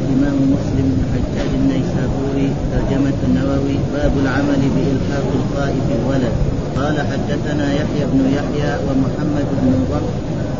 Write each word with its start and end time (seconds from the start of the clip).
الإمام 0.00 0.36
مسلم 0.54 0.86
بن 0.94 1.02
حجاج 1.12 1.50
النيسابوري 1.60 2.48
ترجمة 2.72 3.18
النووي 3.28 3.76
باب 3.94 4.12
العمل 4.22 4.62
بإلحاق 4.74 5.26
القاء 5.38 5.72
في 5.86 5.92
الولد. 5.98 6.34
قال 6.78 6.96
حدثنا 7.10 7.66
يحيى 7.80 8.04
بن 8.12 8.20
يحيى 8.38 8.70
ومحمد 8.86 9.46
بن 9.62 9.72
ضر 9.90 10.06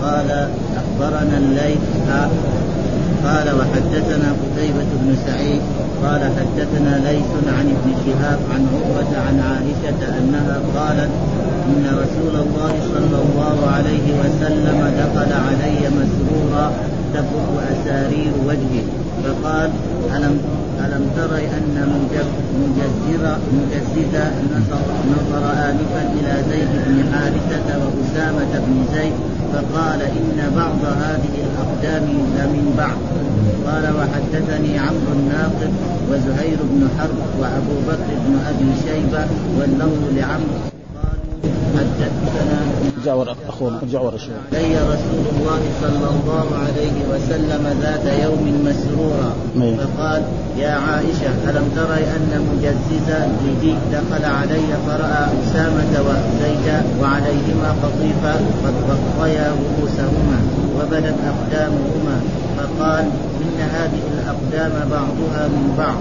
قال 0.02 0.28
أخبرنا 0.80 1.36
الليث 1.38 1.84
قال 3.24 3.48
وحدثنا 3.58 4.28
قتيبة 4.42 4.90
بن 5.02 5.16
سعيد. 5.26 5.62
قال 6.04 6.22
حدثنا 6.36 6.92
ليث 7.08 7.30
عن 7.58 7.66
ابن 7.76 7.88
شهاب 8.04 8.38
عن 8.52 8.62
عقبة 8.72 9.12
عن 9.26 9.36
عائشة 9.48 10.00
أنها 10.18 10.56
قالت 10.76 11.10
إن 11.68 11.84
رسول 12.02 12.34
الله 12.44 12.72
صلى 12.94 13.18
الله 13.24 13.56
عليه 13.74 14.06
وسلم 14.20 14.78
دخل 15.00 15.32
علي 15.46 15.80
مسرورا 15.98 16.72
تفك 17.14 17.50
أسارير 17.72 18.32
وجهه. 18.48 18.86
فقال 19.24 19.70
ألم 20.16 20.34
ألم 20.84 21.10
تر 21.16 21.32
أن 21.36 21.76
مجزر 21.92 23.38
مجززا 23.56 24.26
نصر, 24.52 24.82
نصر 25.12 25.44
آنفا 25.68 26.02
إلى 26.16 26.32
زيد 26.50 26.72
بن 26.86 26.98
حارثة 27.12 27.68
وأسامة 27.82 28.52
بن 28.66 28.84
زيد 28.94 29.12
فقال 29.52 30.00
إن 30.02 30.38
بعض 30.56 30.80
هذه 31.02 31.34
الأقدام 31.46 32.04
لمن 32.36 32.74
بعض. 32.78 32.98
قال 33.66 33.84
وحدثني 33.96 34.78
عمرو 34.78 35.12
الناقد 35.12 35.70
وزهير 36.10 36.58
بن 36.62 36.88
حرب 36.98 37.18
وأبو 37.40 37.76
بكر 37.88 38.10
بن 38.26 38.38
أبي 38.48 38.70
شيبة 38.84 39.26
واللفظ 39.58 40.02
لعمرو. 40.16 40.75
حدثنا 41.76 42.58
ورا 43.14 43.34
اخونا 43.48 43.78
علي 44.52 44.74
رسول 44.92 45.24
الله 45.32 45.62
صلى 45.82 46.08
الله 46.14 46.46
عليه 46.64 46.96
وسلم 47.12 47.62
ذات 47.82 48.06
يوم 48.24 48.44
مسرورا. 48.66 49.30
فقال 49.80 50.22
يا 50.58 50.72
عائشة 50.86 51.32
ألم 51.48 51.66
تري 51.76 52.04
أن 52.16 52.30
مجززا 52.50 53.20
جدي 53.44 53.74
دخل 53.92 54.24
علي 54.24 54.68
فرأى 54.86 55.24
أسامة 55.42 55.92
وزيدا 56.06 56.78
وعليهما 57.00 57.68
قطيفة 57.82 58.34
قد 58.64 58.74
غطيا 58.88 59.46
رؤوسهما 59.62 60.38
وبدت 60.76 61.18
أقدامهما 61.32 62.16
فقال 62.56 63.04
إن 63.42 63.58
هذه 63.76 64.02
الأقدام 64.14 64.72
بعضها 64.90 65.48
من 65.48 65.74
بعض. 65.78 66.00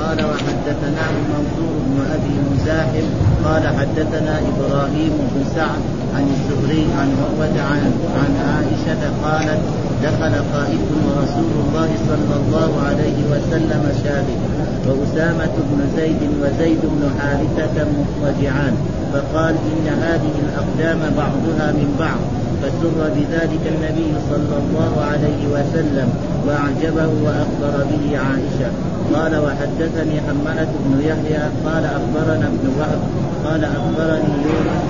قال 0.00 0.18
وحدثناه 0.24 1.14
منصور 1.32 1.74
بن 1.86 1.98
أبي 2.14 2.34
مزاحم 2.50 3.06
قال 3.44 3.62
حدثنا 3.78 4.34
إبراهيم 4.50 5.12
بن 5.32 5.44
سعد 5.54 5.82
عن 6.16 6.24
الزهري 6.34 6.86
عن 6.98 7.08
عروة 7.22 7.56
عن 7.70 7.82
عن 8.20 8.32
عائشة 8.48 9.02
قالت 9.24 9.60
دخل 10.02 10.34
قائد 10.54 10.80
ورسول 11.06 11.52
الله 11.64 11.90
صلى 12.08 12.34
الله 12.40 12.70
عليه 12.88 13.18
وسلم 13.32 13.82
شاهد 14.04 14.40
وأسامة 14.86 15.54
بن 15.70 15.80
زيد 15.96 16.22
وزيد 16.42 16.80
بن 16.82 17.10
حارثة 17.20 17.86
مضطجعان 17.96 18.74
فقال 19.12 19.54
إن 19.54 19.86
هذه 20.02 20.34
الأقدام 20.44 21.00
بعضها 21.16 21.72
من 21.72 21.96
بعض. 21.98 22.39
فسر 22.62 22.96
بذلك 23.16 23.64
النبي 23.74 24.12
صلى 24.30 24.56
الله 24.62 24.92
عليه 25.10 25.40
وسلم 25.54 26.08
وأعجبه 26.46 27.10
وأخبر 27.24 27.74
به 27.90 28.18
عائشة. 28.18 28.70
قال 29.14 29.32
وحدثني 29.44 30.20
حملة 30.20 30.72
بن 30.84 31.00
يحيى 31.00 31.42
قال 31.66 31.84
أخبرنا 31.84 32.46
ابن 32.46 32.66
وهب 32.78 33.00
قال 33.44 33.64
أخبرني 33.64 34.32
يونس. 34.44 34.82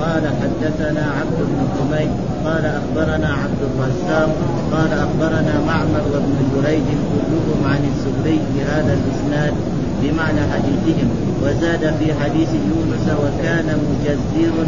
قال 0.00 0.24
حدثنا 0.40 1.04
عبد 1.18 1.38
بن 1.38 1.58
حميد 1.74 2.10
قال 2.44 2.64
أخبرنا 2.66 3.28
عبد 3.42 3.60
الرزاق 3.68 4.30
قال 4.72 4.92
أخبرنا 4.92 5.54
معمر 5.66 6.04
وابن 6.12 6.36
جريج 6.54 6.88
كلهم 7.10 7.60
عن 7.72 7.80
الزهري 7.90 8.40
بهذا 8.54 8.98
الإسناد 8.98 9.54
بمعنى 10.02 10.40
حديثهم. 10.52 11.08
وزاد 11.42 11.94
في 11.98 12.14
حديث 12.20 12.48
يونس 12.70 13.06
وكان 13.22 13.78
مجزر 13.88 14.66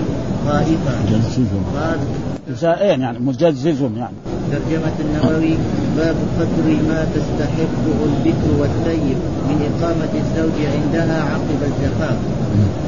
قال 1.76 1.98
زائين 2.60 3.00
يعني 3.00 3.18
مجزز 3.18 3.82
يعني. 3.82 4.16
ترجمة 4.52 4.96
النووي 5.00 5.54
باب 5.96 6.16
قدر 6.38 6.66
ما 6.88 7.06
تستحقه 7.14 7.98
البكر 8.04 8.48
والسيب 8.60 9.18
من 9.48 9.58
إقامة 9.68 10.12
الزوج 10.22 10.58
عندها 10.74 11.22
عقب 11.22 11.60
الزفاف 11.62 12.16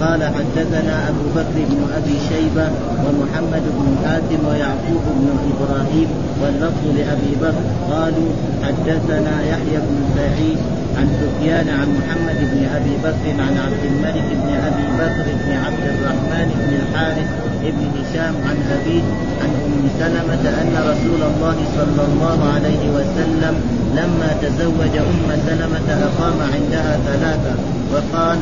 قال 0.00 0.22
حدثنا 0.24 1.08
أبو 1.08 1.24
بكر 1.36 1.56
بن 1.70 1.80
أبي 1.96 2.16
شيبة 2.28 2.66
ومحمد 3.04 3.62
بن 3.78 3.96
حاتم 4.04 4.48
ويعقوب 4.48 5.02
بن 5.16 5.28
إبراهيم 5.52 6.08
واللفظ 6.42 6.84
لأبي 6.96 7.32
بكر. 7.42 7.64
قالوا 7.90 8.30
حدثنا 8.62 9.42
يحيى 9.42 9.78
بن 9.88 9.96
سعيد 10.16 10.58
عن 10.96 11.08
سفيان 11.20 11.68
عن 11.68 11.88
محمد 11.98 12.38
بن 12.52 12.64
أبي 12.76 12.94
بكر 13.04 13.42
عن 13.42 13.56
عبد 13.64 13.84
الملك 13.84 14.24
بن 14.42 14.48
أبي 14.68 14.86
بكر 14.98 15.26
بن 15.44 15.52
عبد 15.52 15.84
الرحمن 15.94 16.48
بن 16.60 16.72
الحارث 16.82 17.41
بن 17.62 17.84
هشام 17.96 18.34
عن 18.48 18.56
أبيه 18.76 19.02
عن 19.42 19.50
أم 19.66 19.82
سلمة 20.00 20.44
أن 20.60 20.72
رسول 20.90 21.22
الله 21.30 21.56
صلى 21.76 22.02
الله 22.08 22.38
عليه 22.54 22.82
وسلم 22.96 23.54
لما 23.96 24.30
تزوج 24.42 24.94
أم 24.96 25.28
سلمة 25.46 25.88
أقام 26.08 26.38
عندها 26.54 26.98
ثلاثة 27.06 27.54
وقال 27.92 28.38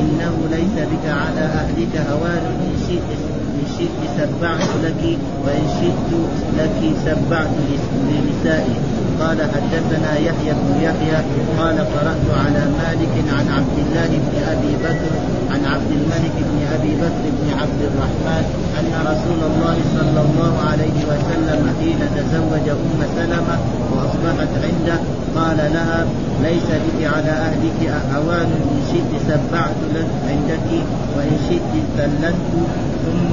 إنه 0.00 0.34
ليس 0.50 0.76
بك 0.92 1.06
على 1.08 1.40
أهلك 1.40 1.94
هوان 2.10 2.42
إن 2.64 2.72
شئت 2.88 3.10
إن 3.58 3.64
شئت 3.78 3.98
سبعت 4.18 4.68
لك 4.84 5.18
وإن 5.44 5.64
شئت 5.80 6.10
لك 6.58 6.80
سبعت 7.06 7.50
لنسائي 8.08 8.76
قال 9.20 9.38
حدثنا 9.54 10.12
يحيى 10.18 10.52
بن 10.52 10.74
يحيى 10.80 11.18
قال 11.58 11.78
قرأت 11.78 12.26
على 12.44 12.62
مالك 12.78 13.14
عن 13.38 13.46
عبد 13.56 13.76
الله 13.84 14.10
بن 14.24 14.34
أبي 14.52 14.72
بكر 14.84 15.12
عن 15.52 15.64
عبد 15.74 15.90
الملك 15.90 16.34
بن 16.48 16.58
أبي 16.74 16.92
بكر 16.94 17.24
بن 17.38 17.48
عبد 17.60 17.80
الرحمن 17.88 18.44
أن 18.78 18.92
رسول 19.10 19.40
الله 19.50 19.76
صلى 19.98 20.20
الله 20.26 20.54
عليه 20.70 20.98
وسلم 21.10 21.60
حين 21.80 22.00
تزوج 22.16 22.66
أم 22.68 23.00
سلمة 23.16 23.56
وأصبحت 23.92 24.52
عنده 24.64 24.98
قال 25.36 25.56
لها 25.74 26.06
ليس 26.42 26.68
بك 26.84 27.04
على 27.14 27.30
أهلك 27.30 27.80
أوان 28.16 28.50
إن 28.72 28.80
شئت 28.92 29.12
سبعت 29.28 29.78
لك 29.94 30.10
عندك 30.28 30.68
وإن 31.16 31.36
شئت 31.48 31.72
ثلثت 31.96 32.34
ثم 33.04 33.28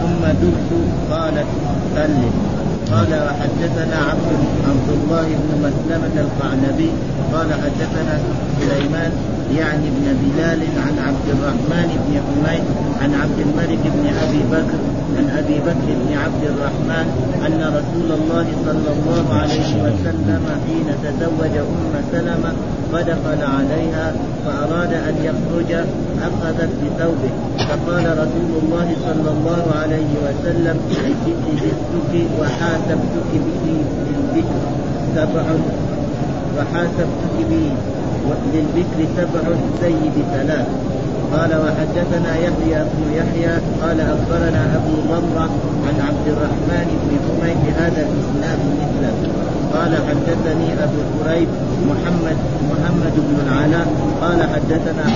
ثم 0.00 0.26
دبت. 0.26 0.70
قالت 1.10 1.46
ثلث 1.94 2.59
قال 2.92 3.10
وحدثنا 3.26 3.96
عبد 4.10 4.30
عبد 4.68 4.88
الله 4.88 5.26
بن 5.42 5.50
مسلمة 5.66 6.14
القعنبي 6.26 6.90
قال 7.32 7.48
حدثنا 7.52 8.14
سليمان 8.60 9.12
يعني 9.58 9.88
ابن 9.92 10.06
بلال 10.22 10.60
عن 10.86 10.94
عبد 11.06 11.26
الرحمن 11.34 11.88
بن 12.04 12.12
حميد 12.26 12.64
عن 13.02 13.14
عبد 13.14 13.38
الملك 13.46 13.82
بن 13.94 14.04
أبي 14.24 14.42
بكر 14.52 14.80
عن 15.18 15.26
أبي 15.38 15.58
بكر 15.58 15.88
بن 16.02 16.10
عبد 16.24 16.44
الرحمن 16.52 17.06
أن 17.46 17.60
رسول 17.78 18.08
الله 18.18 18.46
صلى 18.66 18.90
الله 18.96 19.34
عليه 19.34 19.70
وسلم 19.84 20.42
حين 20.66 20.88
تزوج 21.04 21.54
أم 21.56 21.94
سلمة 22.12 22.52
فدخل 22.92 23.42
عليها 23.56 24.12
فأراد 24.46 24.92
أن 24.92 25.14
يخرج 25.24 25.72
أخذت 26.22 26.70
بثوبه. 26.82 27.32
فقال 27.58 28.04
رسول 28.12 28.52
الله 28.62 28.88
صلى 29.06 29.30
الله 29.30 29.64
عليه 29.82 30.12
وسلم 30.24 30.76
جئتك 30.90 32.12
وحاسبتك 32.40 33.30
به 33.32 33.64
للبكر 34.06 34.62
سبع 35.16 35.44
وحاسبتك 36.58 37.36
به. 37.50 37.70
للبكر 38.54 38.98
سبع 39.16 39.44
سيد 39.80 40.16
ثلاث. 40.32 40.66
قال 41.34 41.50
وحدثنا 41.54 42.36
يحيى 42.36 42.84
بن 42.90 43.02
يحيى 43.14 43.54
قال 43.82 44.00
أخبرنا 44.00 44.62
أبو 44.76 44.94
ضمره 45.08 45.50
عن 45.86 45.96
عبد 46.08 46.26
الرحمن 46.26 46.88
بن 47.02 47.12
حميد 47.26 47.56
بهذا 47.64 48.02
الإسناد 48.08 48.58
مثله. 48.80 49.18
قال 49.74 49.92
حدثني 50.08 50.68
أبو 50.84 51.00
كريب 51.16 51.48
محمد 51.90 52.36
محمد 52.70 53.14
بن 53.16 53.36
العلاء. 53.46 53.86
قال 54.20 54.40
حدثنا 54.42 55.06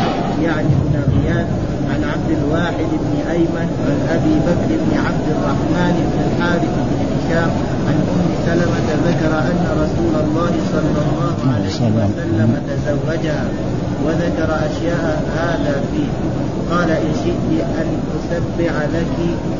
يعني 0.43 0.69
بن 0.82 0.94
غياث 1.12 1.46
عن 1.94 2.05
عبد 2.05 2.31
الواحد 2.38 2.91
بن 3.05 3.31
أيمن 3.31 3.69
عن 3.87 3.99
أبي 4.17 4.35
بكر 4.46 4.70
بن 4.82 4.93
عبد 5.06 5.26
الرحمن 5.35 5.94
بن 6.11 6.19
الحارث 6.26 6.75
بن 6.88 6.99
هشام 7.14 7.50
عن 7.88 7.96
أم 8.14 8.26
سلمة 8.46 8.88
ذكر 9.08 9.32
أن 9.50 9.62
رسول 9.82 10.14
الله 10.25 10.52
صلى 10.73 11.00
الله 11.06 11.37
عليه 11.55 11.79
وسلم 11.99 12.50
تزوجها. 12.69 13.44
وذكر 14.06 14.50
أشياء 14.67 15.23
هذا 15.37 15.85
فيه. 15.93 16.12
قال 16.70 16.91
إن 16.91 17.12
شئت 17.25 17.61
أن 17.81 17.88
أسبع 18.17 18.73
لك 18.94 19.17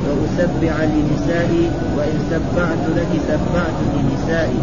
وأسبع 0.09 0.85
لنسائي 0.85 1.71
وإن 1.97 2.19
سبعت 2.31 2.83
لك 2.97 3.21
سبعت 3.29 3.79
لنسائي. 3.95 4.59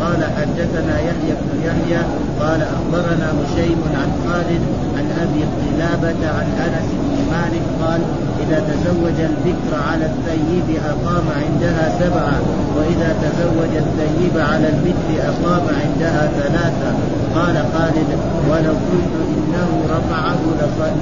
قال 0.00 0.24
حدثنا 0.36 1.00
يحيى 1.00 1.34
بن 1.40 1.60
يحيى 1.64 2.02
قال 2.40 2.60
أخبرنا 2.62 3.32
هشيم 3.40 3.80
عن 3.94 4.10
خالد 4.26 4.62
عن 4.96 5.06
أبي 5.22 5.42
قلابة 5.62 6.28
عن 6.28 6.46
أنس 6.66 6.88
بن 6.92 7.16
مالك 7.32 7.62
قال 7.82 8.00
إذا 8.42 8.58
تزوج 8.70 9.18
البكر 9.30 9.72
على 9.90 10.06
الثيب 10.12 10.68
أقام 10.92 11.26
عندها 11.42 11.84
سبعة 12.00 12.38
وإذا 12.76 13.10
تزوج 13.22 13.72
الثيب 13.84 14.34
على 14.50 14.68
البكر 14.68 15.10
أقام 15.30 15.64
عندها 15.82 16.30
ثلاثة. 16.40 16.90
قال 17.34 17.56
خالد 17.74 18.10
ولو 18.50 18.74
قلت 18.88 19.14
إنه 19.34 19.68
رفعه 19.90 20.40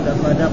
لصدقت 0.06 0.50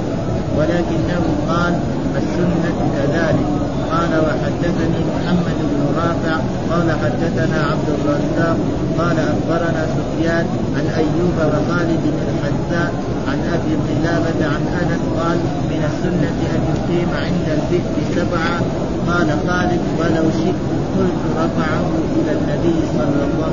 ولكنه 0.57 1.24
قال 1.50 1.74
السنة 2.17 2.77
كذلك 2.95 3.47
قال 3.91 4.11
وحدثني 4.25 4.99
محمد 5.11 5.57
بن 5.71 5.81
رافع 5.97 6.35
قال 6.71 6.91
حدثنا 6.91 7.59
عبد 7.71 7.87
الرزاق 7.95 8.57
قال 8.99 9.17
أخبرنا 9.19 9.87
سفيان 9.95 10.45
عن 10.75 10.85
أيوب 11.01 11.37
وخالد 11.37 12.03
الحذاء 12.27 12.93
عن 13.27 13.39
أبي 13.55 13.73
قلابة 13.87 14.39
عن 14.53 14.63
أنس 14.81 15.03
قال 15.19 15.37
من 15.71 15.81
السنة 15.89 16.37
أن 16.55 16.61
يقيم 16.71 17.09
عند 17.15 17.47
البئر 17.57 17.95
سبعة. 18.15 18.61
قال 19.07 19.27
خالد 19.47 19.81
ولو 19.99 20.31
شئت 20.31 20.55
قلت 20.97 21.21
رفعه 21.37 21.85
إلى 22.15 22.31
النبي 22.31 22.75
صلى 22.93 23.23
الله 23.33 23.51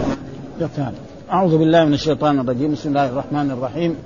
عليه 0.61 0.67
وسلم. 0.67 0.95
أعوذ 1.33 1.59
بالله 1.59 1.85
من 1.85 1.95
الشيطان 1.95 2.39
الرجيم. 2.41 2.73
بسم 2.73 2.89
الله 2.89 3.07
الرحمن 3.07 3.51
الرحيم. 3.51 3.97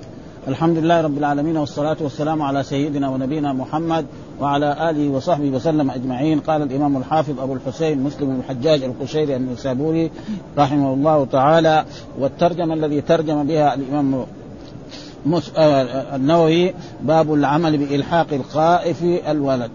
الحمد 0.47 0.77
لله 0.77 1.01
رب 1.01 1.17
العالمين 1.17 1.57
والصلاة 1.57 1.97
والسلام 2.01 2.41
على 2.41 2.63
سيدنا 2.63 3.09
ونبينا 3.09 3.53
محمد 3.53 4.05
وعلى 4.41 4.89
آله 4.89 5.09
وصحبه 5.09 5.49
وسلم 5.49 5.91
أجمعين. 5.91 6.39
قال 6.39 6.61
الإمام 6.61 6.97
الحافظ 6.97 7.39
أبو 7.39 7.53
الحسين 7.53 8.03
مسلم 8.03 8.27
بن 8.27 8.39
الحجاج 8.39 8.83
القشيري 8.83 9.35
النسابوري 9.35 10.11
رحمه 10.57 10.93
الله 10.93 11.25
تعالى 11.25 11.85
والترجمة 12.19 12.73
الذي 12.73 13.01
ترجم 13.01 13.47
بها 13.47 13.73
الإمام 13.73 14.25
آه، 15.57 16.15
النووي 16.15 16.73
باب 17.01 17.33
العمل 17.33 17.77
بإلحاق 17.77 18.27
الخائف 18.33 19.03
الولد. 19.03 19.71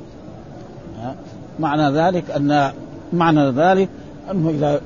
معنى 1.60 1.98
ذلك 1.98 2.30
أن 2.30 2.72
معنى 3.12 3.50
ذلك 3.50 3.88
أنه 4.30 4.50
إذا 4.50 4.80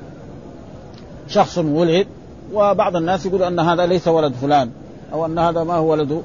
شخص 1.27 1.57
ولد 1.57 2.07
وبعض 2.53 2.95
الناس 2.95 3.25
يقول 3.25 3.43
أن 3.43 3.59
هذا 3.59 3.85
ليس 3.85 4.07
ولد 4.07 4.33
فلان. 4.33 4.69
أو 5.13 5.25
أن 5.25 5.39
هذا 5.39 5.63
ما 5.63 5.73
هو 5.73 5.91
ولده 5.91 6.21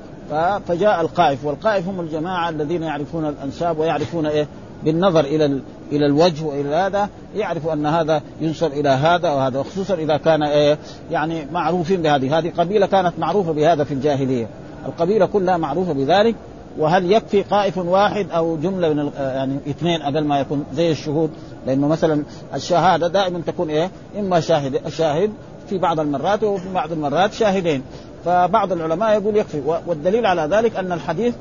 فجاء 0.69 1.01
القائف 1.01 1.45
والقائف 1.45 1.89
هم 1.89 2.01
الجماعة 2.01 2.49
الذين 2.49 2.83
يعرفون 2.83 3.29
الأنساب 3.29 3.79
ويعرفون 3.79 4.27
إيه؟ 4.27 4.47
بالنظر 4.85 5.21
إلى 5.21 5.61
إلى 5.93 6.07
الوجه 6.07 6.45
وإلى 6.45 6.69
هذا 6.69 7.09
يعرف 7.37 7.69
أن 7.69 7.87
هذا 7.87 8.23
ينسب 8.41 8.73
إلى 8.73 8.89
هذا 8.89 9.31
وهذا 9.31 9.59
وخصوصا 9.59 9.95
إذا 9.95 10.17
كان 10.17 10.43
إيه؟ 10.43 10.79
يعني 11.11 11.47
معروفين 11.53 12.03
بهذه. 12.03 12.39
هذه 12.39 12.53
قبيلة 12.59 12.87
كانت 12.87 13.13
معروفة 13.19 13.53
بهذا 13.53 13.85
في 13.85 13.95
الجاهلية. 13.95 14.49
القبيلة 14.87 15.27
كلها 15.27 15.57
معروفة 15.57 15.93
بذلك. 15.93 16.35
وهل 16.79 17.13
يكفي 17.13 17.43
قائف 17.43 17.79
واحد 17.79 18.27
أو 18.31 18.57
جملة 18.57 18.89
من 18.89 19.11
يعني 19.19 19.59
اثنين 19.71 20.03
أقل 20.03 20.25
ما 20.25 20.41
يكون 20.41 20.65
زي 20.75 20.91
الشهود؟ 20.91 21.31
لأنه 21.67 21.89
مثلا 21.89 22.23
الشهادة 22.55 23.09
دائما 23.09 23.41
تكون 23.47 23.71
إيه؟ 23.71 23.91
إما 24.19 24.41
شاهد 24.41 24.89
شاهد 24.89 25.31
في 25.69 25.79
بعض 25.79 26.01
المرات 26.01 26.45
وفي 26.45 26.73
بعض 26.75 26.93
المرات 26.93 27.33
شاهدين. 27.33 27.83
فبعض 28.25 28.73
العلماء 28.73 29.13
يقول 29.21 29.37
يكفي. 29.37 29.63
والدليل 29.87 30.27
على 30.27 30.49
ذلك 30.57 30.77
أن 30.77 30.93
الحديث 30.93 31.35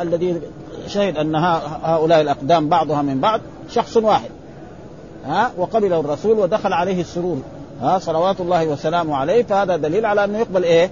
الذي 0.00 0.40
شهد 0.86 1.16
أن 1.16 1.34
هؤلاء 1.84 2.20
الأقدام 2.20 2.68
بعضها 2.68 3.02
من 3.02 3.20
بعض 3.20 3.40
شخص 3.70 3.96
واحد. 3.96 4.30
ها؟ 5.26 5.50
وقبله 5.56 6.00
الرسول 6.00 6.38
ودخل 6.38 6.72
عليه 6.72 7.00
السرور. 7.00 7.42
ها؟ 7.82 7.98
صلوات 7.98 8.40
الله 8.40 8.66
وسلامه 8.66 9.16
عليه. 9.16 9.42
فهذا 9.42 9.76
دليل 9.76 10.06
على 10.06 10.24
أنه 10.24 10.38
يقبل 10.38 10.64
إيه؟ 10.64 10.90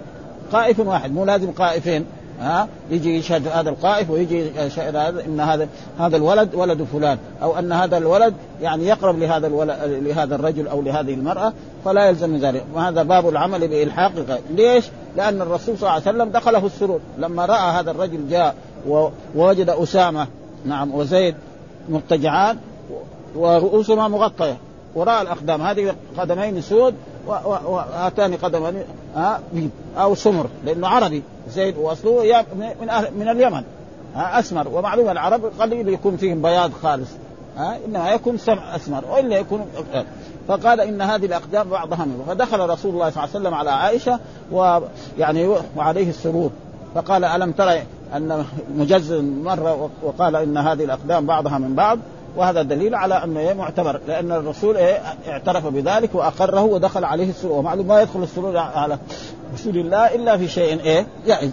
قائف 0.52 0.81
واحد. 0.81 1.12
مو 1.12 1.25
لازم 1.25 1.52
قائفين 1.52 2.06
ها 2.40 2.69
يجي 2.90 3.19
يشهد 3.19 3.48
هذا 3.48 3.70
القائف 3.70 4.10
ويجي 4.10 4.46
يشهد 4.56 4.96
هذا 4.96 5.25
إن 5.25 5.40
هذا 5.40 5.69
هذا 5.98 6.16
الولد 6.16 6.54
ولد 6.54 6.82
فلان 6.82 7.19
أو 7.42 7.58
أن 7.58 7.72
هذا 7.72 7.98
الولد 7.98 8.34
يعني 8.62 8.87
يقرب 8.87 9.19
لهذا 9.19 9.46
الولد 9.46 9.76
لهذا 9.84 10.34
الرجل 10.34 10.69
أو 10.69 10.82
لهذه 10.82 11.14
المرأة 11.14 11.52
فلا 11.84 12.08
يلزم 12.08 12.37
ذلك. 12.37 12.64
وهذا 12.75 13.02
باب 13.02 13.28
العمل 13.28 13.69
بإلحاق 13.69 14.12
ليش؟ 14.50 14.84
لأن 15.16 15.42
الرسول 15.42 15.78
صلى 15.78 15.90
الله 15.90 15.90
عليه 15.90 16.02
وسلم 16.02 16.31
دخله 16.31 16.66
السرور. 16.66 17.00
لما 17.19 17.46
رأى 17.46 17.72
هذا 17.81 17.90
الرجل 17.90 18.28
جاء 18.28 18.54
ووجد 19.37 19.70
أسامة 19.70 20.26
نعم 20.64 20.94
وزيد 20.94 21.34
مضطجعان 21.88 22.56
ورؤوسهما 23.37 24.08
مغطية. 24.08 24.56
وراء 24.94 25.22
الأقدام. 25.22 25.62
هذه 25.62 25.94
قدمين 26.19 26.60
سود 26.60 26.94
وهاتان 27.26 28.34
قدمان 28.34 28.84
بيض 29.52 29.70
أو 29.98 30.14
سمر 30.14 30.46
لأنه 30.64 30.88
عربي. 30.88 31.22
زيد 31.48 31.76
واصله 31.78 32.44
من 32.81 32.88
أهل 32.88 33.14
من 33.14 33.28
اليمن 33.28 33.62
أسمر. 34.16 34.69
ومعلوم 34.69 35.08
العرب 35.08 35.44
قليل 35.60 35.88
يكون 35.88 36.16
فيهم 36.16 36.42
بياض 36.42 36.72
خالص 36.82 37.08
ها 37.56 37.78
إنما 37.87 38.10
يكون 38.10 38.38
سمع 38.38 38.76
أسمر 38.76 39.04
وإلا 39.10 39.38
يكون 39.38 39.66
فقال 40.48 40.81
إن 40.81 41.02
هذه 41.02 41.26
الأقدام 41.26 41.69
بعضها 41.69 42.04
منه 42.04 42.25
فدخل 42.28 42.60
رسول 42.60 42.94
الله 42.94 43.10
صلى 43.10 43.25
الله 43.25 43.34
عليه 43.34 43.40
وسلم 43.40 43.54
على 43.54 43.70
عائشة 43.70 44.20
ويعني 44.52 45.56
وعليه 45.76 46.08
السرور. 46.08 46.50
فقال 46.94 47.25
ألم 47.25 47.52
ترى 47.52 47.82
أن 48.16 48.44
مجزز 48.75 49.22
مرة 49.22 49.90
وقال 50.02 50.37
إن 50.37 50.56
هذه 50.56 50.84
الأقدام 50.84 51.26
بعضها 51.26 51.58
من 51.58 51.75
بعض؟ 51.75 51.98
وهذا 52.37 52.62
دليل 52.62 52.94
على 52.94 53.25
انه 53.25 53.53
معتبر 53.53 54.00
لأن 54.09 54.32
الرسول 54.32 54.77
إيه 54.77 54.99
اعترف 55.29 55.67
بذلك 55.67 56.15
وأقره 56.15 56.62
ودخل 56.62 57.05
عليه 57.05 57.31
السرور 57.31 57.59
ومعلوم 57.59 57.87
ما 57.87 58.03
يدخل 58.03 58.23
السرور 58.23 58.56
على 58.56 58.99
رسول 59.55 59.77
الله 59.77 60.15
إلا 60.15 60.37
في 60.37 60.49
شيء 60.49 60.81
إيه 60.81 61.06
جائز 61.27 61.50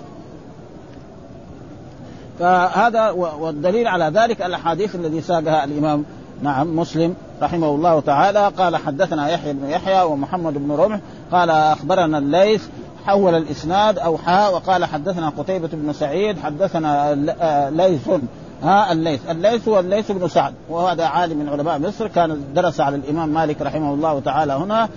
فهذا 2.39 3.09
والدليل 3.09 3.87
على 3.87 4.05
ذلك 4.05 4.41
الأحاديث 4.41 4.95
الذي 4.95 5.21
ساقها 5.21 5.63
الإمام 5.63 6.05
نعم 6.41 6.75
مسلم 6.75 7.15
رحمه 7.41 7.69
الله 7.69 7.99
تعالى. 7.99 8.51
قال 8.57 8.75
حدثنا 8.75 9.29
يحيى 9.29 9.53
بن 9.53 9.69
يحيى 9.69 10.01
ومحمد 10.01 10.53
بن 10.53 10.71
رمح. 10.71 10.99
قال 11.31 11.49
أخبرنا 11.49 12.17
الليث 12.17 12.67
حول 13.05 13.35
الإسناد 13.35 13.99
أو 13.99 14.17
حاء 14.17 14.53
وقال 14.53 14.85
حدثنا 14.85 15.29
قتيبة 15.29 15.69
بن 15.73 15.93
سعيد 15.93 16.39
حدثنا 16.39 17.15
ليث 17.69 18.09
ها 18.63 18.91
الليث. 18.91 19.29
الليث 19.29 19.67
هو 19.67 19.79
الليث 19.79 20.11
بن 20.11 20.27
سعد 20.27 20.53
وهذا 20.69 21.05
عالم 21.05 21.37
من 21.37 21.49
علماء 21.49 21.79
مصر 21.79 22.07
كان 22.07 22.43
درس 22.55 22.81
على 22.81 22.95
الإمام 22.95 23.29
مالك 23.29 23.61
رحمه 23.61 23.93
الله 23.93 24.19
تعالى 24.19 24.53
هنا 24.53 24.89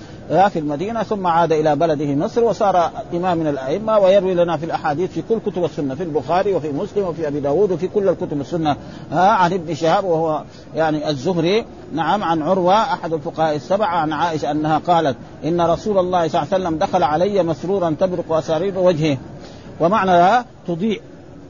في 0.49 0.59
المدينة 0.59 1.03
ثم 1.03 1.27
عاد 1.27 1.53
إلى 1.53 1.77
بلده 1.77 2.15
مصر 2.15 2.45
وصار 2.45 2.91
إمام 3.15 3.39
من 3.39 3.47
الأئمة 3.47 3.99
ويروي 3.99 4.35
لنا 4.35 4.57
في 4.57 4.65
الأحاديث 4.65 5.11
في 5.11 5.23
كل 5.29 5.39
كتب 5.39 5.65
السنة 5.65 5.95
في 5.95 6.03
البخاري 6.03 6.55
وفي 6.55 6.73
مسلم 6.73 7.05
وفي 7.05 7.29
أبي 7.29 7.41
داود 7.41 7.73
وفي 7.73 7.89
كل 7.89 8.09
الكتب 8.09 8.41
السنة 8.41 8.77
عن 9.13 9.53
ابن 9.53 9.75
شهاب 9.75 10.05
وهو 10.05 10.43
يعني 10.75 11.11
الزهري 11.11 11.65
نعم 11.95 12.25
عن 12.25 12.43
عروة 12.43 12.75
أحد 12.75 13.13
الفقهاء 13.13 13.57
السبعة 13.57 13.97
عن 13.97 14.13
عائشة 14.13 14.51
أنها 14.51 14.79
قالت 14.79 15.17
إن 15.45 15.61
رسول 15.61 15.99
الله 15.99 16.29
صلى 16.29 16.43
الله 16.43 16.55
عليه 16.55 16.65
وسلم 16.65 16.79
دخل 16.79 17.03
علي 17.03 17.43
مسرورا 17.43 17.97
تبرق 18.01 18.33
اسارير 18.33 18.79
وجهه 18.79 19.19
ومعنى 19.81 20.45
تضيء 20.69 21.03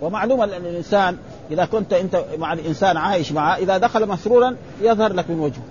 ومعلوم 0.03 0.41
ان 0.41 0.49
الإنسان 0.49 1.17
إذا 1.51 1.65
كنت 1.65 1.93
أنت 1.93 2.25
مع 2.39 2.53
الإنسان 2.53 2.97
عايش 2.97 3.33
معه 3.33 3.57
إذا 3.57 3.79
دخل 3.79 4.09
مسرورا 4.09 4.57
يظهر 4.83 5.13
لك 5.13 5.31
من 5.31 5.41
وجهه. 5.41 5.63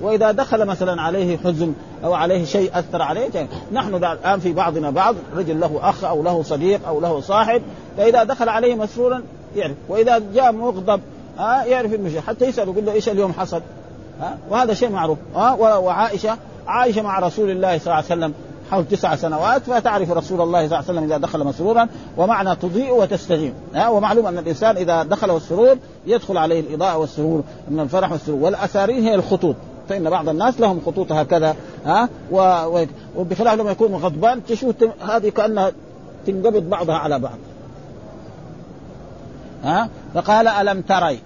وإذا 0.00 0.32
دخل 0.32 0.64
مثلا 0.64 1.02
عليه 1.02 1.38
حزن 1.38 1.72
أو 2.04 2.14
عليه 2.14 2.44
شيء 2.44 2.70
أثر 2.78 3.02
عليه. 3.02 3.48
نحن 3.72 3.94
الآن 3.94 4.40
في 4.40 4.52
بعضنا 4.52 4.90
بعض 4.90 5.14
رجل 5.36 5.60
له 5.60 5.80
أخ 5.82 6.04
أو 6.04 6.22
له 6.22 6.42
صديق 6.42 6.88
أو 6.88 7.00
له 7.00 7.20
صاحب 7.20 7.62
فإذا 7.96 8.24
دخل 8.24 8.48
عليه 8.48 8.74
مسرورا 8.74 9.22
يعرف. 9.56 9.76
وإذا 9.88 10.22
جاء 10.34 10.52
مغضب 10.52 11.00
ها 11.38 11.64
يعرف 11.64 11.94
المشي 11.94 12.20
حتى 12.20 12.44
يسأل 12.44 12.68
يقول 12.68 12.86
له 12.86 12.92
إيش 12.92 13.08
اليوم 13.08 13.32
حصل؟ 13.32 13.62
ها 14.20 14.38
وهذا 14.50 14.74
شيء 14.74 14.90
معروف. 14.90 15.18
ها 15.34 15.52
وعائشة 15.54 16.36
عائشة 16.66 17.02
مع 17.02 17.18
رسول 17.18 17.50
الله 17.50 17.78
صلى 17.78 17.86
الله 17.86 17.96
عليه 17.96 18.06
وسلم. 18.06 18.34
حول 18.70 18.84
تسع 18.84 19.16
سنوات 19.16 19.62
فتعرف 19.62 20.10
رسول 20.10 20.40
الله 20.40 20.68
صلى 20.68 20.78
الله 20.78 20.88
عليه 20.88 20.98
وسلم 20.98 21.04
إذا 21.04 21.16
دخل 21.16 21.44
مسرورا 21.44 21.88
ومعنى 22.16 22.56
تضيء 22.56 22.94
وتستجيب. 22.94 23.54
ها 23.74 23.88
ومعلوم 23.88 24.26
أن 24.26 24.38
الإنسان 24.38 24.76
إذا 24.76 25.02
دخل 25.02 25.36
السرور 25.36 25.76
يدخل 26.06 26.38
عليه 26.38 26.60
الإضاءة 26.60 26.98
والسرور 26.98 27.42
من 27.70 27.80
الفرح 27.80 28.12
والسرور. 28.12 28.38
والأسارير 28.42 29.02
هي 29.02 29.14
الخطوط. 29.14 29.56
فإن 29.88 30.10
بعض 30.10 30.28
الناس 30.28 30.60
لهم 30.60 30.80
خطوط 30.86 31.12
هكذا 31.12 31.56
ها 31.86 32.08
و... 32.32 32.66
وبخلاف 33.16 33.54
لما 33.60 33.70
يكون 33.70 33.94
غضبان 33.94 34.44
تشوف 34.44 34.74
هذه 35.08 35.28
كأنها 35.28 35.72
تنقبض 36.26 36.62
بعضها 36.62 36.96
على 36.96 37.18
بعض. 37.18 37.38
ها 39.64 39.88
فقال 40.14 40.48
ألم 40.48 40.80
تري؟ 40.80 41.18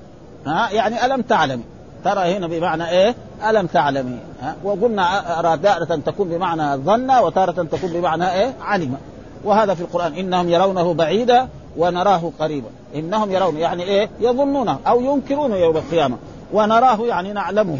ها 0.46 0.70
يعني 0.70 1.04
ألم 1.06 1.22
تعلمي 1.22 1.64
ترى 2.04 2.36
هنا 2.36 2.46
بمعنى 2.46 2.90
إيه؟ 2.90 3.14
ألم 3.48 3.66
تعلمي 3.66 4.18
ها؟ 4.42 4.56
وقلنا 4.64 5.38
اراد 5.38 6.02
تكون 6.06 6.28
بمعنى 6.28 6.76
ظن 6.76 7.10
وتارة 7.10 7.62
تكون 7.62 7.92
بمعنى 7.92 8.32
إيه؟ 8.32 8.52
علم. 8.60 8.96
وهذا 9.44 9.74
في 9.74 9.80
القرآن. 9.80 10.14
إنهم 10.14 10.48
يرونه 10.48 10.94
بعيدا 10.94 11.48
ونراه 11.76 12.32
قريبا. 12.38 12.68
إنهم 12.94 13.32
يرون 13.32 13.56
يعني 13.56 13.82
إيه؟ 13.82 14.08
يظنونه 14.20 14.78
أو 14.86 15.00
ينكرون 15.00 15.52
يوم 15.52 15.76
القيامة. 15.76 16.16
ونراه 16.52 17.06
يعني 17.06 17.32
نعلمه. 17.32 17.78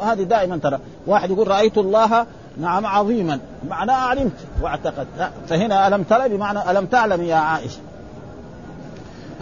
وهذه 0.00 0.22
دائما 0.22 0.56
ترى. 0.56 0.78
واحد 1.06 1.30
يقول 1.30 1.48
رأيت 1.48 1.78
الله 1.78 2.26
نعم 2.60 2.86
عظيما. 2.86 3.38
معناه 3.68 3.94
علمت 3.94 4.36
واعتقد. 4.62 5.06
فهنا 5.48 5.88
ألم 5.88 6.02
ترى؟ 6.02 6.28
بمعنى 6.28 6.70
ألم 6.70 6.86
تعلم 6.86 7.22
يا 7.22 7.36
عائشة؟ 7.36 7.80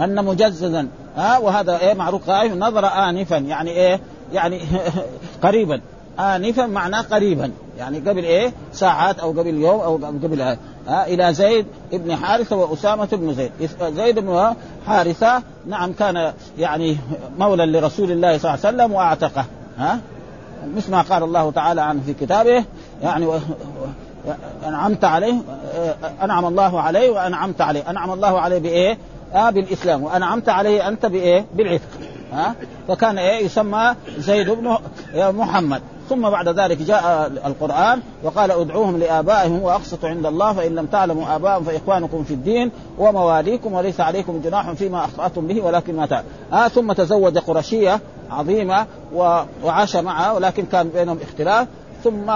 أن 0.01 0.25
مجززا. 0.25 0.89
ها؟ 1.17 1.39
وهذا 1.39 1.79
إيه؟ 1.79 1.95
معروف. 1.95 2.31
قائم 2.31 2.59
نظر 2.59 2.87
انفا. 2.87 3.37
يعني 3.37 3.71
إيه؟ 3.71 4.01
يعني 4.33 4.61
قريبا. 5.45 5.81
آنفا 6.19 6.67
معناه 6.67 7.03
قريبا. 7.03 7.51
يعني 7.79 7.99
قبل 7.99 8.25
إيه؟ 8.25 8.53
ساعات 8.73 9.19
أو 9.19 9.31
قبل 9.31 9.55
يوم 9.55 9.81
أو 9.81 9.97
قبل 9.97 10.41
آه 10.41 10.57
إلى 10.89 11.35
زيد 11.35 11.67
بن 11.93 12.17
حارثة 12.17 12.57
وأسامة 12.57 13.09
بن 13.13 13.35
زيد. 13.35 13.53
زيد 13.83 14.19
بن 14.19 14.55
حارثة 14.87 15.43
نعم 15.67 15.93
كان 15.93 16.33
يعني 16.59 16.97
مولى 17.39 17.67
لرسول 17.67 18.11
الله 18.11 18.39
صلى 18.39 18.55
الله 18.55 18.67
عليه 18.67 18.77
وسلم 18.77 18.93
وأعتقه. 18.93 19.45
ها؟ 19.79 20.01
مثل 20.77 20.91
ما 20.91 21.03
قال 21.03 21.23
الله 21.23 21.51
تعالى 21.51 21.81
عنه 21.81 22.01
في 22.07 22.15
كتابه. 22.15 22.65
يعني 23.03 23.27
أنعمت 24.67 25.05
عليه 25.05 25.35
أنعم 26.23 26.47
الله 26.47 26.81
عليه 26.81 27.11
وأنعمت 27.11 27.61
عليه. 27.61 27.91
أنعم 27.91 28.13
الله 28.13 28.41
عليه 28.41 28.59
بإيه؟ 28.59 28.99
آه 29.35 29.51
بالإسلام. 29.51 30.03
وأنعمت 30.03 30.49
عليه 30.49 30.89
أنت 30.89 31.07
بإيه؟ 31.07 31.45
بالعتق. 31.55 32.10
ها؟ 32.33 32.55
فكان 32.89 33.19
إيه 33.19 33.45
يسمى 33.45 33.95
زيد 34.19 34.51
بن 34.51 34.77
محمد. 35.15 35.83
ثم 36.09 36.31
بعد 36.31 36.49
ذلك 36.49 36.83
جاء 36.83 37.33
القرآن 37.47 38.01
وقال 38.23 38.51
ادعوهم 38.51 38.99
لآبائهم 38.99 39.63
وأقسطوا 39.63 40.09
عند 40.09 40.27
الله 40.27 40.53
فإن 40.53 40.75
لم 40.75 40.87
تعلموا 40.87 41.37
آباءهم 41.37 41.65
فإخوانكم 41.65 42.25
في 42.25 42.35
الدين 42.35 42.71
ومواليكم 42.99 43.73
وليس 43.73 44.01
عليكم 44.01 44.41
جناح 44.45 44.73
فيما 44.73 45.05
أخطأتم 45.05 45.47
به 45.47 45.63
ولكن 45.63 45.97
ما 45.97 46.07
تعلم. 46.07 46.25
آه 46.53 46.69
ثم 46.69 46.93
تزوج 46.93 47.39
قرشية 47.39 48.01
عظيمة 48.31 48.87
وعاش 49.65 49.97
معها 49.97 50.33
ولكن 50.33 50.67
كان 50.67 50.89
بينهم 50.89 51.19
اختلاف. 51.23 51.69
ثم 52.05 52.31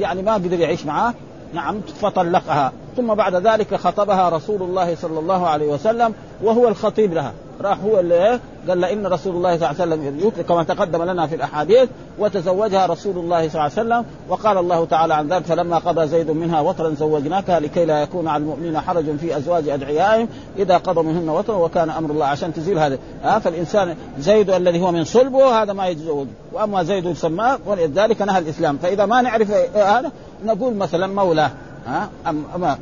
يعني 0.00 0.22
ما 0.22 0.34
قدر 0.34 0.60
يعيش 0.60 0.86
معها. 0.86 1.14
نعم 1.52 1.80
فطلقها. 1.80 2.72
ثم 2.96 3.14
بعد 3.14 3.34
ذلك 3.34 3.74
خطبها 3.74 4.28
رسول 4.28 4.62
الله 4.62 4.94
صلى 4.94 5.18
الله 5.18 5.46
عليه 5.46 5.72
وسلم 5.72 6.14
وهو 6.42 6.68
الخطيب 6.68 7.14
لها. 7.14 7.32
راح 7.60 7.78
هو 7.80 8.00
اللي 8.00 8.40
قال 8.68 8.84
إن 8.84 9.06
رسول 9.06 9.36
الله 9.36 9.58
صلى 9.58 9.70
الله 9.70 9.82
عليه 9.82 9.94
وسلم 9.94 10.26
يطلق 10.26 10.46
كما 10.46 10.62
تقدم 10.62 11.02
لنا 11.02 11.26
في 11.26 11.34
الأحاديث 11.34 11.88
وتزوجها 12.18 12.86
رسول 12.86 13.18
الله 13.18 13.48
صلى 13.48 13.54
الله 13.54 13.62
عليه 13.62 13.72
وسلم 13.72 14.04
وقال 14.28 14.58
الله 14.58 14.84
تعالى 14.84 15.14
عن 15.14 15.28
ذلك 15.28 15.44
فلما 15.44 15.78
قضى 15.78 16.06
زيد 16.06 16.30
منها 16.30 16.60
وطرا 16.60 16.94
زوجناكها 16.94 17.60
لكي 17.60 17.84
لا 17.84 18.02
يكون 18.02 18.28
على 18.28 18.42
المؤمنين 18.42 18.80
حرج 18.80 19.16
في 19.16 19.36
أزواج 19.36 19.68
أدعيائهم 19.68 20.28
إذا 20.58 20.76
قضوا 20.76 21.02
منهن 21.02 21.28
وطرا 21.28 21.56
وكان 21.56 21.90
أمر 21.90 22.10
الله 22.10 22.26
عشان 22.26 22.52
تزيل 22.54 22.78
هذا 22.78 22.98
آه 23.24 23.38
فالإنسان 23.38 23.96
زيد 24.18 24.50
الذي 24.50 24.80
هو 24.80 24.92
من 24.92 25.04
صلبه 25.04 25.62
هذا 25.62 25.72
ما 25.72 25.86
يتزوج. 25.86 26.26
وأما 26.52 26.82
زيد 26.82 27.04
يسمى 27.04 27.56
ولذلك 27.66 28.22
نهى 28.22 28.38
الإسلام. 28.38 28.78
فإذا 28.82 29.06
ما 29.06 29.22
نعرف 29.22 29.50
هذا 29.74 30.10
نقول 30.44 30.74
مثلا 30.74 31.06
مولاه 31.06 31.50
ها؟ 31.86 32.08
أم 32.26 32.44
أما 32.54 32.78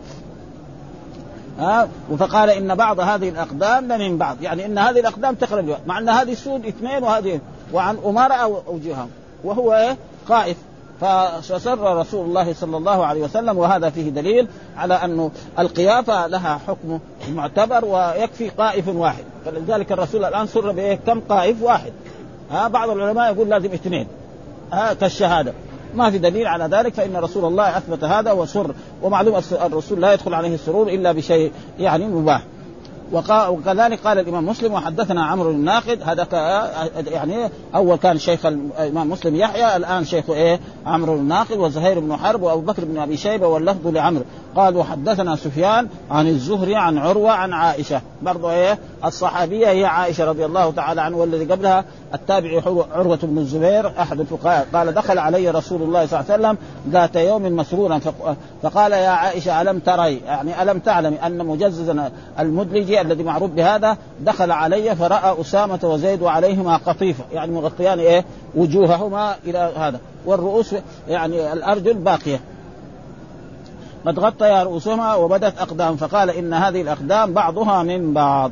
ها؟ 1.58 1.88
فقال 2.18 2.50
إن 2.50 2.74
بعض 2.74 3.00
هذه 3.00 3.28
الأقدام 3.28 3.88
من 3.88 4.18
بعض 4.18 4.42
يعني 4.42 4.66
إن 4.66 4.78
هذه 4.78 5.00
الأقدام 5.00 5.34
تخرج 5.34 5.64
مع 5.86 5.98
إن 5.98 6.08
هذه 6.08 6.34
سود 6.34 6.66
اثنين 6.66 7.02
وهذه 7.02 7.40
وعن 7.72 7.98
امراء 8.06 8.62
اوجههم 8.66 9.08
وهو 9.44 9.74
إيه؟ 9.74 9.96
خائف 10.28 10.56
فسر 11.00 11.96
رسول 11.96 12.26
الله 12.26 12.52
صلى 12.52 12.76
الله 12.76 13.06
عليه 13.06 13.22
وسلم 13.22 13.58
وهذا 13.58 13.90
فيه 13.90 14.10
دليل 14.10 14.48
على 14.76 14.94
انه 14.94 15.30
القيافة 15.58 16.26
لها 16.26 16.60
حكم 16.68 16.98
معتبر 17.34 17.84
ويكفي 17.84 18.48
قائف 18.48 18.88
واحد. 18.88 19.24
فلذلك 19.44 19.92
الرسول 19.92 20.24
الآن 20.24 20.46
سر 20.46 20.72
بإيه؟ 20.72 20.98
كم 21.06 21.20
قائف 21.20 21.62
واحد. 21.62 21.92
ها؟ 22.50 22.68
بعض 22.68 22.90
العلماء 22.90 23.32
يقول 23.32 23.48
لازم 23.48 23.72
اثنين. 23.72 24.06
ها؟ 24.72 24.94
كالشهادة. 24.94 25.52
ما 25.96 26.10
في 26.10 26.18
دليل 26.18 26.46
على 26.46 26.64
ذلك 26.64 26.94
فإن 26.94 27.16
رسول 27.16 27.44
الله 27.44 27.78
أثبت 27.78 28.04
هذا 28.04 28.32
وسر 28.32 28.74
ومعلوم 29.02 29.40
الرسول 29.52 30.00
لا 30.00 30.12
يدخل 30.12 30.34
عليه 30.34 30.54
السرور 30.54 30.88
إلا 30.88 31.12
بشيء 31.12 31.52
يعني 31.78 32.06
مباح. 32.06 32.42
وكذلك 33.12 34.00
قال 34.04 34.18
الإمام 34.18 34.46
مسلم 34.46 34.72
وحدثنا 34.72 35.24
عمرو 35.24 35.50
الناقد 35.50 36.02
هذا 36.02 36.26
يعني 37.10 37.50
أول 37.74 37.96
كان 37.96 38.18
شيخ 38.18 38.46
الإمام 38.46 39.10
مسلم 39.10 39.36
يحيى 39.36 39.76
الآن 39.76 40.04
شيخ 40.04 40.30
إيه؟ 40.30 40.60
عمرو 40.86 41.14
الناقد 41.14 41.56
وزهير 41.56 42.00
بن 42.00 42.16
حرب 42.16 42.42
وأبو 42.42 42.60
بكر 42.60 42.84
بن 42.84 42.98
أبي 42.98 43.16
شيبة 43.16 43.46
واللفظ 43.46 43.86
لعمرو. 43.86 44.24
قال 44.56 44.76
وحدثنا 44.76 45.36
سفيان 45.36 45.88
عن 46.10 46.26
الزهري 46.26 46.76
عن 46.76 46.98
عروة 46.98 47.30
عن 47.30 47.52
عائشة. 47.52 48.00
برضو 48.22 48.50
إيه 48.50 48.78
الصحابية 49.04 49.68
هي 49.70 49.84
عائشة 49.84 50.24
رضي 50.24 50.44
الله 50.44 50.70
تعالى 50.70 51.00
عنها 51.00 51.18
والذي 51.18 51.44
قبلها 51.44 51.84
التابعي 52.14 52.62
عروة 52.94 53.18
بن 53.22 53.38
الزبير 53.38 53.88
أحد 54.00 54.20
الفقهاء. 54.20 54.66
قال 54.74 54.94
دخل 54.94 55.18
علي 55.18 55.50
رسول 55.50 55.82
الله 55.82 56.06
صلى 56.06 56.20
الله 56.20 56.32
عليه 56.32 56.42
وسلم 56.42 56.58
ذات 56.90 57.16
يوم 57.16 57.42
مسرورا 57.42 58.00
فقال 58.62 58.92
يا 58.92 59.08
عائشة 59.08 59.62
ألم 59.62 59.78
تري 59.78 60.16
يعني 60.16 60.62
ألم 60.62 60.78
تعلمي 60.78 61.26
أن 61.26 61.46
مجززا 61.46 62.10
المدلج 62.38 62.92
الذي 62.92 63.22
معروف 63.22 63.50
بهذا 63.50 63.96
دخل 64.20 64.50
علي 64.50 64.96
فرأى 64.96 65.40
أسامة 65.40 65.80
وزيد 65.82 66.22
وعليهما 66.22 66.76
قطيفه 66.76 67.24
يعني 67.32 67.52
مغطيان 67.52 67.98
إيه 67.98 68.24
وجوههما 68.54 69.34
إلى 69.46 69.72
هذا. 69.76 70.00
والرؤوس 70.26 70.74
يعني 71.08 71.52
الأرجل 71.52 71.94
باقية. 71.94 72.40
قد 74.06 74.18
غطيا 74.18 74.62
رؤوسهما 74.62 75.14
وبدت 75.14 75.58
أقدام 75.58 75.96
فقال 75.96 76.30
إن 76.30 76.54
هذه 76.54 76.82
الأقدام 76.82 77.32
بعضها 77.32 77.82
من 77.82 78.14
بعض. 78.14 78.50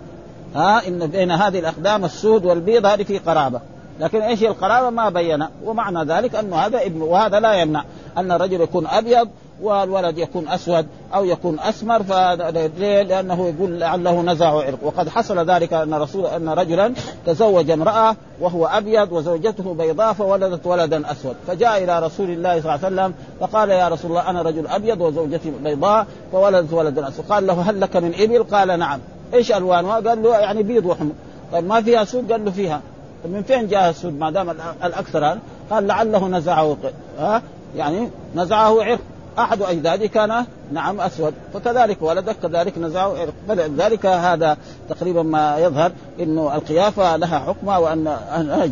ها 0.54 0.88
إن 0.88 1.06
بين 1.06 1.30
هذه 1.30 1.58
الأقدام 1.58 2.04
السود 2.04 2.44
والبيض 2.44 2.86
هذه 2.86 3.02
في 3.02 3.18
قرابة. 3.18 3.60
لكن 4.00 4.22
إيش 4.22 4.42
القرابة؟ 4.42 4.90
ما 4.90 5.08
بين. 5.10 5.46
ومعنى 5.64 6.04
ذلك 6.04 6.34
أنه 6.34 6.56
هذا 6.56 6.82
ابن 6.82 7.02
وهذا 7.02 7.40
لا 7.40 7.52
يمنع 7.54 7.84
أن 8.16 8.32
الرجل 8.32 8.60
يكون 8.60 8.86
أبيض 8.86 9.28
والولد 9.62 10.18
يكون 10.18 10.48
أسود 10.48 10.86
أو 11.14 11.24
يكون 11.24 11.60
أسمر 11.60 12.02
فليه؟ 12.02 13.02
لأنه 13.02 13.48
يقول 13.48 13.80
لعله 13.80 14.22
نزع 14.22 14.48
عرق 14.48 14.78
وقد 14.82 15.08
حصل 15.08 15.50
ذلك 15.50 15.72
أن 15.72 15.94
رسول 15.94 16.26
أن 16.26 16.48
رجلا 16.48 16.92
تزوج 17.26 17.70
امرأة 17.70 18.16
وهو 18.40 18.66
أبيض 18.66 19.12
وزوجته 19.12 19.74
بيضاء 19.74 20.12
فولدت 20.12 20.66
ولدا 20.66 21.12
أسود 21.12 21.36
فجاء 21.46 21.84
إلى 21.84 21.98
رسول 21.98 22.30
الله 22.30 22.60
صلى 22.60 22.74
الله 22.74 22.84
عليه 22.84 22.86
وسلم 22.86 23.14
فقال 23.40 23.70
يا 23.70 23.88
رسول 23.88 24.10
الله 24.10 24.30
أنا 24.30 24.42
رجل 24.42 24.66
أبيض 24.66 25.00
وزوجتي 25.00 25.52
بيضاء 25.64 26.06
فولدت 26.32 26.72
ولدا 26.72 27.08
أسود 27.08 27.24
قال 27.28 27.46
له 27.46 27.60
هل 27.60 27.80
لك 27.80 27.96
من 27.96 28.14
إبل؟ 28.18 28.42
قال 28.42 28.78
نعم 28.78 29.00
إيش 29.34 29.52
الوانها؟ 29.52 29.94
قال 29.94 30.22
له 30.22 30.38
يعني 30.38 30.62
بيض 30.62 30.86
وحمر 30.86 31.12
طيب 31.52 31.66
ما 31.66 31.82
فيها 31.82 32.04
سود؟ 32.04 32.32
قال 32.32 32.44
له 32.44 32.50
فيها 32.50 32.80
طيب 33.24 33.32
من 33.32 33.42
فين 33.42 33.68
جاء 33.68 33.90
السود 33.90 34.18
ما 34.18 34.30
دام 34.30 34.50
الأكثر؟ 34.84 35.38
قال 35.70 35.86
لعله 35.86 36.28
نزعه 36.28 36.76
ها 37.18 37.42
يعني 37.76 38.08
نزعه 38.34 38.82
عرق 38.82 38.98
أحد 39.38 39.62
اجدادي 39.62 40.08
كان 40.08 40.44
نعم 40.72 41.00
أسود. 41.00 41.34
فكذلك 41.54 42.02
ولدك 42.02 42.36
كذلك 42.42 42.78
نزعه. 42.78 43.14
ذلك 43.50 44.06
هذا 44.06 44.56
تقريبا 44.88 45.22
ما 45.22 45.58
يظهر 45.58 45.92
إنه 46.20 46.54
القيافة 46.54 47.16
لها 47.16 47.38
حكمه 47.38 47.78
وأن 47.78 48.16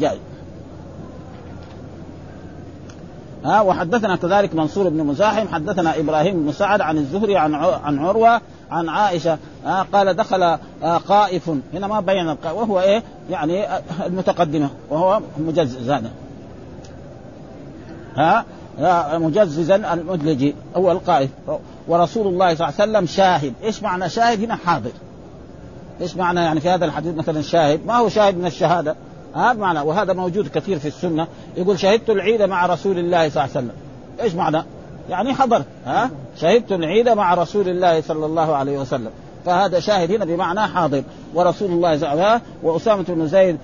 جائز 0.00 0.20
ها 3.44 3.60
وحدثنا 3.60 4.16
كذلك 4.16 4.54
منصور 4.54 4.88
بن 4.88 5.04
مزاحم 5.04 5.48
حدثنا 5.48 6.00
إبراهيم 6.00 6.42
بن 6.42 6.52
سعد 6.52 6.80
عن 6.80 6.98
الزهري 6.98 7.36
عن 7.36 7.54
عن 7.54 7.98
عروة 7.98 8.40
عن 8.70 8.88
عائشة. 8.88 9.38
ها 9.64 9.86
قال 9.92 10.16
دخل 10.16 10.58
قائف 11.08 11.50
هنا 11.74 11.86
ما 11.86 12.00
بين 12.00 12.36
وهو 12.44 12.80
إيه؟ 12.80 13.02
يعني 13.30 13.66
المتقدمة 14.06 14.70
وهو 14.90 15.20
مجزز 15.38 15.90
هذا 15.90 16.10
ها 18.16 18.44
مجززا 19.18 19.92
المدلجي 19.92 20.54
هو 20.76 20.92
القائف 20.92 21.30
ورسول 21.88 22.26
الله 22.26 22.54
صلى 22.54 22.68
الله 22.68 22.80
عليه 22.80 22.92
وسلم 22.92 23.06
شاهد. 23.06 23.52
إيش 23.64 23.82
معنى 23.82 24.08
شاهد؟ 24.08 24.44
هنا 24.44 24.56
حاضر. 24.56 24.90
إيش 26.00 26.16
معنى 26.16 26.40
يعني 26.40 26.60
في 26.60 26.68
هذا 26.68 26.84
الحديث 26.84 27.14
مثلا 27.14 27.42
شاهد؟ 27.42 27.86
ما 27.86 27.96
هو 27.96 28.08
شاهد 28.08 28.38
من 28.38 28.46
الشهادة. 28.46 28.96
هذا 29.34 29.52
معنى 29.52 29.80
وهذا 29.80 30.12
موجود 30.12 30.48
كثير 30.48 30.78
في 30.78 30.88
السنة. 30.88 31.26
يقول 31.56 31.78
شهدت 31.78 32.10
العيد 32.10 32.42
مع 32.42 32.66
رسول 32.66 32.98
الله 32.98 33.28
صلى 33.28 33.28
الله 33.28 33.40
عليه 33.40 33.50
وسلم. 33.50 33.72
إيش 34.20 34.34
معنى؟ 34.34 34.62
يعني 35.10 35.34
حضر. 35.34 35.62
ها؟ 35.86 36.10
شهدت 36.40 36.72
العيد 36.72 37.08
مع 37.08 37.34
رسول 37.34 37.68
الله 37.68 38.00
صلى 38.00 38.26
الله 38.26 38.56
عليه 38.56 38.78
وسلم. 38.78 39.10
فهذا 39.46 39.80
شاهد 39.80 40.12
هنا 40.12 40.24
بمعنى 40.24 40.60
حاضر. 40.60 41.02
ورسول 41.34 41.70
الله 41.70 41.94
وسلم 41.94 42.40
وأسامة 42.62 43.04
بن 43.08 43.28
زيد 43.28 43.58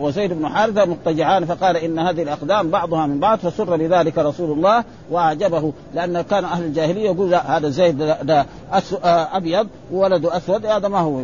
وزيد 0.00 0.32
بن 0.32 0.48
حارثة 0.48 0.84
مضطجعان 0.84 1.44
فقال 1.44 1.76
إن 1.76 1.98
هذه 1.98 2.22
الأقدام 2.22 2.70
بعضها 2.70 3.06
من 3.06 3.20
بعض 3.20 3.38
فسر 3.38 3.76
بذلك 3.76 4.18
رسول 4.18 4.50
الله 4.50 4.84
وأعجبه 5.10 5.72
لأن 5.94 6.20
كان 6.20 6.44
أهل 6.44 6.64
الجاهلية 6.64 7.10
يقول 7.10 7.30
لا 7.30 7.56
هذا 7.56 7.68
زيد 7.68 7.98
ده, 7.98 8.22
ده 8.22 8.46
أبيض 9.02 9.68
وولده 9.92 10.36
أسود 10.36 10.66
هذا 10.66 10.88
ما 10.88 10.98
هو. 10.98 11.22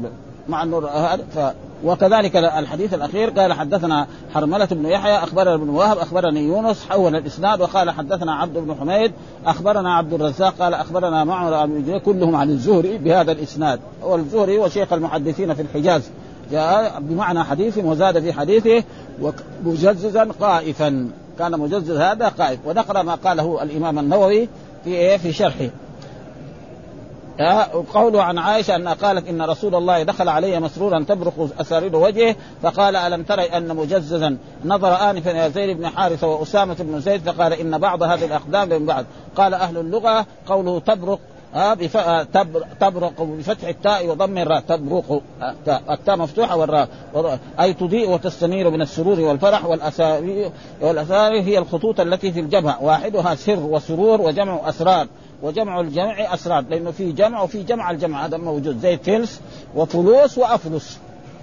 مع 0.49 0.63
انه 0.63 0.89
هذا. 0.89 1.55
وكذلك 1.85 2.37
الحديث 2.37 2.95
الأخير 2.95 3.31
قال 3.31 3.53
حدثنا 3.53 4.07
حرملة 4.35 4.65
بن 4.65 4.87
يحيى 4.87 5.17
أخبرنا 5.17 5.55
ابن 5.55 5.69
وهب 5.69 5.99
أخبرني 5.99 6.41
يونس 6.41 6.87
حول 6.91 7.17
الإسناد 7.17 7.61
وقال 7.61 7.91
حدثنا 7.91 8.35
عبد 8.35 8.59
بن 8.59 8.75
حميد 8.81 9.13
أخبرنا 9.47 9.95
عبد 9.95 10.13
الرزاق 10.13 10.55
قال 10.59 10.75
أخبرنا 10.75 11.25
معمر 11.25 11.67
بن 11.67 11.99
كلهم 11.99 12.37
عن 12.37 12.51
الزهري 12.51 12.99
بهذا 12.99 13.33
الإسناد. 13.33 13.81
والزهري 14.03 14.59
هو 14.59 14.69
شيخ 14.69 14.93
المحدثين 14.93 15.55
في 15.55 15.63
الحجاز. 15.63 16.11
جاء 16.53 17.01
بمعنى 17.01 17.45
حديث 17.45 17.79
وزاد 17.79 18.21
في 18.21 18.33
حديثه 18.33 18.85
مجززا 19.65 20.29
قائفا. 20.41 21.11
كان 21.39 21.61
مجزز 21.61 21.97
هذا 21.97 22.29
قائف. 22.29 22.61
ونقرا 22.67 23.03
ما 23.03 23.15
قاله 23.15 23.63
الإمام 23.63 23.99
النووي 23.99 24.49
في 24.85 24.91
إيه؟ 24.91 25.17
في 25.17 25.33
شرحه. 25.33 25.69
قوله 27.95 28.23
عن 28.23 28.39
عائشة 28.39 28.77
أنها 28.77 28.95
قالت 28.95 29.29
إن 29.29 29.43
رسول 29.43 29.75
الله 29.75 30.03
دخل 30.03 30.29
علي 30.29 30.61
مسرورا 30.61 31.05
تبرق 31.09 31.49
أسارير 31.61 31.97
وجهه 31.97 32.37
فقال 32.63 32.97
ألم 32.97 33.23
تري 33.23 33.45
أن 33.45 33.77
مجززا؟ 33.77 34.37
نظر 34.65 35.11
آنفا 35.11 35.31
إلى 35.31 35.51
زيد 35.51 35.77
بن 35.77 35.89
حارثة 35.89 36.27
وأسامة 36.27 36.77
بن 36.81 37.01
زيد 37.01 37.31
فقال 37.31 37.53
إن 37.53 37.79
بعض 37.79 38.03
هذه 38.03 38.25
الأقدام 38.25 38.69
من 38.69 38.87
بعد 38.87 39.07
قال 39.37 39.55
أهل 39.55 39.79
اللغة 39.79 40.27
قوله 40.47 40.81
تبرق 40.81 41.19
آه 41.55 41.75
بف... 41.75 41.97
آه 41.97 42.23
تبرق 42.81 43.23
بفتح 43.23 43.69
التاء 43.69 44.09
وضم 44.09 44.39
الراء. 44.39 44.61
تبرق 44.61 45.21
آه 45.43 45.55
التاء 45.91 46.17
مفتوحة 46.17 46.57
والراء. 46.57 47.39
أي 47.61 47.75
تضيء 47.75 48.11
وتستنير 48.11 48.71
من 48.71 48.83
السرور 48.83 49.21
والفرح 49.21 49.65
والاسارير 50.81 51.43
هي 51.43 51.59
الخطوط 51.59 52.01
التي 52.01 52.33
في 52.33 52.41
الجبهة 52.41 52.83
واحدها 52.83 53.35
سر 53.35 53.61
وسرور 53.61 54.21
وجمع 54.21 54.69
أسرار. 54.69 55.07
وجمع 55.43 55.81
الجمع 55.81 56.35
أسرار 56.35 56.65
لأنه 56.71 56.91
في 56.91 57.13
جمع 57.13 57.43
وفي 57.43 57.63
جمع 57.63 57.91
الجمع 57.91 58.25
هذا 58.25 58.37
موجود 58.37 58.79
زي 58.79 58.97
فلس 58.97 59.41
وفلوس 59.75 60.39
وأفلس. 60.39 60.99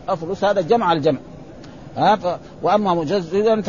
أفلس 0.10 0.44
هذا 0.44 0.62
جمع 0.62 0.94
الجمع. 0.94 1.20
ها 1.98 2.16
ف... 2.16 2.40
وأما 2.64 2.94
مجزدا 2.94 3.62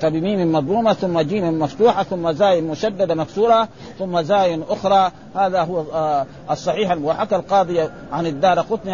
فبميم 0.00 0.52
مضمومة 0.52 0.92
ثم 0.92 1.20
جيم 1.20 1.58
مفتوحة 1.58 2.02
ثم 2.02 2.32
زاي 2.32 2.60
مشددة 2.60 3.14
مكسورة 3.14 3.68
ثم 3.98 4.20
زاي 4.20 4.62
أخرى. 4.68 5.10
هذا 5.34 5.62
هو 5.62 5.80
آه 5.92 6.26
الصحيح 6.50 6.96
وحكى 7.02 7.36
القاضي 7.36 7.80
عن 8.12 8.26
الدار 8.26 8.60
قطني 8.60 8.92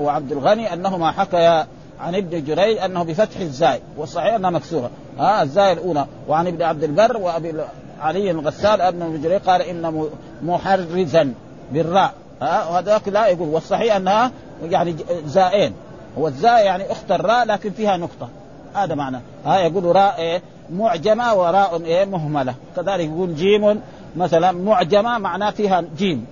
وعبد 0.00 0.32
الغني 0.32 0.72
أنهما 0.72 1.10
حكيا 1.10 1.66
عن 2.00 2.14
ابن 2.14 2.44
جريج 2.44 2.78
أنه 2.78 3.02
بفتح 3.02 3.40
الزاي 3.40 3.80
والصحيح 3.96 4.34
أنها 4.34 4.50
مكسورة. 4.50 4.90
ها 5.18 5.42
الزاي 5.42 5.72
الأولى 5.72 6.06
وعن 6.28 6.46
ابن 6.46 6.62
عبد 6.62 6.84
البر 6.84 7.16
وأبي 7.16 7.54
علي 8.00 8.30
الغسال 8.30 8.80
أبن 8.80 9.22
جريج 9.22 9.40
قال 9.40 9.62
إن 9.62 10.08
محرزا 10.42 11.34
بالراء. 11.72 12.12
ها؟ 12.42 12.68
وهذاك 12.68 13.08
لا 13.08 13.26
يقول. 13.26 13.48
والصحيح 13.48 13.96
أنها 13.96 14.30
يعني 14.62 14.96
زائين. 15.26 15.72
هو 16.18 16.28
الزاء 16.28 16.64
يعني 16.64 16.92
أخت 16.92 17.12
الراء 17.12 17.44
لكن 17.44 17.70
فيها 17.70 17.96
نقطة. 17.96 18.28
هذا 18.74 18.94
معنى. 18.94 19.20
ها؟ 19.46 19.58
يقول 19.58 19.96
راء 19.96 20.18
إيه؟ 20.18 20.42
معجمة 20.72 21.34
وراء 21.34 21.82
إيه؟ 21.84 22.04
مهملة. 22.04 22.54
كذلك 22.76 23.04
يقول 23.04 23.34
جيم 23.34 23.80
مثلا 24.16 24.52
معجمة 24.52 25.18
معناه 25.18 25.50
فيها 25.50 25.84
جيم. 25.96 26.26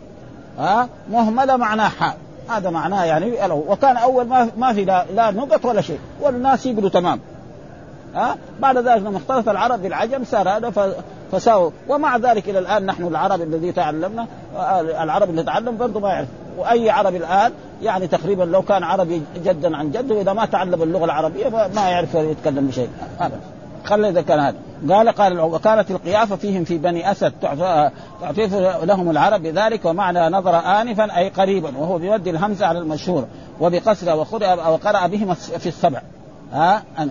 ها؟ 0.59 0.89
مهملة 1.11 1.57
معناه 1.57 1.89
حاء. 1.89 2.17
هذا 2.49 2.71
معناه 2.71 3.05
يعني 3.05 3.33
وكان 3.51 3.97
أول 3.97 4.27
ما 4.27 4.49
ما 4.57 4.73
في 4.73 4.85
لا, 4.85 5.05
لا 5.15 5.31
نقط 5.31 5.65
ولا 5.65 5.81
شيء. 5.81 5.99
والناس 6.21 6.67
يقولوا 6.67 6.91
تمام. 6.91 7.21
ها؟ 8.15 8.37
بعد 8.61 8.79
ذلك 8.79 9.03
لما 9.03 9.17
اختلط 9.17 9.49
العرب 9.49 9.83
بالعجم 9.83 10.25
صار 10.25 10.49
هذا 10.49 10.71
فساووا. 11.33 11.71
ومع 11.89 12.17
ذلك 12.17 12.49
إلى 12.49 12.59
الآن 12.59 12.87
نحن 12.87 13.07
العرب 13.07 13.43
الذي 13.43 13.73
تعلمنا 13.73 14.27
العرب 15.03 15.31
اللي 15.31 15.43
تعلم 15.43 15.77
برضه 15.77 16.01
ما 16.01 16.09
يعرف. 16.09 16.29
وأي 16.59 16.91
عربي 16.91 17.17
الآن 17.17 17.53
يعني 17.83 18.07
تقريبا 18.07 18.43
لو 18.43 18.63
كان 18.63 18.83
عربي 18.83 19.23
جدا 19.45 19.77
عن 19.77 19.91
جد 19.91 20.11
وإذا 20.11 20.33
ما 20.33 20.47
تعلم 20.47 20.83
اللغة 20.83 21.05
العربية 21.05 21.49
ما 21.49 21.89
يعرف 21.91 22.15
يتكلم 22.15 22.67
بشيء. 22.67 22.89
خلي 23.85 24.09
اذا 24.09 24.23
كان 24.23 24.41
هذا. 24.41 24.57
قال 24.91 25.09
قال 25.09 25.41
وكانت 25.41 25.91
القيافة 25.91 26.37
فيهم 26.37 26.65
في 26.65 26.79
بني 26.79 27.11
أسد 27.11 27.33
تعطيف 28.21 28.55
لهم 28.83 29.11
العرب 29.11 29.43
بذلك 29.43 29.85
ومعنى 29.85 30.29
نظر 30.29 30.57
انفا 30.57 31.17
أي 31.17 31.29
قريبا 31.29 31.79
وهو 31.79 31.99
بيود 31.99 32.29
الهمزة 32.29 32.67
على 32.67 32.79
المشهور 32.79 33.27
وقرأ 33.61 34.69
وقرأ 34.69 35.07
بهم 35.07 35.35
في 35.35 35.69
السبع. 35.69 36.03
ها؟ 36.53 36.83
أنا. 36.99 37.11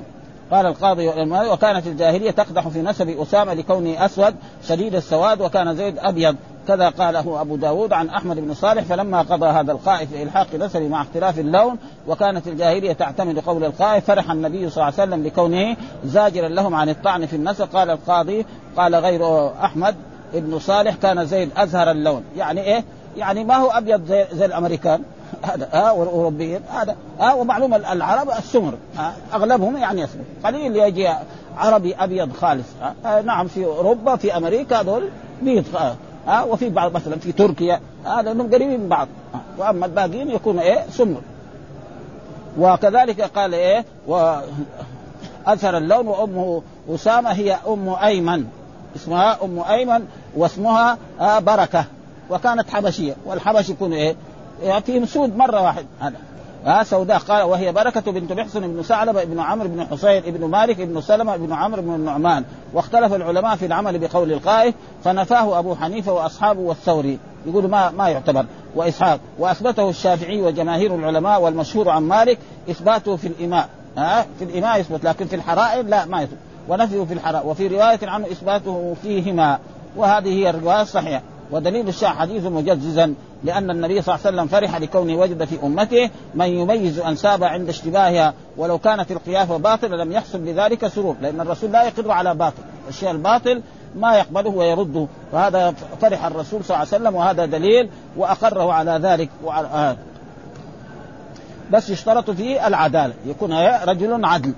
قال 0.51 0.65
القاضي 0.65 1.07
وكانت 1.31 1.87
الجاهلية 1.87 2.31
تقدح 2.31 2.67
في 2.67 2.81
نسب 2.81 3.09
أسامة 3.09 3.53
لكونه 3.53 4.05
أسود 4.05 4.35
شديد 4.67 4.95
السواد 4.95 5.41
وكان 5.41 5.75
زيد 5.75 5.99
أبيض. 5.99 6.35
كذا 6.67 6.89
قاله 6.89 7.41
أبو 7.41 7.55
داود 7.55 7.93
عن 7.93 8.09
أحمد 8.09 8.39
بن 8.39 8.53
صالح 8.53 8.83
فلما 8.83 9.21
قضى 9.21 9.45
هذا 9.45 9.71
القائف 9.71 10.13
الحاق 10.13 10.55
نسب 10.55 10.81
مع 10.81 11.01
اختلاف 11.01 11.39
اللون 11.39 11.77
وكانت 12.07 12.47
الجاهلية 12.47 12.93
تعتمد 12.93 13.39
قول 13.39 13.63
القائف 13.63 14.05
فرح 14.05 14.31
النبي 14.31 14.69
صلى 14.69 14.83
الله 14.83 14.99
عليه 14.99 15.11
وسلم 15.11 15.23
لكونه 15.23 15.75
زاجرا 16.05 16.47
لهم 16.47 16.75
عن 16.75 16.89
الطعن 16.89 17.25
في 17.25 17.35
النسب. 17.35 17.67
قال 17.73 17.89
القاضي 17.89 18.45
قال 18.77 18.95
غير 18.95 19.51
أحمد 19.63 19.95
ابن 20.33 20.59
صالح 20.59 20.95
كان 20.95 21.25
زيد 21.25 21.49
أزهر 21.57 21.91
اللون. 21.91 22.23
يعني 22.37 22.61
إيه؟ 22.61 22.83
يعني 23.17 23.43
ما 23.43 23.55
هو 23.55 23.69
أبيض 23.69 24.05
زي, 24.05 24.25
زي 24.33 24.45
الأمريكان. 24.45 25.03
هذا 25.41 25.69
ها 25.71 25.91
والأوروبيين 25.91 26.61
هذا 26.69 26.95
ها 27.19 27.33
ومعلوم 27.33 27.73
العرب 27.73 28.29
السمر 28.29 28.73
أغلبهم 29.33 29.77
يعني 29.77 30.01
يسمر. 30.01 30.23
قليل 30.43 30.75
يجي 30.75 31.09
عربي 31.57 31.95
أبيض 31.95 32.33
خالص 32.33 32.67
نعم 33.25 33.47
في 33.47 33.65
أوروبا 33.65 34.15
في 34.15 34.37
أمريكا 34.37 34.81
هذول 34.81 35.09
بيض 35.41 35.65
ها 36.27 36.43
وفي 36.43 36.69
بعض 36.69 36.93
مثلا 36.95 37.15
في 37.19 37.31
تركيا 37.31 37.79
ها 38.05 38.21
لأنهم 38.21 38.47
قريبين 38.53 38.79
من 38.79 38.89
بعض 38.89 39.07
وأما 39.57 39.85
الباقيين 39.85 40.29
يكونوا 40.29 40.61
إيه 40.61 40.85
سمر. 40.91 41.21
وكذلك 42.59 43.21
قال 43.21 43.53
إيه 43.53 43.85
و 44.07 44.39
أثر 45.47 45.77
اللون 45.77 46.07
وأمه 46.07 46.61
أسامة 46.89 47.31
هي 47.31 47.57
أم 47.67 47.89
أيمن 47.89 48.45
اسمها 48.95 49.37
أم 49.43 49.59
أيمن 49.59 50.07
واسمها 50.35 50.97
بركة 51.39 51.85
وكانت 52.29 52.69
حبشية 52.69 53.15
والحبش 53.25 53.69
يكون 53.69 53.93
إيه 53.93 54.15
فيهم 54.85 55.05
سود 55.05 55.37
مرة 55.37 55.61
واحد. 55.61 55.85
هذا. 55.99 56.17
ها 56.65 56.83
سوداء. 56.83 57.17
قال 57.17 57.43
وهي 57.43 57.71
بركة 57.71 58.11
بنت 58.11 58.33
محسن 58.33 58.73
بن 58.73 58.81
ثعلبة 58.81 59.23
بن 59.23 59.39
عمرو 59.39 59.67
بن 59.67 59.85
حصين 59.85 60.21
بن 60.21 60.45
مالك 60.45 60.81
بن 60.81 61.01
سلمة 61.01 61.37
بن 61.37 61.53
عمرو 61.53 61.81
بن 61.81 61.95
النعمان. 61.95 62.43
واختلف 62.73 63.13
العلماء 63.13 63.55
في 63.55 63.65
العمل 63.65 63.99
بقول 63.99 64.31
القائف 64.31 64.75
فنفاه 65.03 65.59
أبو 65.59 65.75
حنيفة 65.75 66.11
وأصحابه 66.13 66.59
والثوري. 66.59 67.19
يقول 67.45 67.69
ما 67.69 67.91
ما 67.91 68.09
يعتبر. 68.09 68.45
وإسحاق 68.75 69.19
وأثبته 69.39 69.89
الشافعي 69.89 70.41
وجماهير 70.41 70.95
العلماء 70.95 71.41
والمشهور 71.41 71.89
عن 71.89 72.03
مالك 72.03 72.37
إثباته 72.69 73.15
في 73.15 73.27
الإماء. 73.27 73.69
ها 73.97 74.25
في 74.39 74.45
الإماء 74.45 74.79
يثبت 74.79 75.03
لكن 75.03 75.25
في 75.25 75.35
الحرائر 75.35 75.85
لا 75.85 76.05
ما 76.05 76.21
يثبت. 76.21 76.37
ونفيه 76.69 77.03
في 77.03 77.13
الحرائر. 77.13 77.47
وفي 77.47 77.67
رواية 77.67 77.99
عنه 78.03 78.25
إثباته 78.25 78.95
فيهما. 79.01 79.59
وهذه 79.95 80.29
هي 80.29 80.49
الرواية 80.49 80.81
الصحيحة. 80.81 81.21
ودليل 81.51 81.87
الشاع 81.87 82.13
حديث 82.13 82.45
مجززا. 82.45 83.13
لأن 83.43 83.71
النبي 83.71 84.01
صلى 84.01 84.15
الله 84.15 84.25
عليه 84.25 84.37
وسلم 84.37 84.47
فرح 84.47 84.77
لكونه 84.77 85.15
وجد 85.15 85.43
في 85.45 85.63
أمته 85.63 86.09
من 86.35 86.45
يميز 86.45 86.99
أنساب 86.99 87.43
عند 87.43 87.69
اشتباهها 87.69 88.33
ولو 88.57 88.77
كانت 88.77 89.11
القيافة 89.11 89.57
باطلة 89.57 89.97
لم 89.97 90.11
يحصل 90.11 90.39
بذلك 90.39 90.87
سرور 90.87 91.15
لأن 91.21 91.41
الرسول 91.41 91.71
لا 91.71 91.83
يقر 91.83 92.11
على 92.11 92.35
باطل 92.35 92.63
الشيء 92.89 93.11
الباطل 93.11 93.61
ما 93.95 94.17
يقبله 94.17 94.49
ويرده 94.49 95.07
فهذا 95.31 95.73
فرح 96.01 96.25
الرسول 96.25 96.63
صلى 96.63 96.77
الله 96.77 96.87
عليه 96.93 97.03
وسلم 97.03 97.15
وهذا 97.15 97.45
دليل 97.45 97.89
وأقره 98.17 98.73
على 98.73 98.91
ذلك 98.91 99.29
وعلى 99.43 99.67
آه. 99.67 99.97
بس 101.71 101.89
يشترط 101.89 102.31
فيه 102.31 102.67
العدالة 102.67 103.13
يكون 103.25 103.53
رجل 103.83 104.25
عدل 104.25 104.53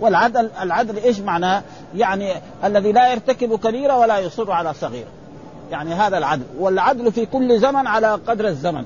والعدل 0.00 0.50
العدل 0.60 0.96
إيش 0.96 1.20
معناه؟ 1.20 1.62
يعني 1.96 2.32
الذي 2.64 2.92
لا 2.92 3.12
يرتكب 3.12 3.58
كبيرة 3.58 3.98
ولا 3.98 4.18
يصر 4.18 4.52
على 4.52 4.74
صغيرة. 4.74 5.08
يعني 5.72 5.94
هذا 5.94 6.18
العدل. 6.18 6.42
والعدل 6.58 7.12
في 7.12 7.26
كل 7.26 7.60
زمن 7.60 7.86
على 7.86 8.18
قدر 8.26 8.48
الزمن. 8.48 8.84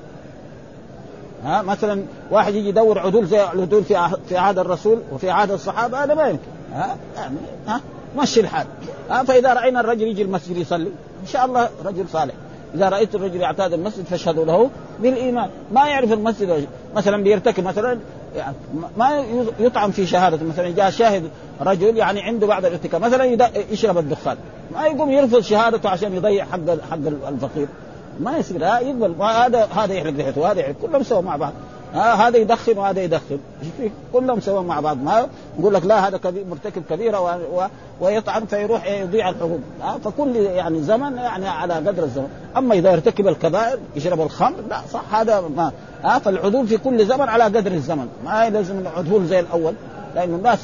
ها 1.43 1.61
مثلا 1.61 2.03
واحد 2.31 2.55
يجي 2.55 2.69
يدور 2.69 2.99
عدول 2.99 3.27
زي 3.27 3.43
العدول 3.43 3.83
في 3.83 4.09
في 4.29 4.37
عهد 4.37 4.59
الرسول 4.59 5.01
وفي 5.11 5.29
عهد 5.29 5.51
الصحابة 5.51 6.03
هذا 6.03 6.13
ما 6.13 6.27
يمكن. 6.27 6.41
ها 6.73 6.97
يعني 7.15 7.37
ها 7.67 7.81
مشي 8.17 8.39
الحال. 8.39 8.67
ها 9.09 9.23
فإذا 9.23 9.53
رأينا 9.53 9.79
الرجل 9.79 10.01
يجي 10.01 10.21
المسجد 10.21 10.57
يصلي 10.57 10.91
إن 11.21 11.27
شاء 11.27 11.45
الله 11.45 11.69
رجل 11.85 12.05
صالح. 12.09 12.33
إذا 12.75 12.89
رأيت 12.89 13.15
الرجل 13.15 13.41
يعتاد 13.41 13.73
المسجد 13.73 14.05
فاشهدوا 14.05 14.45
له 14.45 14.69
بالإيمان. 14.99 15.49
ما 15.71 15.87
يعرف 15.87 16.11
المسجد 16.11 16.67
مثلا 16.95 17.23
بيرتكب 17.23 17.63
مثلا 17.63 17.99
يعني 18.35 18.55
ما 18.97 19.25
يطعم 19.59 19.91
في 19.91 20.07
شهادة 20.07 20.45
مثلا 20.45 20.69
جاء 20.69 20.89
شاهد 20.89 21.29
رجل 21.61 21.97
يعني 21.97 22.21
عنده 22.21 22.47
بعض 22.47 22.65
الارتكاب 22.65 23.01
مثلا 23.01 23.51
يشرب 23.71 23.97
الدخان. 23.97 24.37
ما 24.73 24.85
يقوم 24.85 25.11
يرفض 25.11 25.39
شهادته 25.39 25.89
عشان 25.89 26.15
يضيع 26.15 26.45
حق 26.45 26.69
حق 26.91 27.27
الفقير. 27.27 27.67
ما 28.19 28.37
يصير 28.37 28.65
ها 28.65 28.79
يقبل 28.79 29.15
هذا 29.21 29.67
هذا 29.75 29.93
يحلق 29.93 30.13
لحيته 30.17 30.41
وهذا 30.41 30.59
يحلق 30.59 30.75
كلهم 30.81 31.03
سوا 31.03 31.21
مع 31.21 31.35
بعض. 31.35 31.53
ها 31.93 32.27
هذا 32.27 32.37
يدخن 32.37 32.77
وهذا 32.77 33.01
يدخن. 33.01 33.39
كلهم 34.13 34.39
سوا 34.39 34.61
مع 34.61 34.79
بعض. 34.79 35.03
ما 35.03 35.27
يقول 35.59 35.73
لك 35.73 35.85
لا 35.85 36.07
هذا 36.07 36.17
كبير 36.17 36.45
مرتكب 36.45 36.83
كبيره 36.89 37.19
و... 37.19 37.59
و... 37.59 37.67
ويطعن 38.01 38.45
فيروح 38.45 38.87
يضيع 38.87 39.29
الحقوق 39.29 39.59
ها 39.81 39.97
فكل 39.97 40.35
يعني 40.35 40.81
زمن 40.81 41.17
يعني 41.17 41.47
على 41.47 41.73
قدر 41.73 42.03
الزمن. 42.03 42.29
أما 42.57 42.75
إذا 42.75 42.93
ارتكب 42.93 43.27
الكبائر 43.27 43.79
يشرب 43.95 44.21
الخمر 44.21 44.55
لا 44.69 44.81
صح 44.93 45.15
هذا 45.15 45.43
ما. 45.55 45.71
ها 46.03 46.19
فالعدول 46.19 46.67
في 46.67 46.77
كل 46.77 47.05
زمن 47.05 47.29
على 47.29 47.43
قدر 47.43 47.71
الزمن. 47.71 48.07
ما 48.25 48.49
لازم 48.49 48.79
العدول 48.79 49.25
زي 49.25 49.39
الأول. 49.39 49.73
لأن 50.15 50.33
الناس 50.33 50.59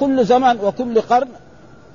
كل 0.00 0.24
زمن 0.24 0.58
وكل 0.62 1.00
قرن 1.00 1.28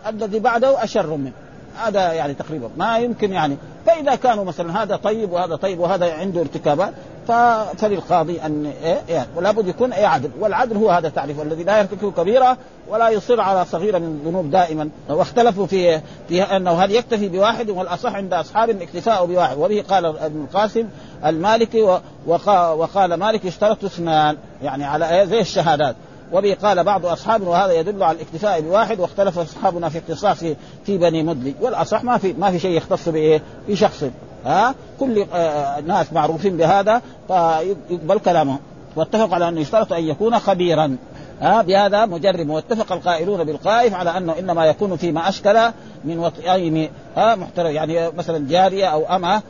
الذي 0.07 0.39
بعده 0.39 0.83
أشر 0.83 1.15
منه. 1.15 1.31
هذا 1.77 2.13
يعني 2.13 2.33
تقريبا. 2.33 2.69
ما 2.77 2.97
يمكن 2.97 3.31
يعني. 3.31 3.57
فإذا 3.85 4.15
كانوا 4.15 4.43
مثلا 4.43 4.83
هذا 4.83 4.95
طيب 4.95 5.31
وهذا 5.31 5.55
طيب 5.55 5.79
وهذا 5.79 6.13
عنده 6.13 6.41
ارتكابات 6.41 6.93
فللقاضي 7.27 8.41
أن 8.41 8.73
يعني 9.09 9.29
ولا 9.35 9.51
بد 9.51 9.67
يكون 9.67 9.93
اي 9.93 10.05
عدل 10.05 10.31
والعدل 10.39 10.77
هو 10.77 10.89
هذا 10.89 11.07
التعريف 11.07 11.41
الذي 11.41 11.63
لا 11.63 11.79
يرتكب 11.79 12.13
كبيرة 12.13 12.57
ولا 12.89 13.09
يصر 13.09 13.41
على 13.41 13.65
صغيرة 13.65 13.97
من 13.97 14.19
الذنوب 14.21 14.51
دائما 14.51 14.89
واختلفوا 15.09 15.65
في 15.65 16.01
في 16.29 16.41
أنه 16.41 16.71
هل 16.71 16.91
يكتفي 16.91 17.29
بواحد 17.29 17.69
والأصح 17.69 18.15
عند 18.15 18.33
أصحاب 18.33 18.69
الاكتفاء 18.69 19.25
بواحد 19.25 19.57
وبه 19.57 19.83
قال 19.89 20.05
ابن 20.05 20.41
القاسم 20.41 20.87
المالكي 21.25 21.99
وقال 22.27 23.13
مالك 23.13 23.45
اشترط 23.45 23.83
اثنان 23.83 24.37
يعني 24.63 24.83
على 24.83 25.09
إيه؟ 25.09 25.25
زي 25.25 25.39
الشهادات 25.39 25.95
وبه 26.31 26.57
قال 26.63 26.83
بعض 26.83 27.05
اصحابنا 27.05 27.49
وهذا 27.49 27.73
يدل 27.73 28.03
على 28.03 28.15
الاكتفاء 28.15 28.61
بواحد 28.61 28.99
واختلف 28.99 29.39
أصحابنا 29.39 29.89
في 29.89 29.97
اختصاص 29.97 30.39
في 30.85 30.97
بني 30.97 31.23
مدلي 31.23 31.55
والأصح 31.61 32.03
ما 32.03 32.17
في 32.17 32.33
ما 32.33 32.51
في 32.51 32.59
شيء 32.59 32.77
يختص 32.77 33.09
بإيه؟ 33.09 33.41
بشخص 33.69 34.03
ها؟ 34.45 34.75
كل 34.99 35.25
آه 35.33 35.79
ناس 35.79 36.13
معروفين 36.13 36.57
بهذا 36.57 37.01
فيقبل 37.27 38.19
كلامهم 38.19 38.59
واتفق 38.95 39.33
على 39.33 39.49
انه 39.49 39.61
يشترط 39.61 39.93
أن 39.93 40.03
يكون 40.03 40.39
خبيرا. 40.39 40.97
ها؟ 41.41 41.61
بهذا 41.61 42.05
مجرم. 42.05 42.49
واتفق 42.49 42.91
القائلون 42.91 43.43
بالقائف 43.43 43.93
على 43.93 44.17
أنه 44.17 44.39
إنما 44.39 44.65
يكون 44.65 44.97
فيما 44.97 45.29
أشكل 45.29 45.59
من 46.03 46.19
وطئين 46.19 46.89
محترم 47.17 47.71
يعني 47.71 48.11
مثلا 48.11 48.47
جارية 48.49 48.85
أو 48.85 49.15
اما 49.15 49.41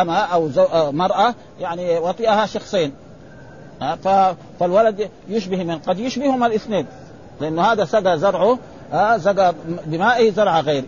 اما 0.00 0.18
أو 0.18 0.48
زو 0.48 0.66
مرأة 0.72 1.34
يعني 1.60 1.98
وطئها 1.98 2.46
شخصين. 2.46 2.92
فالولد 4.60 5.08
يشبه 5.28 5.64
من 5.64 5.78
قد 5.78 5.98
يشبههما 5.98 6.46
الاثنين. 6.46 6.86
لأنه 7.40 7.62
هذا 7.62 7.84
سقى 7.84 8.18
زرعه 8.18 8.58
سقى 9.18 9.54
بمائه 9.86 10.30
زرع 10.32 10.60
غيره 10.60 10.84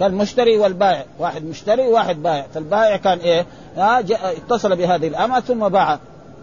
كالمشتري 0.00 0.56
والبائع. 0.56 1.04
واحد 1.18 1.44
مشتري 1.44 1.88
وواحد 1.88 2.22
بائع. 2.22 2.46
فالبائع 2.54 2.96
كان 2.96 3.18
إيه؟ 3.18 3.46
ها 3.76 4.04
اتصل 4.10 4.76
بهذه 4.76 5.08
الأمة 5.08 5.40
ثم 5.40 5.68
باع. 5.68 5.98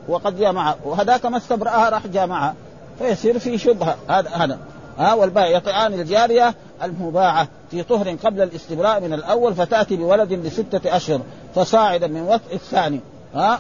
وقد 0.08 0.40
جاء 0.40 0.52
معه 0.52 0.76
وهذاك 0.86 1.26
ما 1.26 1.38
استبرأها 1.38 1.90
راح 1.90 2.08
جاء 2.08 2.28
معها 2.28 2.56
فيصير 3.00 3.40
في 3.40 3.58
شبهة. 3.58 3.96
هذا 4.10 4.30
هذا. 4.30 4.60
ها 4.98 5.14
والبائع 5.14 5.58
يطعان 5.58 5.94
الجارية 5.94 6.56
المباعة 6.84 7.48
في 7.72 7.84
طهر 7.84 8.16
قبل 8.26 8.42
الاستبراء 8.42 9.02
من 9.02 9.14
الأول 9.14 9.56
فتأتي 9.56 9.96
بولد 9.96 10.34
لستة 10.34 10.96
أشهر 10.96 11.22
فصاعدا 11.56 12.08
من 12.08 12.22
وطء 12.22 12.54
الثاني. 12.54 13.00
ها 13.36 13.60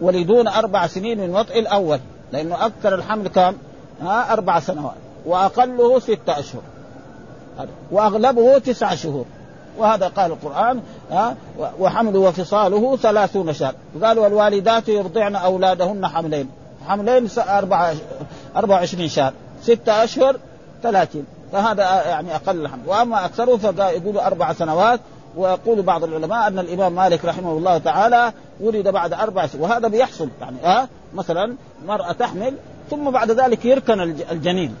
ولدون 0.00 0.48
أربع 0.48 0.86
سنين 0.86 1.20
من 1.20 1.30
وطء 1.30 1.58
الأول. 1.58 2.00
لأنه 2.32 2.66
أكثر 2.66 2.94
الحمل 2.94 3.28
كم 3.28 3.54
ها 4.02 4.32
أربع 4.32 4.60
سنوات. 4.60 4.94
وأقله 5.26 5.98
ستة 5.98 6.38
أشهر. 6.38 6.62
وأغلبه 7.90 8.58
تسع 8.58 8.94
شهور. 8.94 9.24
وهذا 9.78 10.08
قال 10.08 10.32
القرآن 10.32 10.80
ها 11.10 11.36
وحمله 11.80 12.18
وفصاله 12.18 12.96
ثلاثون 12.96 13.52
شهر. 13.52 13.74
قالوا 14.02 14.26
الوالدات 14.26 14.88
يرضعن 14.88 15.36
أولادهن 15.36 16.06
حملين. 16.06 16.48
حملين 16.88 17.28
أربعة 17.38 17.94
وعشرين 18.68 19.08
شهر. 19.08 19.32
ستة 19.62 20.04
أشهر 20.04 20.36
ثلاثين. 20.82 21.24
فهذا 21.52 21.82
يعني 21.82 22.34
أقل 22.34 22.60
الحمل 22.60 22.82
وأما 22.86 23.24
أكثره 23.24 23.56
فيقولوا 23.56 24.26
أربع 24.26 24.52
سنوات. 24.52 25.00
ويقول 25.36 25.82
بعض 25.82 26.04
العلماء 26.04 26.48
أن 26.48 26.58
الإمام 26.58 26.92
مالك 26.92 27.24
رحمه 27.24 27.52
الله 27.52 27.78
تعالى 27.78 28.32
ولد 28.60 28.88
بعد 28.88 29.12
أربع 29.12 29.46
سنوات 29.46 29.70
وهذا 29.70 29.88
بيحصل. 29.88 30.28
يعني 30.40 30.56
ها 30.64 30.88
مثلا 31.14 31.54
مرأة 31.86 32.12
تحمل 32.12 32.54
ثم 32.90 33.10
بعد 33.10 33.30
ذلك 33.30 33.64
يركن 33.64 34.00
الجنين. 34.30 34.74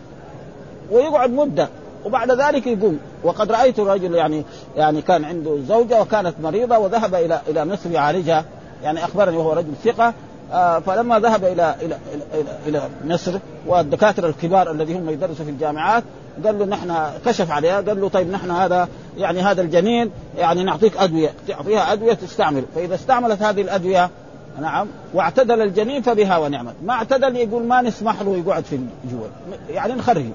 ويقعد 0.90 1.30
مدة. 1.30 1.68
وبعد 2.04 2.30
ذلك 2.30 2.66
يقوم. 2.66 2.98
وقد 3.24 3.52
رأيت 3.52 3.80
رجل 3.80 4.14
يعني 4.14 4.44
يعني 4.76 5.02
كان 5.02 5.24
عنده 5.24 5.58
زوجة 5.68 6.00
وكانت 6.00 6.34
مريضة 6.42 6.78
وذهب 6.78 7.14
إلى 7.14 7.40
إلى 7.48 7.64
مصر 7.64 7.90
يعالجها 7.90 8.44
يعني 8.82 9.04
أخبرني 9.04 9.36
وهو 9.36 9.52
رجل 9.52 9.72
ثقة. 9.84 10.14
آه 10.52 10.78
فلما 10.78 11.18
ذهب 11.18 11.44
إلى 11.44 11.74
إلى 11.82 11.98
إلى, 12.34 12.58
إلى 12.66 12.82
مصر 13.04 13.38
والدكاترة 13.66 14.26
الكبار 14.28 14.70
الذين 14.70 14.96
هم 14.96 15.10
يدرسوا 15.10 15.44
في 15.44 15.50
الجامعات 15.50 16.04
قال 16.44 16.58
له 16.58 16.64
نحن 16.64 16.94
كشف 17.26 17.50
عليها. 17.50 17.80
قال 17.80 18.00
له 18.00 18.08
طيب 18.08 18.30
نحن 18.30 18.50
هذا 18.50 18.88
يعني 19.18 19.40
هذا 19.40 19.62
الجنين 19.62 20.10
يعني 20.38 20.64
نعطيك 20.64 20.96
أدوية. 20.96 21.30
تعطيها 21.48 21.92
أدوية 21.92 22.14
تستعمل. 22.14 22.64
فإذا 22.74 22.94
استعملت 22.94 23.42
هذه 23.42 23.60
الأدوية 23.60 24.10
نعم 24.60 24.88
واعتدل 25.14 25.62
الجنين 25.62 26.02
فبها 26.02 26.38
ونعمت. 26.38 26.74
ما 26.84 26.92
اعتدل 26.92 27.36
يقول 27.36 27.62
ما 27.62 27.82
نسمح 27.82 28.22
له 28.22 28.36
يقعد 28.36 28.64
في 28.64 28.78
جوا 29.10 29.26
يعني 29.70 29.92
نخرجه. 29.92 30.30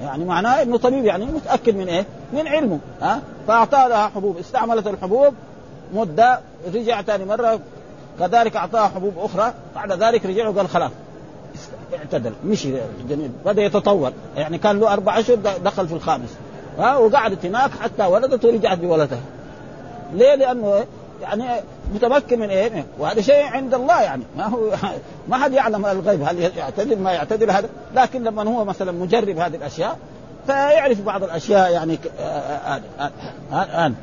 يعني 0.00 0.24
معناه 0.24 0.62
انه 0.62 0.78
طبيب 0.78 1.04
يعني 1.04 1.24
متأكد 1.24 1.76
من 1.76 1.88
إيه؟ 1.88 2.06
من 2.32 2.48
علمه 2.48 2.78
ها 3.02 3.20
فاعطى 3.48 3.86
لها 3.88 4.08
حبوب 4.08 4.38
استعملت 4.38 4.86
الحبوب 4.86 5.34
مدة 5.94 6.40
رجع 6.74 7.02
ثاني 7.02 7.24
مرة 7.24 7.60
كذلك 8.18 8.56
اعطاها 8.56 8.88
حبوب 8.88 9.18
أخرى 9.18 9.52
بعد 9.74 9.92
ذلك 9.92 10.26
رجع 10.26 10.48
وقال 10.48 10.68
خلاص 10.68 10.90
اعتدل 11.98 12.32
مشي 12.44 12.74
الجنين 13.00 13.32
بدأ 13.44 13.62
يتطور 13.62 14.12
يعني 14.36 14.58
كان 14.58 14.80
له 14.80 14.92
أربع 14.92 15.18
أشهر 15.18 15.36
دخل 15.64 15.88
في 15.88 15.94
الخامس 15.94 16.36
ها 16.78 16.96
وقعدت 16.96 17.46
هناك 17.46 17.70
حتى 17.70 18.06
ولدت 18.06 18.44
ورجعت 18.44 18.78
بولدها 18.78 19.20
ليه؟ 20.12 20.34
لأنه 20.34 20.84
يعني 21.22 21.44
متمكن 21.94 22.40
من 22.40 22.50
إيه؟ 22.50 22.84
وهذا 22.98 23.20
شيء 23.20 23.44
عند 23.44 23.74
الله 23.74 24.02
يعني. 24.02 24.22
ما 24.36 24.46
هو 24.46 24.58
ما 25.28 25.36
حد 25.36 25.52
يعلم 25.52 25.86
الغيب 25.86 26.22
هل 26.22 26.40
يعتدل 26.56 26.98
ما 26.98 27.12
يعتدل 27.12 27.50
هذا؟ 27.50 27.68
لكن 27.94 28.24
لما 28.24 28.42
هو 28.42 28.64
مثلا 28.64 28.92
مجرب 28.92 29.38
هذه 29.38 29.56
الأشياء 29.56 29.98
فيعرف 30.46 31.00
بعض 31.00 31.22
الأشياء 31.22 31.72
يعني 31.72 31.98
الان 33.52 33.94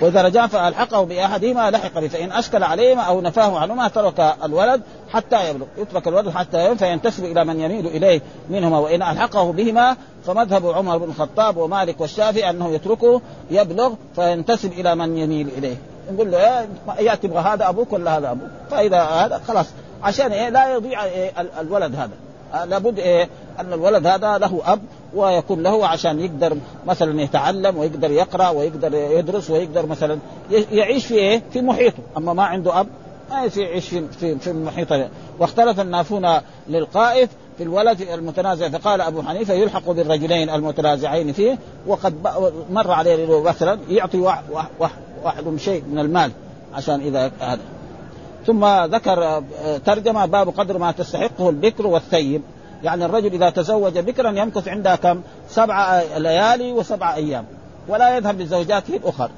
وإذا 0.00 0.22
رجع 0.22 0.46
فألحقه 0.46 1.04
باحدهما 1.04 1.70
لحق 1.70 2.00
به 2.00 2.08
فإن 2.08 2.32
أشكل 2.32 2.62
عليهما 2.62 3.02
أو 3.02 3.20
نفاه 3.20 3.58
عنهما 3.58 3.88
ترك 3.88 4.34
الولد 4.44 4.82
حتى 5.10 5.50
يبلغ. 5.50 5.66
يترك 5.78 6.08
الولد 6.08 6.30
حتى 6.30 6.64
يبلغ 6.64 6.76
فينتسب 6.76 7.24
إلى 7.24 7.44
من 7.44 7.60
يميل 7.60 7.86
إليه 7.86 8.20
منهما 8.50 8.78
وإن 8.78 9.02
ألحقه 9.02 9.52
بهما 9.52 9.96
فمذهب 10.26 10.66
عمر 10.66 10.98
بن 10.98 11.10
الخطاب 11.10 11.56
ومالك 11.56 12.00
والشافعي 12.00 12.50
أنه 12.50 12.68
يتركه 12.68 13.20
يبلغ 13.50 13.94
فينتسب 14.14 14.72
إلى 14.72 14.94
من 14.94 15.18
يميل 15.18 15.48
إليه. 15.58 15.76
نقول 16.10 16.30
له 16.30 16.38
إيه 16.38 16.66
يا 16.98 17.14
تبغى 17.14 17.38
هذا 17.38 17.68
أبوك 17.68 17.92
ولا 17.92 18.18
هذا 18.18 18.30
أبوك؟ 18.30 18.48
فإذا 18.70 19.02
هذا 19.02 19.40
خلاص 19.48 19.66
عشان 20.02 20.32
إيه؟ 20.32 20.48
لا 20.48 20.74
يضيع 20.74 21.04
إيه 21.04 21.32
الولد 21.60 21.94
هذا. 21.94 22.10
آه، 22.54 22.64
لابد 22.64 22.98
إيه 22.98 23.28
أن 23.60 23.72
الولد 23.72 24.06
هذا 24.06 24.38
له 24.38 24.60
أب 24.64 24.80
ويكون 25.14 25.62
له 25.62 25.86
عشان 25.86 26.20
يقدر 26.20 26.56
مثلا 26.86 27.22
يتعلم 27.22 27.76
ويقدر 27.76 28.10
يقرأ 28.10 28.48
ويقدر 28.48 28.94
يدرس 28.94 29.50
ويقدر 29.50 29.86
مثلا 29.86 30.18
يعيش 30.72 31.06
في 31.06 31.14
إيه؟ 31.14 31.42
في 31.52 31.60
محيطه، 31.60 31.98
أما 32.16 32.32
ما 32.32 32.44
عنده 32.44 32.80
أب 32.80 32.86
ما 33.30 33.48
يعيش 33.56 33.88
في 33.88 34.08
في 34.08 34.38
في 34.38 34.52
محيطه. 34.52 35.08
واختلف 35.38 35.80
النافون 35.80 36.28
للقائف 36.68 37.30
في 37.58 37.62
الولد 37.62 38.00
المتنازع 38.00 38.68
فقال 38.68 39.00
أبو 39.00 39.22
حنيفة 39.22 39.54
يلحق 39.54 39.90
بالرجلين 39.90 40.50
المتنازعين 40.50 41.32
فيه 41.32 41.58
وقد 41.86 42.14
مر 42.70 42.90
عليه 42.90 43.42
مثلا 43.42 43.78
يعطي 43.88 44.18
واحد, 44.18 44.44
واحد, 44.78 44.92
واحد 45.24 45.56
شيء 45.56 45.84
من 45.90 45.98
المال 45.98 46.30
عشان 46.74 47.00
إذا 47.00 47.32
هذا 47.40 47.60
ثم 48.46 48.64
ذكر 48.66 49.22
آه، 49.24 49.42
ترجمة 49.86 50.26
باب 50.26 50.48
قدر 50.48 50.78
ما 50.78 50.92
تستحقه 50.92 51.50
البكر 51.50 51.86
والثيب 51.86 52.42
يعني 52.82 53.04
الرجل 53.04 53.32
إذا 53.32 53.50
تزوج 53.50 53.98
بكرا 53.98 54.30
يمكث 54.30 54.68
عندها 54.68 54.96
كم؟ 54.96 55.20
سبع 55.48 56.02
ليالي 56.16 56.72
وسبع 56.72 57.14
أيام 57.14 57.44
ولا 57.88 58.16
يذهب 58.16 58.40
لزوجاته 58.40 58.96
الأخر 58.96 59.30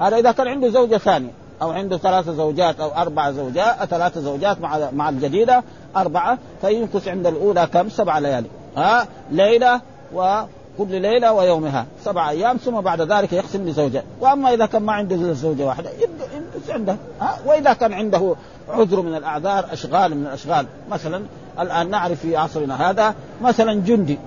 هذا 0.00 0.16
إذا 0.16 0.32
كان 0.32 0.48
عنده 0.48 0.68
زوجة 0.68 0.96
ثانية 0.96 1.30
أو 1.62 1.70
عنده 1.70 1.96
ثلاث 1.96 2.28
زوجات 2.28 2.80
أو 2.80 2.88
أربع 2.88 3.30
زوجات 3.30 3.84
ثلاث 3.84 4.18
زوجات 4.18 4.60
مع 4.60 4.90
مع 4.92 5.08
الجديدة 5.08 5.62
أربعة 5.96 6.38
فيمكث 6.60 7.08
عند 7.08 7.26
الأولى 7.26 7.68
كم؟ 7.72 7.88
سبع 7.88 8.18
ليالي 8.18 8.48
ها 8.76 9.06
ليلة 9.30 9.80
و 10.14 10.40
كل 10.78 11.00
ليلة 11.02 11.32
ويومها 11.32 11.86
سبع 12.04 12.30
أيام 12.30 12.56
ثم 12.56 12.80
بعد 12.80 13.00
ذلك 13.00 13.32
يقسم 13.32 13.68
لزوجة 13.68 14.02
وأما 14.20 14.54
إذا 14.54 14.66
كان 14.66 14.82
ما 14.82 14.92
عنده 14.92 15.32
زوجة 15.32 15.66
واحدة 15.66 15.90
يمكث 15.90 16.70
عنده. 16.70 16.96
ها؟ 17.20 17.38
وإذا 17.46 17.72
كان 17.72 17.92
عنده 17.92 18.34
عذر 18.68 19.00
من 19.02 19.14
الأعذار 19.14 19.66
أشغال 19.72 20.14
من 20.14 20.26
الأشغال. 20.26 20.66
مثلا 20.90 21.22
الآن 21.60 21.90
نعرف 21.90 22.20
في 22.20 22.36
عصرنا 22.36 22.90
هذا 22.90 23.14
مثلا 23.42 23.74
جندي. 23.74 24.18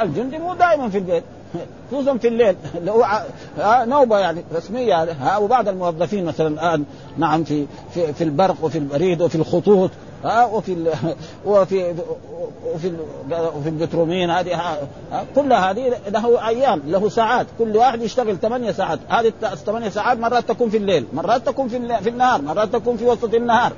الجندي 0.00 0.38
مو 0.38 0.54
دائما 0.54 0.88
في 0.88 0.98
البيت. 0.98 1.24
خصوصا 1.90 2.16
في 2.16 2.28
الليل. 2.28 2.56
ع- 3.58 3.84
نوبة 3.84 4.18
يعني 4.18 4.44
رسمية. 4.54 5.02
ها؟ 5.04 5.36
وبعض 5.36 5.68
الموظفين 5.68 6.24
مثلا 6.24 6.48
الآن 6.48 6.84
نعم 7.18 7.44
في 7.44 7.66
في 7.94 8.12
في 8.12 8.24
البرق 8.24 8.56
وفي 8.62 8.78
البريد 8.78 9.22
وفي 9.22 9.34
الخطوط. 9.34 9.90
ها 10.24 10.44
وفي 10.44 10.72
ال 10.72 10.92
وفي 11.46 11.94
وفي 12.74 12.96
وفي 13.30 13.68
البترومين 13.68 14.30
هذه 14.30 14.54
ها 14.54 14.78
كلها 15.34 15.70
هذه 15.70 15.92
له 16.08 16.48
أيام 16.48 16.82
له 16.86 17.08
ساعات. 17.08 17.46
كل 17.58 17.76
واحد 17.76 18.02
يشتغل 18.02 18.36
ثمانية 18.38 18.72
ساعات. 18.72 18.98
هذه 19.08 19.32
الثمانية 19.42 19.88
ساعات 19.88 20.18
مرات 20.18 20.48
تكون 20.48 20.70
في 20.70 20.76
الليل 20.76 21.06
مرات 21.12 21.46
تكون 21.46 21.68
في 21.68 21.98
في 22.02 22.08
النهار 22.08 22.42
مرات 22.42 22.72
تكون 22.72 22.96
في 22.96 23.04
وسط 23.04 23.34
النهار 23.34 23.72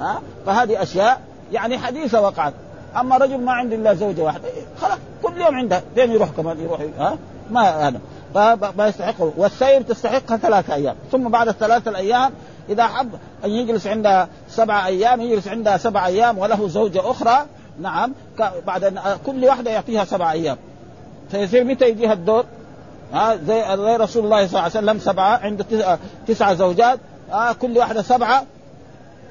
ها. 0.00 0.22
فهذه 0.46 0.82
أشياء 0.82 1.20
يعني 1.52 1.78
حديثة 1.78 2.20
وقعت. 2.20 2.54
أما 3.00 3.16
رجل 3.16 3.38
ما 3.38 3.52
عنده 3.52 3.76
إلا 3.76 3.94
زوجة 3.94 4.22
واحدة 4.22 4.48
خلاص 4.80 4.98
كل 5.22 5.40
يوم 5.40 5.54
عنده 5.54 5.82
فين 5.94 6.12
يروح 6.12 6.28
كمان؟ 6.30 6.60
يروح 6.60 6.80
ها 6.98 7.18
ما 7.50 7.88
هذا 7.88 8.00
فما 8.34 8.88
يستحقه. 8.88 9.32
والسير 9.36 9.82
تستحقها 9.82 10.36
ثلاثة 10.36 10.74
أيام. 10.74 10.94
ثم 11.12 11.28
بعد 11.28 11.48
الثلاثة 11.48 11.90
الأيام 11.90 12.32
إذا 12.70 12.86
حب 12.86 13.08
أن 13.44 13.50
يجلس 13.50 13.86
عندها 13.86 14.28
سبعة 14.48 14.86
أيام 14.86 15.20
يجلس 15.20 15.48
عندها 15.48 15.76
سبعة 15.76 16.06
أيام 16.06 16.38
وله 16.38 16.68
زوجة 16.68 17.10
أخرى 17.10 17.46
نعم 17.80 18.12
بعد 18.66 18.84
أن 18.84 19.00
كل 19.26 19.44
واحدة 19.44 19.70
يعطيها 19.70 20.04
سبعة 20.04 20.32
أيام. 20.32 20.56
فيصير 21.30 21.64
متى 21.64 21.88
يجيها 21.88 22.12
الدور؟ 22.12 22.44
ها 23.12 23.36
زي 23.36 23.62
زي 23.76 23.96
رسول 23.96 24.24
الله 24.24 24.46
صلى 24.46 24.50
الله 24.50 24.60
عليه 24.60 24.70
وسلم 24.70 24.98
سبعة 24.98 25.36
عنده 25.42 25.98
تسعة 26.26 26.54
زوجات. 26.54 26.98
ها 27.30 27.52
كل 27.52 27.78
واحدة 27.78 28.02
سبعة. 28.02 28.44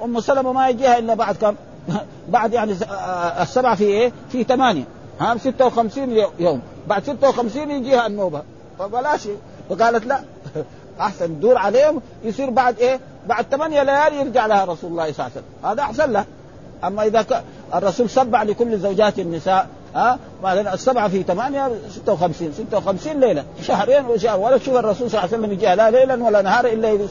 أم 0.03 0.19
سلمة 0.19 0.51
ما 0.53 0.69
يجيها 0.69 0.97
إلا 0.99 1.13
بعد 1.13 1.35
كم؟ 1.35 1.55
بعد 2.29 2.53
يعني 2.53 2.73
آه، 2.91 3.41
السبعة 3.41 3.75
في 3.75 3.83
إيه؟ 3.83 4.11
في 4.31 4.43
ثمانية. 4.43 4.83
ها 5.19 5.37
56 5.37 6.11
يو- 6.11 6.31
يوم. 6.39 6.61
بعد 6.87 7.03
56 7.03 7.71
يجيها 7.71 8.07
النوبة. 8.07 8.41
فبلاش 8.79 9.27
فقالت 9.69 10.05
لا. 10.05 10.19
أحسن 11.01 11.39
دور 11.39 11.57
عليهم. 11.57 12.01
يصير 12.23 12.49
بعد 12.49 12.79
إيه؟ 12.79 12.99
بعد 13.29 13.45
ثمانية 13.51 13.83
ليالي 13.83 14.15
يرجع 14.19 14.45
لها 14.45 14.65
رسول 14.65 14.91
الله 14.91 15.11
صلى 15.11 15.11
الله 15.11 15.23
عليه 15.23 15.31
وسلم. 15.33 15.71
هذا 15.71 15.81
أحسن 15.81 16.11
له. 16.11 16.25
أما 16.83 17.03
إذا 17.03 17.21
ك... 17.21 17.43
الرسول 17.75 18.09
سبع 18.09 18.43
لكل 18.43 18.77
زوجات 18.79 19.19
النساء 19.19 19.67
ها؟ 19.95 20.19
بعدين 20.43 20.67
السبعه 20.67 21.07
في 21.07 21.23
ثمانية 21.23 21.71
56 21.95 22.53
56 22.57 23.19
ليلة 23.19 23.43
شهرين 23.61 24.05
وشهر 24.05 24.39
ولا 24.39 24.57
تشوف 24.57 24.75
الرسول 24.75 25.09
صلى 25.11 25.19
الله 25.19 25.33
عليه 25.33 25.43
وسلم 25.43 25.53
يجيها 25.53 25.75
لا 25.75 25.89
ليلا 25.89 26.23
ولا 26.23 26.41
نهارا 26.41 26.67
يس- 26.69 27.09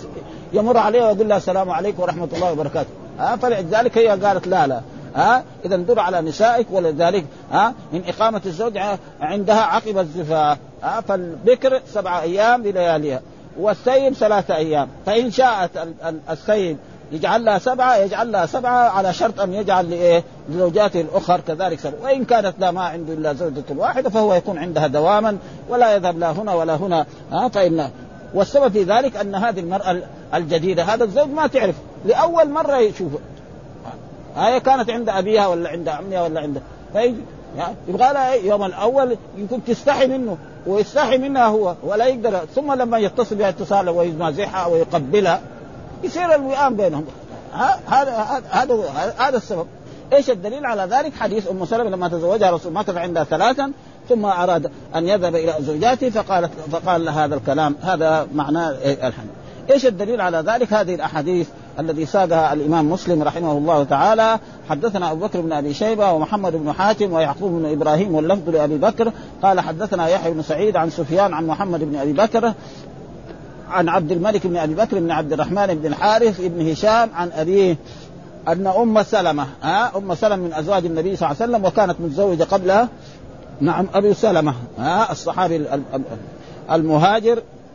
يمر 0.53 0.77
عليها 0.77 1.09
ويقول 1.11 1.29
لها 1.29 1.37
السلام 1.37 1.71
عليكم 1.71 2.03
ورحمة 2.03 2.29
الله 2.33 2.53
وبركاته. 2.53 2.89
ها؟ 3.19 3.37
فلذلك 3.37 3.99
هي 3.99 4.09
قالت 4.09 4.47
لا 4.47 4.67
لا. 4.67 4.81
ها؟ 5.15 5.45
اذا 5.65 5.77
دور 5.77 6.01
على 6.01 6.21
نسائك 6.21 6.67
ولذلك 6.71 7.25
ها؟ 7.53 7.75
من 7.93 8.03
إقامة 8.09 8.43
الزوج 8.47 8.79
عندها 9.21 9.61
عقب 9.61 9.99
الزفاف. 9.99 10.59
ها؟ 10.83 11.01
فالبكر 11.01 11.81
سبعه 11.95 12.21
أيام 12.21 12.63
بلياليها 12.63 13.21
والسيب 13.59 14.15
ثلاثة 14.15 14.57
أيام. 14.57 14.89
فإن 15.07 15.31
شاءت 15.31 15.77
ال- 15.77 15.95
ال- 16.05 16.21
السيب 16.31 16.77
يجعل 17.13 17.45
لها 17.45 17.59
سبعة 17.59 17.97
يجعل 17.97 18.33
لها 18.33 18.47
سبعة 18.47 18.89
على 18.89 19.13
شرط 19.13 19.41
أن 19.41 19.55
يجعل 19.55 19.91
لإيه؟ 19.91 20.23
لزوجاته 20.49 21.01
الأخر 21.01 21.41
كذلك 21.41 21.81
سبعة. 21.81 22.03
وإن 22.03 22.25
كانت 22.25 22.55
لا 22.59 22.71
ما 22.71 22.83
عنده 22.83 23.13
إلا 23.13 23.33
زوجة 23.33 23.65
واحدة 23.77 24.11
فهو 24.11 24.35
يكون 24.35 24.59
عندها 24.59 24.87
دواما 24.87 25.39
ولا 25.69 25.95
يذهب 25.95 26.19
لا 26.19 26.31
هنا 26.31 26.55
ولا 26.55 26.77
هنا. 26.77 27.07
ها 27.33 27.49
فإن 27.49 27.91
والسبب 28.35 28.73
في 28.73 28.83
ذلك 28.83 29.17
أن 29.17 29.35
هذه 29.35 29.61
المرأة 29.61 30.03
الجديدة 30.35 30.83
هذا 30.83 31.05
الزوج 31.05 31.29
ما 31.29 31.47
تعرف. 31.47 31.75
لأول 32.05 32.51
مرة 32.51 32.77
يشوفه 32.77 33.19
هي 34.37 34.61
كانت 34.61 34.91
عند 34.91 35.09
أبيها 35.09 35.47
ولا 35.47 35.71
عند 35.71 35.89
عمها 35.89 36.23
ولا 36.23 36.41
عند 36.41 36.63
فيجي 36.93 37.21
يبغى 37.89 38.13
لها؟ 38.13 38.35
يوم 38.35 38.65
الأول 38.65 39.17
يمكن 39.37 39.65
تستحي 39.65 40.07
منه. 40.07 40.39
ويستحي 40.69 41.19
منها 41.19 41.47
هو 41.47 41.75
ولا 41.83 42.07
يقدر 42.07 42.41
ثم 42.55 42.73
لما 42.73 42.99
يتصل 42.99 43.37
بها 43.37 43.49
اتصال 43.49 43.89
ويمازحها 43.89 44.67
ويقبلها 44.67 45.41
يصير 46.05 46.35
الوئام 46.35 46.77
بينهم 46.77 47.05
هذا 47.87 48.43
هذا 48.51 48.75
هذا 49.19 49.37
السبب 49.37 49.67
إيش 50.13 50.31
الدليل 50.31 50.67
على 50.67 50.83
ذلك؟ 50.83 51.15
حديث 51.15 51.51
أم 51.51 51.65
سلمة 51.65 51.91
لما 51.91 52.09
تزوجها 52.09 52.51
رسول 52.51 52.73
مكث 52.73 52.97
عندها 52.97 53.25
ثلاثا 53.25 53.73
ثم 54.09 54.25
أراد 54.25 54.71
أن 54.95 55.09
يذهب 55.09 55.35
إلى 55.35 55.55
زوجاته 55.61 56.11
فقالت 56.11 56.51
فقال 56.73 57.09
هذا 57.09 57.35
الكلام 57.35 57.77
هذا 57.83 58.29
معناه 58.35 58.71
إيه 58.71 59.09
الحمد 59.09 59.31
إيش 59.71 59.87
الدليل 59.87 60.21
على 60.21 60.39
ذلك؟ 60.39 60.73
هذه 60.73 60.95
الأحاديث 60.95 61.49
الذي 61.79 62.07
ساقها 62.07 62.53
الإمام 62.53 62.91
مسلم 62.91 63.23
رحمه 63.23 63.53
الله 63.53 63.85
تعالى. 63.85 64.39
حدثنا 64.71 65.13
أبو 65.13 65.27
بكر 65.27 65.41
بن 65.41 65.53
أبي 65.53 65.75
شيبة 65.75 66.13
ومحمد 66.13 66.57
بن 66.57 66.73
حاتم 66.73 67.13
ويعقوب 67.13 67.53
بن 67.53 67.67
إبراهيم 67.73 68.15
واللفظ 68.15 68.49
لأبي 68.49 68.79
بكر. 68.79 69.13
قال 69.43 69.61
حدثنا 69.61 70.09
يحيى 70.09 70.33
بن 70.33 70.43
سعيد 70.43 70.77
عن 70.77 70.91
سفيان 70.91 71.35
عن 71.35 71.47
محمد 71.47 71.85
بن 71.85 71.97
أبي 71.97 72.13
بكر 72.13 72.53
عن 73.71 73.89
عبد 73.89 74.13
الملك 74.13 74.47
بن 74.47 74.57
أبي 74.57 74.75
بكر 74.75 74.99
بن 74.99 75.11
عبد 75.11 75.33
الرحمن 75.33 75.67
بن 75.67 75.87
الحارث 75.87 76.41
بن 76.41 76.71
هشام 76.71 77.11
عن 77.15 77.31
أبيه 77.37 77.77
أن 78.49 78.67
أم 78.67 79.03
سلمة 79.03 79.47
ها 79.63 79.97
أم 79.97 80.15
سلمة 80.15 80.37
من 80.37 80.53
أزواج 80.53 80.87
النبي 80.87 81.17
صلى 81.17 81.27
الله 81.31 81.43
عليه 81.43 81.53
وسلم 81.53 81.65
وكانت 81.65 82.01
متزوجة 82.01 82.45
قبلها 82.45 82.89
نعم 83.61 83.87
أبي 83.95 84.15
سلمة 84.15 84.55
ها 84.79 85.13
الصحابي 85.13 85.57
ال- 85.57 85.83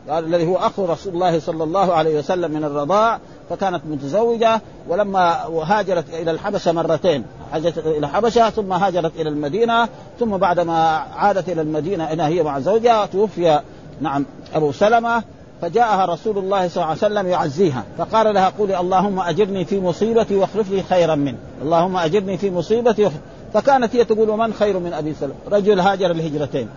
ال- 0.08 0.12
ال- 0.12 0.16
المهاجر 0.16 0.28
الذي 0.36 0.48
هو 0.48 0.56
أخو 0.56 0.86
رسول 0.86 1.14
الله 1.14 1.40
صلى 1.40 1.64
الله 1.64 1.94
عليه 1.94 2.20
وسلم 2.20 2.52
من 2.52 2.64
الرضاع 2.64 3.20
فكانت 3.50 3.82
متزوجة 3.86 4.62
ولما 4.90 5.32
هاجرت 5.64 6.06
إلى 6.14 6.32
الحبشة 6.32 6.72
مرتين. 6.72 7.26
هاجرت 7.54 7.78
إلى 7.78 7.98
الحبشة 7.98 8.50
ثم 8.50 8.74
هاجرت 8.74 9.12
إلى 9.16 9.30
المدينة 9.30 9.90
ثم 10.20 10.38
بعدما 10.38 10.74
عادت 11.16 11.50
إلى 11.50 11.62
المدينة 11.62 12.04
هنا 12.04 12.28
هي 12.28 12.44
مع 12.44 12.60
زوجها 12.60 13.06
توفي 13.06 13.60
نعم 14.02 14.26
أبو 14.56 14.72
سلمة 14.72 15.24
فجاءها 15.62 16.06
رسول 16.06 16.38
الله 16.38 16.68
صلى 16.68 16.76
الله 16.84 16.88
عليه 16.88 16.98
وسلم 16.98 17.28
يعزيها. 17.28 17.84
فقال 17.98 18.34
لها 18.34 18.50
قولي 18.50 18.80
اللهم 18.80 19.20
أجرني 19.20 19.66
في 19.66 19.80
مصيبتي 19.80 20.36
واخلف 20.36 20.72
لي 20.72 20.84
خيرا 20.84 21.16
منه. 21.16 21.38
اللهم 21.62 21.98
أجرني 21.98 22.38
في 22.38 22.52
مصيبتي 22.52 23.12
فكانت 23.54 23.96
هي 23.96 24.06
تقول 24.06 24.38
من 24.38 24.54
خير 24.54 24.80
من 24.80 24.94
أبي 24.94 25.14
سلمة؟ 25.14 25.34
رجل 25.52 25.80
هاجر 25.80 26.12
الهجرتين. 26.12 26.68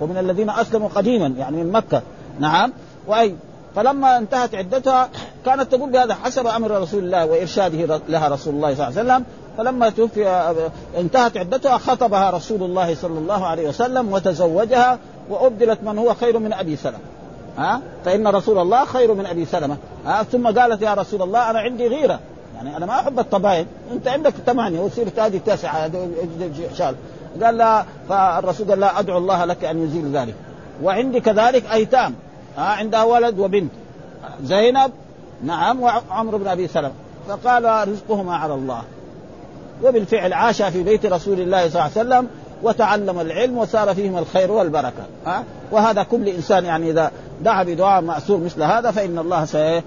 ومن 0.00 0.16
الذين 0.18 0.50
أسلموا 0.50 0.88
قديما 0.88 1.26
يعني 1.26 1.56
من 1.56 1.72
مكة. 1.72 2.02
نعم. 2.40 2.72
واي 3.06 3.34
فلما 3.76 4.18
انتهت 4.18 4.54
عدتها 4.54 5.08
كانت 5.44 5.74
تقول 5.74 5.90
بهذا 5.90 6.14
حسب 6.14 6.46
أمر 6.46 6.70
رسول 6.70 7.04
الله 7.04 7.26
وإرشاده 7.26 8.00
لها 8.08 8.28
رسول 8.28 8.54
الله 8.54 8.74
صلى 8.74 8.88
الله 8.88 8.98
عليه 8.98 9.10
وسلم. 9.10 9.24
فلما 9.58 9.90
توفي 9.90 10.52
انتهت 10.98 11.36
عدتها 11.36 11.78
خطبها 11.78 12.30
رسول 12.30 12.62
الله 12.62 12.94
صلى 12.94 13.18
الله 13.18 13.46
عليه 13.46 13.68
وسلم 13.68 14.12
وتزوجها 14.12 14.98
وأبدلت 15.30 15.78
من 15.82 15.98
هو 15.98 16.14
خير 16.14 16.38
من 16.38 16.52
أبي 16.52 16.76
سلمة. 16.76 16.98
ها؟ 17.58 17.80
فإن 18.04 18.26
رسول 18.26 18.58
الله 18.58 18.84
خير 18.84 19.14
من 19.14 19.26
أبي 19.26 19.44
سلمة. 19.44 19.76
ها؟ 20.06 20.22
ثم 20.22 20.58
قالت 20.58 20.82
يا 20.82 20.94
رسول 20.94 21.22
الله 21.22 21.50
أنا 21.50 21.58
عندي 21.58 21.88
غيرة. 21.88 22.20
يعني 22.56 22.76
أنا 22.76 22.86
ما 22.86 23.00
أحب 23.00 23.18
الطبائع 23.18 23.64
أنت 23.92 24.08
عندك 24.08 24.34
ثمانية 24.46 24.80
وصرت 24.80 25.18
هذه 25.18 25.40
تسعة. 25.46 25.90
قال 27.42 27.56
لا 27.56 27.84
فالرسول 28.08 28.68
قال 28.70 28.80
لا 28.80 28.98
أدعو 28.98 29.18
الله 29.18 29.44
لك 29.44 29.64
أن 29.64 29.84
يزيل 29.84 30.16
ذلك. 30.16 30.34
وعندي 30.82 31.20
كذلك 31.20 31.64
أيتام. 31.72 32.14
ها 32.56 32.64
عندها 32.64 33.04
ولد 33.04 33.38
وبنت. 33.38 33.72
زينب 34.44 34.90
نعم 35.44 35.80
وعمرو 35.80 36.38
بن 36.38 36.46
أبي 36.46 36.68
سلمة. 36.68 36.92
فقال 37.28 37.88
رزقهما 37.88 38.36
على 38.36 38.54
الله. 38.54 38.82
وبالفعل 39.84 40.32
عاش 40.32 40.62
في 40.62 40.82
بيت 40.82 41.06
رسول 41.06 41.40
الله 41.40 41.68
صلى 41.68 41.68
الله 41.68 41.82
عليه 41.82 41.92
وسلم 41.92 42.28
وتعلم 42.62 43.20
العلم 43.20 43.58
وسار 43.58 43.94
فيهم 43.94 44.18
الخير 44.18 44.52
والبركة. 44.52 45.04
ها؟ 45.26 45.44
وهذا 45.70 46.02
كل 46.02 46.28
إنسان 46.28 46.64
يعني 46.64 46.90
إذا 46.90 47.10
دعا 47.42 47.62
بدعاء 47.62 48.02
مأسور 48.02 48.38
مثل 48.38 48.62
هذا 48.62 48.90
فإن 48.90 49.18
الله 49.18 49.44
سي 49.44 49.82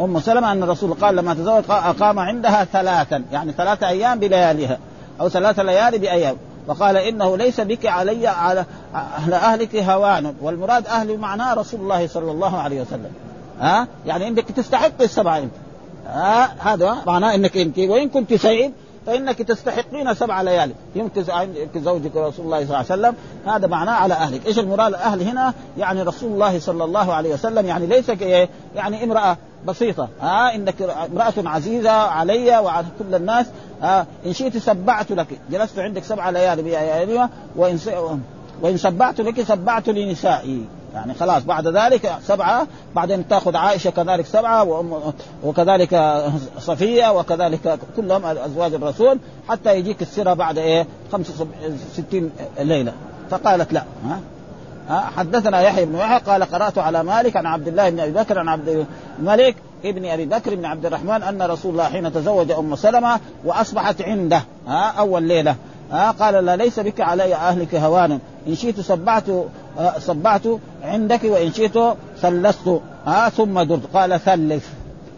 أم 0.00 0.20
سلمة 0.20 0.52
أن 0.52 0.62
الرسول 0.62 0.94
قال 0.94 1.16
لما 1.16 1.34
تزوج 1.34 1.62
أقام 1.70 2.18
عندها 2.18 2.64
ثلاثا 2.64 3.24
يعني 3.32 3.52
ثلاثة 3.52 3.88
أيام 3.88 4.18
بلياليها 4.18 4.78
أو 5.20 5.28
ثلاثة 5.28 5.62
ليالي 5.62 5.98
بأيام. 5.98 6.36
وقال 6.68 6.96
إنه 6.96 7.36
ليس 7.36 7.60
بك 7.60 7.86
علي 7.86 8.26
على 8.26 8.64
أهل 8.94 9.34
أهلك 9.34 9.76
هوان 9.76 10.34
والمراد 10.42 10.86
أهل 10.86 11.18
معناه 11.18 11.54
رسول 11.54 11.80
الله 11.80 12.06
صلى 12.06 12.30
الله 12.30 12.58
عليه 12.58 12.80
وسلم. 12.80 13.10
ها؟ 13.60 13.88
يعني 14.06 14.28
إنك 14.28 14.50
تستحق 14.50 15.02
السبعه 15.02 15.38
أنت. 15.38 15.52
ها؟ 16.06 16.54
هذا 16.58 16.96
معناه 17.06 17.34
إنك 17.34 17.56
أنت 17.56 17.78
وإن 17.78 18.08
كنت 18.08 18.34
سعيد 18.34 18.72
فإنك 19.08 19.38
تستحقين 19.38 20.14
سبع 20.14 20.42
ليالي. 20.42 20.74
يمكن 20.94 21.24
زوجك 21.76 22.16
رسول 22.16 22.44
الله 22.44 22.58
صلى 22.58 22.64
الله 22.64 22.76
عليه 22.76 22.86
وسلم. 22.86 23.14
هذا 23.46 23.66
معناه 23.66 23.92
على 23.92 24.14
أهلك، 24.14 24.46
إيش 24.46 24.58
المراد 24.58 24.88
الأهل 24.88 25.22
هنا؟ 25.22 25.54
يعني 25.78 26.02
رسول 26.02 26.32
الله 26.32 26.58
صلى 26.58 26.84
الله 26.84 27.14
عليه 27.14 27.34
وسلم. 27.34 27.66
يعني 27.66 27.86
ليس 27.86 28.08
يعني 28.74 29.04
امرأة 29.04 29.36
بسيطة. 29.66 30.08
ها 30.20 30.54
إنك 30.54 30.82
امرأة 30.82 31.32
عزيزة 31.36 31.90
علي 31.90 32.58
وعلى 32.58 32.86
كل 32.98 33.14
الناس. 33.14 33.46
ها 33.82 34.06
إن 34.26 34.32
شئت 34.32 34.56
سبعت 34.56 35.12
لك. 35.12 35.26
جلست 35.50 35.78
عندك 35.78 36.04
سبع 36.04 36.30
ليالي 36.30 37.28
وإن 37.56 37.78
وإن 38.62 38.76
سبعت 38.76 39.20
لك 39.20 39.42
سبعت 39.42 39.88
لنسائي. 39.88 40.64
يعني 40.94 41.14
خلاص 41.14 41.44
بعد 41.44 41.66
ذلك 41.68 42.12
سبعة 42.22 42.66
بعدين 42.94 43.28
تأخذ 43.28 43.56
عائشة 43.56 43.90
كذلك 43.90 44.26
سبعة 44.26 44.64
وأم 44.64 45.12
وكذلك 45.44 46.22
صفية 46.58 47.12
وكذلك 47.12 47.78
كلهم 47.96 48.24
أزواج 48.24 48.74
الرسول 48.74 49.18
حتى 49.48 49.76
يجيك 49.78 50.02
السيرة 50.02 50.32
بعد 50.34 50.58
إيه؟ 50.58 50.86
65 51.12 52.30
ليلة. 52.58 52.92
فقالت 53.30 53.72
لا 53.72 53.82
ها؟ 54.04 54.20
حدثنا 55.16 55.60
يحيى 55.60 55.84
بن 55.84 55.94
يحيى 55.94 56.18
قال 56.18 56.44
قرأت 56.44 56.78
على 56.78 57.02
مالك 57.02 57.36
عن 57.36 57.46
عبد 57.46 57.68
الله 57.68 57.90
بن 57.90 58.00
أبي 58.00 58.12
بكر 58.12 58.38
عن 58.38 58.48
عبد 58.48 58.86
الملك 59.18 59.56
ابن 59.84 60.04
أبي 60.04 60.26
بكر 60.26 60.54
بن 60.54 60.64
عبد 60.64 60.86
الرحمن 60.86 61.22
أن 61.22 61.42
رسول 61.42 61.72
الله 61.72 61.84
حين 61.84 62.12
تزوج 62.12 62.50
أم 62.50 62.76
سلمة 62.76 63.20
وأصبحت 63.44 64.02
عنده 64.02 64.42
ها؟ 64.66 64.94
أول 64.98 65.22
ليلة 65.22 65.56
ها؟ 65.92 66.10
قال 66.10 66.44
لا 66.44 66.56
ليس 66.56 66.80
بك 66.80 67.00
علي 67.00 67.34
أهلك 67.34 67.74
هوان. 67.74 68.18
إن 68.48 68.54
شئت 68.54 68.80
صبعت 68.80 69.24
صبعت 69.98 70.42
عندك 70.82 71.24
وإن 71.24 71.52
شئت 71.52 71.78
ثلثت 72.20 72.80
ها 73.06 73.28
ثم 73.28 73.60
درت. 73.60 73.80
قال 73.94 74.20
ثلث 74.20 74.66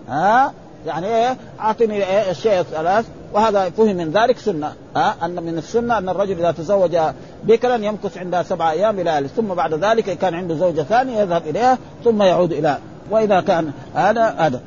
ها 0.09 0.53
يعني 0.87 1.07
إيه؟ 1.07 1.37
أعطني 1.61 1.95
إيه؟ 1.95 2.31
الشيء 2.31 2.61
الثلاث. 2.61 3.07
وهذا 3.33 3.71
فهم 3.71 3.97
من 3.97 4.11
ذلك 4.11 4.39
سنة. 4.39 4.73
ها 4.97 5.15
أن 5.23 5.43
من 5.43 5.59
السنة 5.59 5.99
أن 5.99 6.09
الرجل 6.09 6.39
إذا 6.39 6.51
تزوج 6.51 6.99
بكرا 7.45 7.77
يمكث 7.77 8.19
عندها 8.19 8.43
سبع 8.43 8.71
أيام 8.71 8.97
بليالي 8.97 9.29
ثم 9.29 9.47
بعد 9.47 9.75
ذلك 9.75 10.19
كان 10.19 10.35
عنده 10.35 10.55
زوجة 10.55 10.83
ثانية 10.83 11.21
يذهب 11.21 11.43
إليها 11.47 11.79
ثم 12.05 12.23
يعود 12.23 12.53
إلى. 12.53 12.79
وإذا 13.11 13.41
كان 13.41 13.73
هذا 13.95 14.25
هذا. 14.39 14.61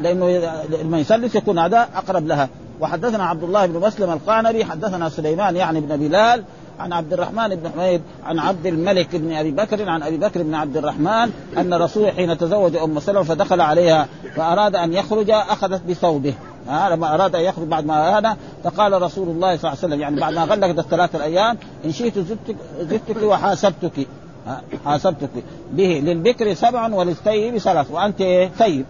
لأنه 0.00 0.50
لما 0.82 0.98
يسلس 0.98 1.34
يكون 1.34 1.58
هذا 1.58 1.88
أقرب 1.96 2.26
لها. 2.26 2.48
وحدثنا 2.80 3.24
عبد 3.24 3.42
الله 3.42 3.66
بن 3.66 3.80
مسلم 3.80 4.10
القانبي 4.12 4.64
حدثنا 4.64 5.08
سليمان 5.08 5.56
يعني 5.56 5.80
بن 5.80 5.96
بلال 5.96 6.44
عن 6.78 6.92
عبد 6.92 7.12
الرحمن 7.12 7.48
بن 7.48 7.70
حميد 7.70 8.02
عن 8.24 8.38
عبد 8.38 8.66
الملك 8.66 9.16
بن 9.16 9.32
أبي 9.32 9.50
بكر 9.50 9.88
عن 9.88 10.02
أبي 10.02 10.16
بكر 10.16 10.42
بن 10.42 10.54
عبد 10.54 10.76
الرحمن 10.76 11.32
أن 11.58 11.74
رسول 11.74 12.10
حين 12.10 12.38
تزوج 12.38 12.76
أم 12.76 13.00
سلمة 13.00 13.22
فدخل 13.22 13.60
عليها 13.60 14.08
فأراد 14.36 14.76
أن 14.76 14.92
يخرج 14.92 15.30
أخذت 15.30 15.82
بثوبه 15.88 16.34
ها 16.68 16.90
لما 16.90 17.14
أراد 17.14 17.34
أن 17.34 17.42
يخرج 17.42 17.66
بعد 17.66 17.86
ما 17.86 18.18
هذا 18.18 18.36
فقال 18.64 19.02
رسول 19.02 19.28
الله 19.28 19.56
صلى 19.56 19.72
الله 19.72 19.78
عليه 19.78 19.78
وسلم 19.78 20.00
يعني 20.00 20.20
بعد 20.20 20.34
ما 20.34 20.44
غلقت 20.44 20.78
الثلاث 20.78 21.14
الأيام 21.14 21.58
إن 21.84 21.92
شئت 21.92 22.18
زدتك 22.18 22.56
زدتك 22.80 23.22
وحاسبتك. 23.22 24.06
حاسبتك 24.84 25.30
به 25.72 26.02
للبكر 26.04 26.54
سبع 26.54 26.94
وللثيب 26.94 27.58
ثلاث 27.58 27.90
وأنت 27.90 28.48
ثيب 28.58 28.86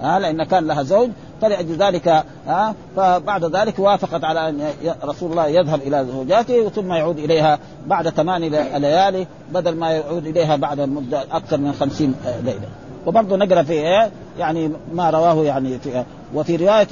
ها 0.00 0.18
لأن 0.18 0.44
كان 0.44 0.66
لها 0.66 0.82
زوج 0.82 1.10
فلأجل 1.42 1.76
ذلك 1.76 2.24
ها 2.46 2.74
فبعد 2.96 3.44
ذلك 3.44 3.78
وافقت 3.78 4.24
على 4.24 4.48
أن 4.48 4.60
رسول 5.04 5.30
الله 5.30 5.46
يذهب 5.46 5.80
إلى 5.80 6.06
زوجاته 6.12 6.68
ثم 6.68 6.92
يعود 6.92 7.18
إليها 7.18 7.58
بعد 7.86 8.08
ثمان 8.08 8.40
ليالي 8.80 9.26
بدل 9.52 9.74
ما 9.74 9.90
يعود 9.90 10.26
إليها 10.26 10.56
بعد 10.56 10.80
مدة 10.80 11.24
أكثر 11.32 11.56
من 11.56 11.72
خمسين 11.72 12.14
ليلة. 12.44 12.68
وبرضه 13.06 13.36
نقرأ 13.36 13.62
في 13.62 13.72
إيه؟ 13.72 14.10
يعني 14.38 14.70
ما 14.92 15.10
رواه 15.10 15.44
يعني 15.44 15.78
في 15.78 16.04
وفي 16.34 16.56
رواية 16.56 16.84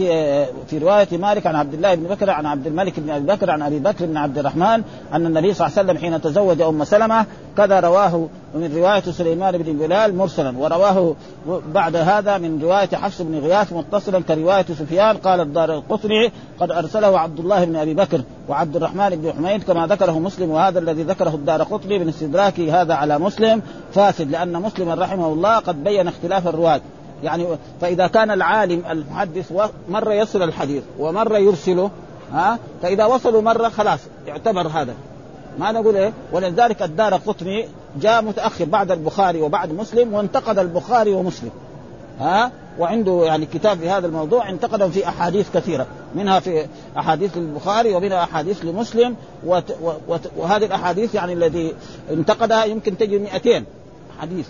في 0.66 0.78
رواية 0.78 1.08
مالك 1.12 1.46
عن 1.46 1.54
عبد 1.54 1.74
الله 1.74 1.94
بن 1.94 2.04
بكر 2.04 2.30
عن 2.30 2.46
عبد 2.46 2.66
الملك 2.66 3.00
بن 3.00 3.10
أبي 3.10 3.26
بكر 3.26 3.50
عن 3.50 3.62
أبي 3.62 3.78
بكر 3.78 4.06
بن 4.06 4.16
عبد 4.16 4.38
الرحمن 4.38 4.82
أن 5.12 5.26
النبي 5.26 5.54
صلى 5.54 5.66
الله 5.66 5.78
عليه 5.78 5.90
وسلم 5.90 5.98
حين 5.98 6.20
تزوج 6.20 6.60
أم 6.60 6.84
سلمة 6.84 7.26
كذا 7.56 7.80
رواه 7.80 8.28
من 8.54 8.76
رواية 8.76 9.00
سليمان 9.00 9.58
بن 9.58 9.72
بلال 9.72 10.16
مرسلا 10.16 10.58
ورواه 10.58 11.14
بعد 11.74 11.96
هذا 11.96 12.38
من 12.38 12.62
رواية 12.62 12.88
حفص 12.92 13.22
بن 13.22 13.38
غياث 13.38 13.72
متصلا 13.72 14.20
كرواية 14.20 14.64
سفيان 14.64 15.16
قال 15.16 15.40
الدار 15.40 15.74
القطني 15.74 16.32
قد 16.60 16.70
أرسله 16.70 17.18
عبد 17.18 17.38
الله 17.38 17.64
بن 17.64 17.76
أبي 17.76 17.94
بكر 17.94 18.22
وعبد 18.48 18.76
الرحمن 18.76 19.08
بن 19.10 19.32
حميد 19.32 19.62
كما 19.62 19.86
ذكره 19.86 20.18
مسلم 20.18 20.50
وهذا 20.50 20.78
الذي 20.78 21.02
ذكره 21.02 21.34
الدار 21.34 21.62
قطني 21.62 21.98
من 21.98 22.08
استدراك 22.08 22.60
هذا 22.60 22.94
على 22.94 23.18
مسلم 23.18 23.62
فاسد 23.92 24.30
لأن 24.30 24.52
مسلما 24.52 24.94
رحمه 24.94 25.26
الله 25.26 25.58
قد 25.58 25.84
بين 25.84 26.08
اختلاف 26.08 26.48
الرواة. 26.48 26.80
يعني 27.22 27.46
فإذا 27.80 28.06
كان 28.06 28.30
العالم 28.30 28.82
المحدث 28.90 29.52
مرة 29.88 30.12
يصل 30.12 30.42
الحديث 30.42 30.82
ومرة 30.98 31.38
يرسله 31.38 31.90
ها 32.32 32.58
فإذا 32.82 33.04
وصلوا 33.04 33.42
مرة 33.42 33.68
خلاص 33.68 34.00
يعتبر 34.26 34.66
هذا. 34.66 34.94
ما 35.58 35.72
نقول 35.72 35.96
إيه؟ 35.96 36.12
ولذلك 36.32 36.82
الدار 36.82 37.14
قطني 37.14 37.68
جاء 38.00 38.22
متأخر 38.22 38.64
بعد 38.64 38.90
البخاري 38.90 39.42
وبعد 39.42 39.72
مسلم 39.72 40.14
وانتقد 40.14 40.58
البخاري 40.58 41.12
ومسلم 41.12 41.50
ها 42.20 42.50
وعنده 42.78 43.24
يعني 43.24 43.46
كتاب 43.46 43.78
في 43.78 43.88
هذا 43.88 44.06
الموضوع 44.06 44.48
انتقد 44.48 44.90
في 44.90 45.08
أحاديث 45.08 45.46
كثيرة 45.54 45.86
منها 46.14 46.40
في 46.40 46.66
أحاديث 46.98 47.36
البخاري 47.36 47.94
ومنها 47.94 48.22
أحاديث 48.22 48.64
لمسلم 48.64 49.16
وت 49.46 49.76
وت 50.08 50.30
وهذه 50.36 50.64
الأحاديث 50.64 51.14
يعني 51.14 51.32
الذي 51.32 51.74
انتقدها 52.10 52.64
يمكن 52.64 52.98
تجي 52.98 53.18
200 53.18 53.64
حديث. 54.20 54.46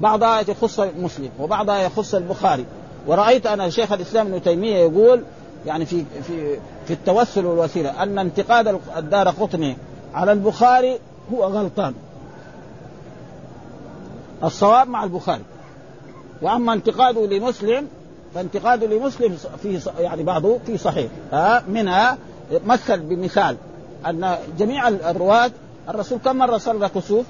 بعضها 0.00 0.40
يخص 0.40 0.80
مسلم 0.80 1.30
وبعضها 1.40 1.78
يخص 1.78 2.14
البخاري. 2.14 2.64
ورأيت 3.06 3.46
أنا 3.46 3.70
شيخ 3.70 3.92
الإسلام 3.92 4.26
ابن 4.26 4.42
تيمية 4.42 4.76
يقول 4.76 5.22
يعني 5.66 5.86
في 5.86 6.04
في 6.22 6.58
في 6.86 6.92
التوسل 6.92 7.46
والوسيلة 7.46 8.02
أن 8.02 8.18
انتقاد 8.18 8.80
الدار 8.96 9.28
قطني 9.28 9.76
على 10.14 10.32
البخاري 10.32 10.98
هو 11.32 11.44
غلطان. 11.44 11.94
الصواب 14.44 14.88
مع 14.88 15.04
البخاري. 15.04 15.44
وأما 16.42 16.72
انتقاده 16.72 17.26
لمسلم 17.26 17.86
فانتقاده 18.34 18.86
لمسلم 18.86 19.36
في 19.62 19.80
يعني 19.98 20.22
بعضه 20.22 20.58
في 20.66 20.78
صحيح. 20.78 21.10
ها 21.32 21.62
منها 21.68 22.18
مثل 22.66 22.98
بمثال 22.98 23.56
أن 24.06 24.36
جميع 24.58 24.88
الرواة 24.88 25.50
الرسول 25.88 26.18
كم 26.24 26.36
مرة 26.36 26.58
صلى 26.58 26.88
كسوف؟ 26.88 27.26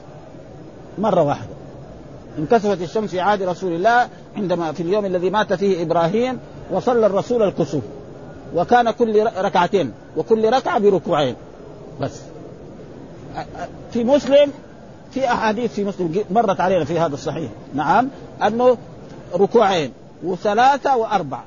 مرة 0.98 1.22
واحدة. 1.22 1.57
انكسفت 2.38 2.82
الشمس 2.82 3.10
في 3.10 3.20
عهد 3.20 3.42
رسول 3.42 3.72
الله 3.72 4.08
عندما 4.36 4.72
في 4.72 4.82
اليوم 4.82 5.04
الذي 5.04 5.30
مات 5.30 5.52
فيه 5.52 5.82
إبراهيم 5.82 6.38
وصلى 6.70 7.06
الرسول 7.06 7.42
الكسوف. 7.42 7.82
وكان 8.54 8.90
كل 8.90 9.26
ركعتين 9.38 9.92
وكل 10.16 10.52
ركعة 10.52 10.78
بركوعين. 10.78 11.34
بس. 12.00 12.20
في 13.92 14.04
مسلم 14.04 14.52
في 15.10 15.26
أحاديث 15.26 15.72
في 15.72 15.84
مسلم 15.84 16.24
مرت 16.30 16.60
علينا 16.60 16.84
في 16.84 16.98
هذا 16.98 17.14
الصحيح. 17.14 17.50
نعم. 17.74 18.08
أنه 18.46 18.76
ركوعين 19.34 19.92
وثلاثة 20.24 20.96
وأربعة. 20.96 21.44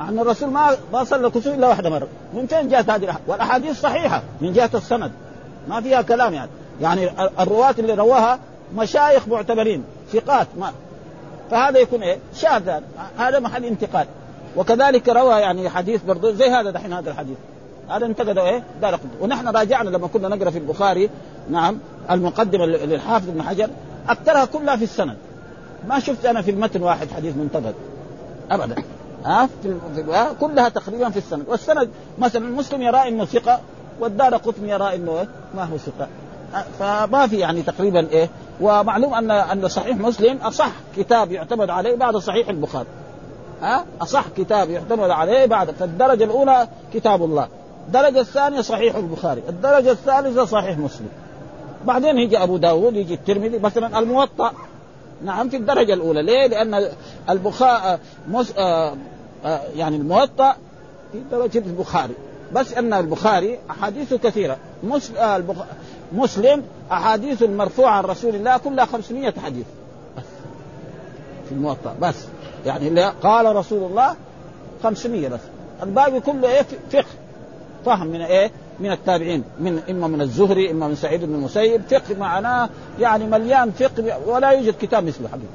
أن 0.00 0.18
الرسول 0.18 0.50
ما 0.50 0.76
ما 0.92 1.04
صلى 1.04 1.26
الكسوف 1.26 1.54
إلا 1.54 1.68
واحدة 1.68 1.90
مرة، 1.90 2.08
من 2.34 2.46
فين 2.46 2.68
جاءت 2.68 2.90
هذه 2.90 3.04
الأحاديث؟ 3.04 3.28
والأحاديث 3.28 3.80
صحيحة 3.80 4.22
من 4.40 4.52
جهة 4.52 4.70
السند. 4.74 5.12
ما 5.68 5.80
فيها 5.80 6.02
كلام 6.02 6.34
يعني، 6.34 6.50
يعني 6.80 7.10
الرواة 7.40 7.74
اللي 7.78 7.94
رواها 7.94 8.38
مشايخ 8.76 9.28
معتبرين 9.28 9.84
ثقات 10.12 10.46
ما 10.58 10.72
فهذا 11.50 11.78
يكون 11.78 12.02
إيه؟ 12.02 12.18
شاذ 12.34 12.80
هذا 13.18 13.38
محل 13.38 13.64
انتقاد 13.64 14.06
وكذلك 14.56 15.08
روى 15.08 15.40
يعني 15.40 15.68
حديث 15.68 16.02
برضو 16.02 16.32
زي 16.32 16.50
هذا 16.50 16.70
دحين 16.70 16.92
هذا 16.92 17.10
الحديث. 17.10 17.36
هذا 17.88 18.06
انتقده 18.06 18.44
إيه؟ 18.48 18.62
دار 18.82 19.00
ونحن 19.20 19.48
راجعنا 19.48 19.90
لما 19.90 20.06
كنا 20.06 20.28
نقرأ 20.28 20.50
في 20.50 20.58
البخاري 20.58 21.10
نعم 21.50 21.78
المقدمة 22.10 22.66
للحافظ 22.66 23.28
ابن 23.28 23.42
حجر 23.42 23.70
أكثرها 24.08 24.44
كلها 24.44 24.76
في 24.76 24.84
السند. 24.84 25.16
ما 25.88 26.00
شفت 26.00 26.24
أنا 26.26 26.42
في 26.42 26.50
المتن 26.50 26.82
واحد 26.82 27.10
حديث 27.10 27.36
منتقد. 27.36 27.74
ابدا. 28.50 28.82
ها؟ 29.24 29.48
في 29.62 29.74
كلها 30.40 30.68
تقريبا 30.68 31.10
في 31.10 31.16
السند. 31.16 31.44
والسند 31.48 31.88
مثلا 32.18 32.50
مسلم 32.50 32.82
يرى 32.82 33.08
إنه 33.08 33.24
ثقة 33.24 33.60
والدار 34.00 34.36
قطن 34.36 34.68
يرى 34.68 34.94
إنه 34.94 35.20
إيه؟ 35.20 35.28
ما 35.54 35.64
هو 35.64 35.76
ثقة. 35.76 36.08
فما 36.78 37.26
في 37.26 37.38
يعني 37.38 37.62
تقريبا 37.62 38.08
إيه. 38.08 38.28
ومعلوم 38.60 39.14
ان 39.14 39.30
أن 39.30 39.68
صحيح 39.68 39.96
مسلم 39.96 40.36
أصح 40.36 40.70
كتاب 40.96 41.32
يعتمد 41.32 41.70
عليه 41.70 41.96
بعد 41.96 42.16
صحيح 42.16 42.48
البخاري. 42.48 42.88
ها؟ 43.62 43.84
أصح 44.00 44.24
كتاب 44.36 44.70
يعتمد 44.70 45.10
عليه 45.10 45.46
بعد. 45.46 45.70
فالدرجة 45.70 46.24
الأولى 46.24 46.68
كتاب 46.94 47.24
الله. 47.24 47.48
الدرجة 47.86 48.20
الثانية 48.20 48.60
صحيح 48.60 48.96
البخاري. 48.96 49.42
الدرجة 49.48 49.90
الثالثة 49.90 50.44
صحيح 50.44 50.78
مسلم. 50.78 51.08
بعدين 51.84 52.18
يجي 52.18 52.38
أبو 52.42 52.56
داود 52.56 52.96
يجي 52.96 53.14
الترمذي 53.14 53.58
مثلا 53.58 53.98
الموطأ. 53.98 54.52
نعم 55.24 55.48
في 55.48 55.56
الدرجة 55.56 55.94
الأولى. 55.94 56.22
ليه؟ 56.22 56.46
لأن 56.46 56.88
البخاري 57.30 57.98
مس... 58.28 58.52
آه 58.58 58.94
آه 59.44 59.60
يعني 59.76 59.96
الموطأ 59.96 60.56
في 61.12 61.20
درجة 61.30 61.58
البخاري. 61.58 62.14
بس 62.52 62.74
أن 62.74 62.92
البخاري 62.92 63.58
أحاديثه 63.70 64.18
كثيرة. 64.18 64.56
مسلم 64.82 65.16
آه 65.16 65.36
البخ... 65.36 65.56
مسلم 66.14 66.62
أحاديث 66.92 67.42
المرفوعه 67.42 67.90
عن 67.90 68.04
رسول 68.04 68.34
الله 68.34 68.56
كلها 68.56 68.84
500 68.84 69.34
حديث. 69.44 69.66
في 71.48 71.52
الموطأ 71.52 71.94
بس. 72.02 72.14
يعني 72.66 72.88
اللي 72.88 73.12
قال 73.22 73.56
رسول 73.56 73.90
الله 73.90 74.14
500 74.82 75.28
بس. 75.28 75.40
الباقي 75.82 76.20
كله 76.20 76.48
إيه؟ 76.48 76.62
فقه. 76.92 77.04
فهم 77.84 78.06
من 78.06 78.20
إيه؟ 78.20 78.50
من 78.80 78.92
التابعين. 78.92 79.44
من 79.60 79.82
إما 79.90 80.06
من 80.06 80.20
الزهري 80.20 80.70
إما 80.70 80.88
من 80.88 80.96
سعيد 80.96 81.24
بن 81.24 81.34
المسيب. 81.34 81.82
فقه 81.90 82.18
معناه 82.20 82.68
يعني 83.00 83.26
مليان 83.26 83.70
فقه 83.70 84.18
ولا 84.26 84.50
يوجد 84.50 84.74
كتاب 84.80 85.04
مثله 85.04 85.28
حبيبي 85.28 85.46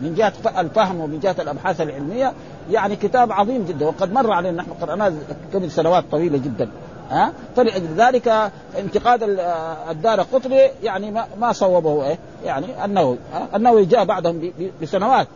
من 0.00 0.14
جهة 0.14 0.32
الفهم 0.60 1.00
ومن 1.00 1.20
جهة 1.20 1.36
الأبحاث 1.38 1.80
العلمية 1.80 2.32
يعني 2.70 2.96
كتاب 2.96 3.32
عظيم 3.32 3.64
جدا. 3.68 3.86
وقد 3.86 4.12
مر 4.12 4.32
علينا 4.32 4.62
نحن 4.62 4.70
قرأناه 4.80 5.12
قبل 5.54 5.70
سنوات 5.70 6.04
طويلة 6.10 6.38
جدا. 6.38 6.68
ها؟ 7.10 7.32
فلأجل 7.56 7.86
ذلك 7.96 8.50
انتقاد 8.78 9.22
الدار 9.90 10.20
قطري 10.20 10.70
يعني 10.82 11.10
ما, 11.10 11.26
ما 11.40 11.52
صوبه 11.52 12.04
إيه؟ 12.04 12.18
يعني 12.44 12.84
النووي 12.84 13.18
النووي 13.54 13.84
جاء 13.84 14.04
بعدهم 14.04 14.52
بسنوات 14.82 15.26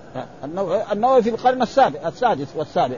النووي 0.92 1.22
في 1.22 1.30
القرن 1.30 1.62
السابع 1.62 2.08
السادس 2.08 2.46
والسابع 2.56 2.96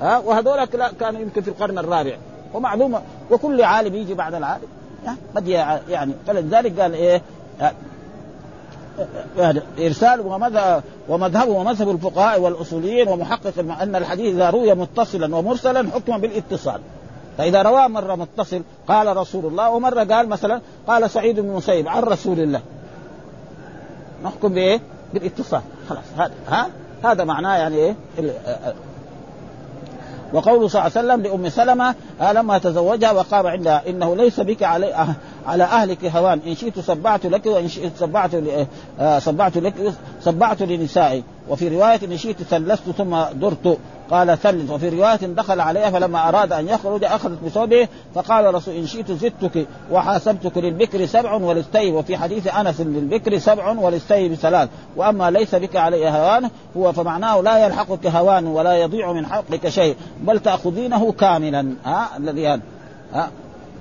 ها؟ 0.00 0.18
وهذول 0.18 0.64
كانوا 1.00 1.20
يمكن 1.20 1.42
في 1.42 1.48
القرن 1.48 1.78
الرابع. 1.78 2.16
ومعلومه 2.54 3.02
وكل 3.30 3.62
عالم 3.62 3.94
يجي 3.94 4.14
بعد 4.14 4.34
العالم 4.34 4.68
قد 5.36 5.48
يعني 5.88 6.12
فلذلك 6.26 6.80
قال 6.80 6.94
إيه؟ 6.94 7.22
إرسال 9.78 10.20
ومذهب 10.20 10.82
ومذهبه 11.08 11.50
ومذهب 11.50 11.90
الفقهاء 11.90 12.40
والأصوليين 12.40 13.08
ومحقق 13.08 13.52
أن 13.80 13.96
الحديث 13.96 14.34
اذا 14.34 14.50
روي 14.50 14.74
متصلا 14.74 15.36
ومرسلا 15.36 15.90
حكم 15.90 16.18
بالإتصال. 16.18 16.80
فإذا 17.38 17.62
رواه 17.62 17.86
مرة 17.86 18.14
متصل 18.14 18.62
قال 18.88 19.16
رسول 19.16 19.46
الله 19.46 19.70
ومرة 19.70 20.04
قال 20.04 20.28
مثلا 20.28 20.60
قال 20.86 21.10
سعيد 21.10 21.40
بن 21.40 21.48
المسيب 21.48 21.88
عن 21.88 22.02
رسول 22.02 22.40
الله. 22.40 22.60
نحكم 24.24 24.48
بإيه؟ 24.48 24.80
بالاتصال. 25.14 25.60
خلاص 25.88 26.04
هذا 26.16 26.32
ها؟ 26.48 26.66
هذا 27.04 27.24
معناه 27.24 27.56
يعني 27.56 27.76
إيه؟ 27.76 27.94
وقوله 30.32 30.68
صلى 30.68 30.86
الله 30.86 30.98
عليه 30.98 31.08
وسلم 31.08 31.22
لأم 31.22 31.48
سلمة 31.48 31.94
لما 32.32 32.58
تزوجها 32.58 33.12
وقام 33.12 33.46
عندها 33.46 33.82
إنه 33.88 34.16
ليس 34.16 34.40
بك 34.40 34.62
علي 34.62 35.06
على 35.46 35.64
أهلك 35.64 36.04
هوان 36.04 36.40
إن 36.46 36.54
شئت 36.54 36.80
سبعت 36.80 37.26
لك 37.26 37.46
وإن 37.46 37.68
شئت 37.68 37.92
سبعت 37.98 38.30
سبعت 39.18 39.56
لك 39.56 39.74
سبعت 40.20 40.62
لنسائي. 40.62 41.22
وفي 41.48 41.68
رواية 41.68 42.00
إن 42.04 42.16
شئت 42.16 42.42
ثلثت 42.42 42.90
ثم 42.90 43.16
درت. 43.32 43.78
قال 44.10 44.38
ثلث 44.38 44.70
وفي 44.70 44.88
رواية 44.88 45.16
دخل 45.16 45.60
عليها 45.60 45.90
فلما 45.90 46.28
أراد 46.28 46.52
أن 46.52 46.68
يخرج 46.68 47.04
أخذت 47.04 47.38
بثوبه 47.44 47.88
فقال 48.14 48.54
رسول 48.54 48.74
إن 48.74 48.86
شئت 48.86 49.12
زدتك 49.12 49.66
وحاسبتك 49.92 50.58
للبكر 50.58 51.06
سبع 51.06 51.34
وللثيب. 51.34 51.94
وفي 51.94 52.16
حديث 52.16 52.54
أنس 52.54 52.80
للبكر 52.80 53.38
سبع 53.38 53.70
وللثيب 53.70 54.34
ثلاث. 54.34 54.68
وأما 54.96 55.30
ليس 55.30 55.54
بك 55.54 55.76
علي 55.76 56.08
هوان 56.08 56.50
هو 56.76 56.92
فمعناه 56.92 57.40
لا 57.40 57.66
يلحقك 57.66 58.06
هوان 58.06 58.46
ولا 58.46 58.74
يضيع 58.74 59.12
من 59.12 59.26
حقك 59.26 59.68
شيء 59.68 59.96
بل 60.20 60.38
تأخذينه 60.38 61.12
كاملا. 61.12 61.74
ها 61.84 62.08
الذي 62.16 62.46
ها. 63.12 63.30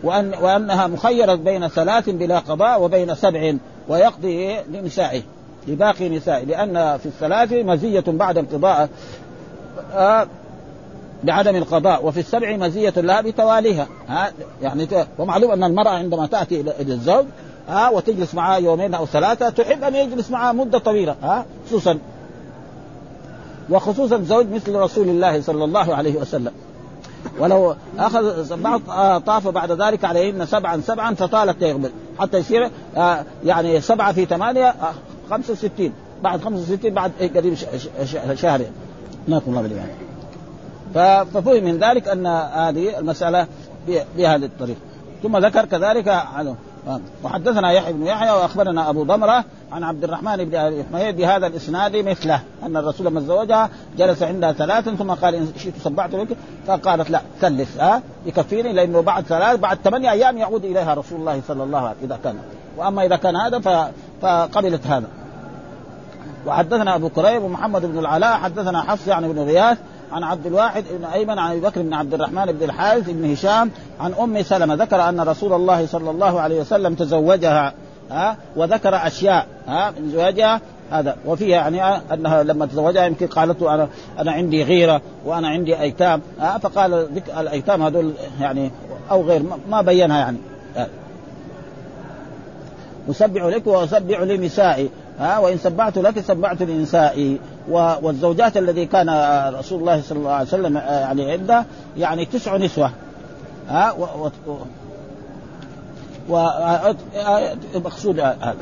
وأن 0.03 0.33
وأنها 0.41 0.87
مخيرة 0.87 1.35
بين 1.35 1.67
ثلاث 1.67 2.09
بلا 2.09 2.39
قضاء 2.39 2.81
وبين 2.81 3.15
سبع 3.15 3.53
ويقضي 3.89 4.57
لنسائه 4.71 5.21
لباقي 5.67 6.09
نسائه 6.09 6.45
لأن 6.45 6.97
في 6.97 7.05
الثلاث 7.05 7.53
مزية 7.53 8.03
بعد 8.07 8.37
انقضاء 8.37 8.89
آه 9.93 10.27
بعدم 11.23 11.55
القضاء 11.55 12.05
وفي 12.05 12.19
السبع 12.19 12.57
مزية 12.57 12.93
لها 12.97 13.21
بتواليها. 13.21 13.87
ها 14.07 14.31
يعني 14.61 14.87
ومعلوم 15.19 15.51
أن 15.51 15.63
المرأة 15.63 15.89
عندما 15.89 16.27
تأتي 16.27 16.61
إلى 16.61 16.93
الزوج 16.93 17.25
ها 17.69 17.89
وتجلس 17.89 18.35
معه 18.35 18.57
يومين 18.57 18.93
أو 18.93 19.05
ثلاثة 19.05 19.49
تحب 19.49 19.83
أن 19.83 19.95
يجلس 19.95 20.31
معها 20.31 20.51
مدة 20.51 20.79
طويلة 20.79 21.15
ها 21.23 21.45
خصوصا. 21.67 21.99
وخصوصا 23.69 24.17
زوج 24.17 24.45
مثل 24.51 24.75
رسول 24.75 25.09
الله 25.09 25.41
صلى 25.41 25.63
الله 25.63 25.95
عليه 25.95 26.15
وسلم. 26.15 26.51
ولو 27.39 27.75
أخذ 27.99 28.57
بعض 28.61 28.81
طاف 29.21 29.47
بعد 29.47 29.71
ذلك 29.71 30.05
عليهن 30.05 30.45
سبعا 30.45 30.81
سبعا 30.81 31.15
فطالت 31.15 31.61
يقبل 31.61 31.89
حتى 32.19 32.37
يصير 32.37 32.69
آه 32.97 33.23
يعني 33.45 33.81
سبعة 33.81 34.13
في 34.13 34.25
ثمانية 34.25 34.67
آه 34.67 34.93
65 35.29 35.93
بعد 36.23 36.41
65 36.41 36.93
بعد 36.93 37.11
قريب 37.35 37.55
شهر 38.35 38.61
ناكم 39.27 39.51
الله 39.51 39.61
بالإيمان 39.61 39.89
ففهم 41.33 41.63
من 41.63 41.77
ذلك 41.77 42.07
أن 42.07 42.27
هذه 42.27 42.99
المسألة 42.99 43.47
بهذه 43.87 44.45
الطريقة 44.45 44.79
ثم 45.23 45.37
ذكر 45.37 45.65
كذلك 45.65 46.07
عنه 46.07 46.55
وحدثنا 47.23 47.71
يحيى 47.71 47.93
بن 47.93 48.05
يحيى 48.05 48.31
وأخبرنا 48.31 48.89
أبو 48.89 49.03
ضمرة 49.03 49.43
عن 49.71 49.83
عبد 49.83 50.03
الرحمن 50.03 50.35
بن 50.35 50.55
أبي 50.55 50.83
حميد 50.83 51.17
بهذا 51.17 51.47
الإسناد 51.47 51.95
مثله 51.95 52.41
أن 52.63 52.77
الرسول 52.77 53.07
لما 53.07 53.19
تزوجها 53.19 53.69
جلس 53.97 54.23
عندها 54.23 54.51
ثلاثا 54.51 54.95
ثم 54.95 55.11
قال 55.11 55.35
إن 55.35 55.47
شئت 55.57 55.73
سبعت 55.83 56.13
لك 56.13 56.27
فقالت 56.67 57.09
لا 57.09 57.21
ثلث 57.41 57.79
ها 57.79 58.01
يكفيني 58.25 58.73
لأنه 58.73 59.01
بعد 59.01 59.23
ثلاث 59.23 59.59
بعد 59.59 59.77
ثمانية 59.83 60.11
أيام 60.11 60.37
يعود 60.37 60.65
إليها 60.65 60.93
رسول 60.93 61.19
الله 61.19 61.41
صلى 61.47 61.63
الله 61.63 61.79
عليه 61.79 61.97
وسلم. 61.97 62.11
إذا 62.11 62.19
كان 62.23 62.35
وأما 62.77 63.05
إذا 63.05 63.15
كان 63.15 63.35
هذا 63.35 63.59
فقبلت 64.21 64.87
هذا. 64.87 65.07
وحدثنا 66.45 66.95
أبو 66.95 67.09
كريب 67.09 67.43
ومحمد 67.43 67.85
بن 67.85 67.99
العلاء 67.99 68.37
حدثنا 68.37 68.81
حفص 68.81 69.07
يعني 69.07 69.33
بن 69.33 69.39
غياث 69.39 69.77
عن 70.11 70.23
عبد 70.23 70.45
الواحد 70.45 70.83
بن 70.99 71.05
أيمن 71.05 71.39
عن 71.39 71.51
أبي 71.51 71.59
بكر 71.59 71.81
بن 71.81 71.93
عبد 71.93 72.13
الرحمن 72.13 72.45
بن 72.45 72.63
الحارث 72.63 73.09
بن 73.09 73.31
هشام 73.31 73.71
عن 73.99 74.13
أم 74.13 74.41
سلمة 74.41 74.75
ذكر 74.75 75.09
أن 75.09 75.21
رسول 75.21 75.53
الله 75.53 75.85
صلى 75.85 76.11
الله 76.11 76.41
عليه 76.41 76.61
وسلم 76.61 76.93
تزوجها 76.93 77.73
ها 78.11 78.37
وذكر 78.55 78.95
أشياء 78.95 79.47
ها 79.67 79.91
من 79.91 80.11
زواجها 80.11 80.61
هذا. 80.91 81.15
وفيها 81.25 81.47
يعني 81.47 82.01
أنها 82.13 82.43
لما 82.43 82.65
تزوجها 82.65 83.05
يمكن 83.05 83.27
قالت 83.27 83.61
أنا 83.61 83.87
أنا 84.19 84.31
عندي 84.31 84.63
غيرة 84.63 85.01
وأنا 85.25 85.47
عندي 85.47 85.79
أيتام 85.79 86.21
ها 86.39 86.57
فقال 86.57 87.07
الأيتام 87.39 87.83
هذول 87.83 88.13
يعني 88.41 88.71
أو 89.11 89.21
غير 89.21 89.43
ما 89.69 89.81
بينها 89.81 90.17
يعني. 90.17 90.37
أسبح 93.09 93.43
لك 93.43 93.67
وأسبح 93.67 94.19
لنسائي 94.19 94.89
ها 95.19 95.37
وإن 95.37 95.57
سبعت 95.57 95.97
لك 95.97 96.19
سبعت 96.19 96.61
لنسائي. 96.61 97.39
والزوجات 97.69 98.57
الذي 98.57 98.85
كان 98.85 99.09
رسول 99.59 99.79
الله 99.79 100.01
صلى 100.01 100.17
الله 100.17 100.31
عليه 100.31 100.47
وسلم 100.47 100.77
يعني 100.77 101.31
عنده 101.31 101.65
يعني 101.97 102.25
تسع 102.25 102.57
نسوة. 102.57 102.91
ها 103.69 103.91
و... 103.91 104.29
ومقصود 107.75 108.19
هذا 108.19 108.55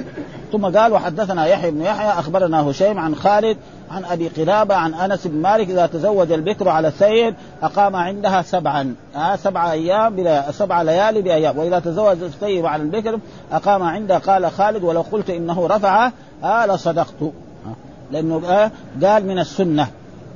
ثم 0.52 0.66
قال 0.78 0.94
وحدثنا 0.94 1.46
يحيى 1.46 1.72
بن 1.72 1.82
يحيى 1.82 2.10
أخبرنا 2.10 2.62
هشيم 2.62 3.00
عن 3.00 3.16
خالد 3.16 3.58
عن 3.92 4.06
أبي 4.06 4.28
قلابة 4.28 4.76
عن 4.76 4.94
أنس 4.94 5.28
بن 5.28 5.42
مالك 5.42 5.70
إذا 5.70 5.86
تزوج 5.86 6.32
البكر 6.32 6.70
على 6.70 6.88
السيد 6.88 7.36
أقام 7.64 7.96
عندها 7.96 8.42
سبعا. 8.42 8.96
آه 9.16 9.36
سبع 9.36 9.72
أيام 9.72 10.16
بلا 10.16 10.52
سبع 10.52 10.82
ليالي 10.82 11.22
بأيام. 11.22 11.58
وإذا 11.58 11.80
تزوج 11.80 12.18
السيد 12.22 12.66
على 12.66 12.84
البكر 12.84 13.20
أقام 13.52 13.84
عندها 13.84 14.18
قال 14.18 14.52
خالد 14.52 14.84
ولو 14.84 15.02
قلت 15.02 15.30
إنه 15.30 15.68
رفع 15.68 16.12
آه 16.46 16.66
لصدقت 16.66 17.22
آه. 17.22 17.76
لأنه 18.12 18.42
آه 18.50 18.72
قال 19.04 19.26
من 19.26 19.40
السنة. 19.40 19.88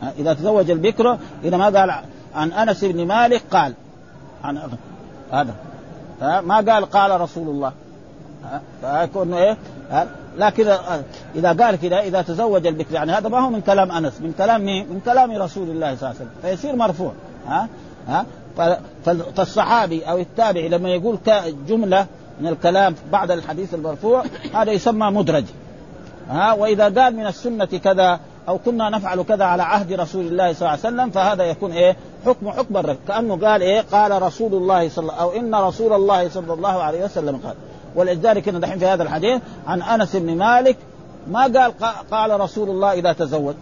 آه 0.03 0.12
إذا 0.20 0.34
تزوج 0.34 0.72
البكر 0.72 1.18
اذا 1.43 1.57
ما 1.57 1.66
قال 1.66 1.93
عن 2.36 2.51
أنس 2.51 2.86
بن 2.86 3.07
مالك 3.07 3.41
قال. 3.51 3.74
عن 4.43 4.60
هذا. 5.32 5.55
ما 6.41 6.55
قال 6.55 6.86
قال 6.86 7.22
رسول 7.22 7.47
الله. 7.47 7.72
فيكون 8.82 9.34
إيه؟ 9.34 9.57
لكن 10.38 10.68
إذا 11.36 11.51
قال 11.51 11.76
كذا 11.76 11.99
إذا 11.99 12.22
تزوج 12.22 12.68
البكر 12.68 12.93
يعني 12.93 13.12
هذا 13.12 13.30
ما 13.30 13.39
هو 13.39 13.49
من 13.49 13.62
كلام 13.62 13.91
أنس 13.91 14.22
من 14.22 14.34
كلام 14.38 14.66
مين؟ 14.66 14.88
من 14.89 14.99
كلام 15.05 15.32
رسول 15.32 15.70
الله 15.70 15.95
صلى 15.95 16.10
الله 16.10 16.20
عليه 16.20 16.30
وسلم. 16.30 16.30
فيصير 16.41 16.76
مرفوع. 16.76 17.12
ها 17.47 17.68
ها 18.07 18.26
فالصحابي 19.36 20.03
أو 20.03 20.18
التابعي 20.18 20.70
لما 20.70 20.89
يقول 20.89 21.18
جملة 21.68 22.05
من 22.41 22.47
الكلام 22.47 22.95
بعد 23.12 23.32
الحديث 23.32 23.74
المرفوع 23.74 24.24
هذا 24.53 24.72
يسمى 24.72 25.12
مدرج. 25.12 25.45
ها 26.30 26.54
وإذا 26.54 26.84
قال 26.84 27.16
من 27.16 27.28
السنة 27.28 27.66
كذا 27.66 28.20
أو 28.48 28.58
كنا 28.58 28.90
نفعل 28.90 29.24
كذا 29.24 29.46
على 29.46 29.64
عهد 29.64 29.94
رسول 29.94 30.26
الله 30.28 30.54
صلى 30.54 30.60
الله 30.62 30.70
عليه 30.70 30.80
وسلم 30.80 31.10
فهذا 31.10 31.44
يكون 31.44 31.72
إيه؟ 31.72 31.96
حكم 32.26 32.52
حكم 32.52 32.78
الرد. 32.78 32.98
كأنه 33.08 33.48
قال 33.48 33.62
إيه؟ 33.62 33.82
قال 33.92 34.22
رسول 34.22 34.54
الله 34.54 34.90
صلى 34.90 35.12
أو 35.20 35.32
إن 35.32 35.56
رسول 35.56 35.94
الله 35.94 36.30
صلى 36.30 36.54
الله 36.54 36.84
عليه 36.84 37.06
وسلم 37.06 37.40
قال. 37.46 37.56
ولذلك 37.96 38.50
هنا 38.50 38.60
دحين 38.60 38.80
في 38.80 38.86
هذا 38.86 39.04
الحديث 39.04 39.42
عن 39.68 39.82
أنس 39.82 40.16
بن 40.16 40.38
مالك 40.38 40.78
ما 41.28 41.44
قال 41.44 41.74
قال 42.12 42.40
رسول 42.40 42.70
الله 42.70 42.94
إذا 42.94 43.14
تزوج. 43.14 43.56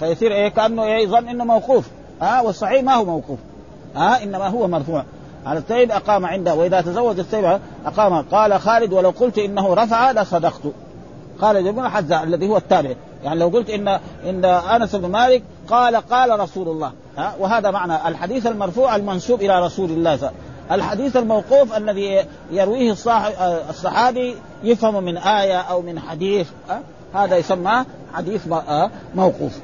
فيصير 0.00 0.32
إيه؟ 0.32 0.48
كأنه 0.48 0.84
إيه؟ 0.84 1.04
يظن 1.04 1.28
إنه 1.28 1.44
موقوف. 1.44 1.88
ها 2.22 2.40
والصحيح 2.40 2.82
ما 2.82 2.94
هو 2.94 3.04
موقوف. 3.04 3.38
ها 3.94 4.22
إنما 4.22 4.48
هو 4.48 4.68
مرفوع. 4.68 5.04
على 5.46 5.58
السيد 5.58 5.90
أقام 5.90 6.26
عنده 6.26 6.54
وإذا 6.54 6.80
تزوج 6.80 7.18
السيد 7.18 7.58
أقام. 7.86 8.22
قال 8.22 8.60
خالد 8.60 8.92
ولو 8.92 9.10
قلت 9.10 9.38
إنه 9.38 9.74
رفع 9.74 10.12
لصدقت. 10.12 10.62
قال 11.40 11.68
ابن 11.68 11.88
حزة 11.88 12.22
الذي 12.22 12.48
هو 12.48 12.56
التابع. 12.56 12.90
يعني 13.24 13.40
لو 13.40 13.48
قلت 13.48 13.70
ان 13.70 13.88
إن 14.24 14.44
أنس 14.44 14.96
بن 14.96 15.10
مالك 15.10 15.42
قال 15.68 15.96
قال 15.96 16.40
رسول 16.40 16.68
الله. 16.68 16.92
ها؟ 17.18 17.34
وهذا 17.38 17.70
معنى 17.70 18.08
الحديث 18.08 18.46
المرفوع 18.46 18.96
المنسوب 18.96 19.40
إلى 19.40 19.66
رسول 19.66 19.90
الله 19.90 20.30
الحديث 20.70 21.16
الموقوف 21.16 21.76
الذي 21.76 22.24
يرويه 22.50 22.94
الصحابي 23.70 24.36
يفهم 24.62 25.04
من 25.04 25.16
آية 25.16 25.60
أو 25.60 25.82
من 25.82 25.98
حديث 25.98 26.48
هذا 27.14 27.36
يسمى 27.36 27.84
حديث 28.14 28.48
موقوف. 29.14 29.58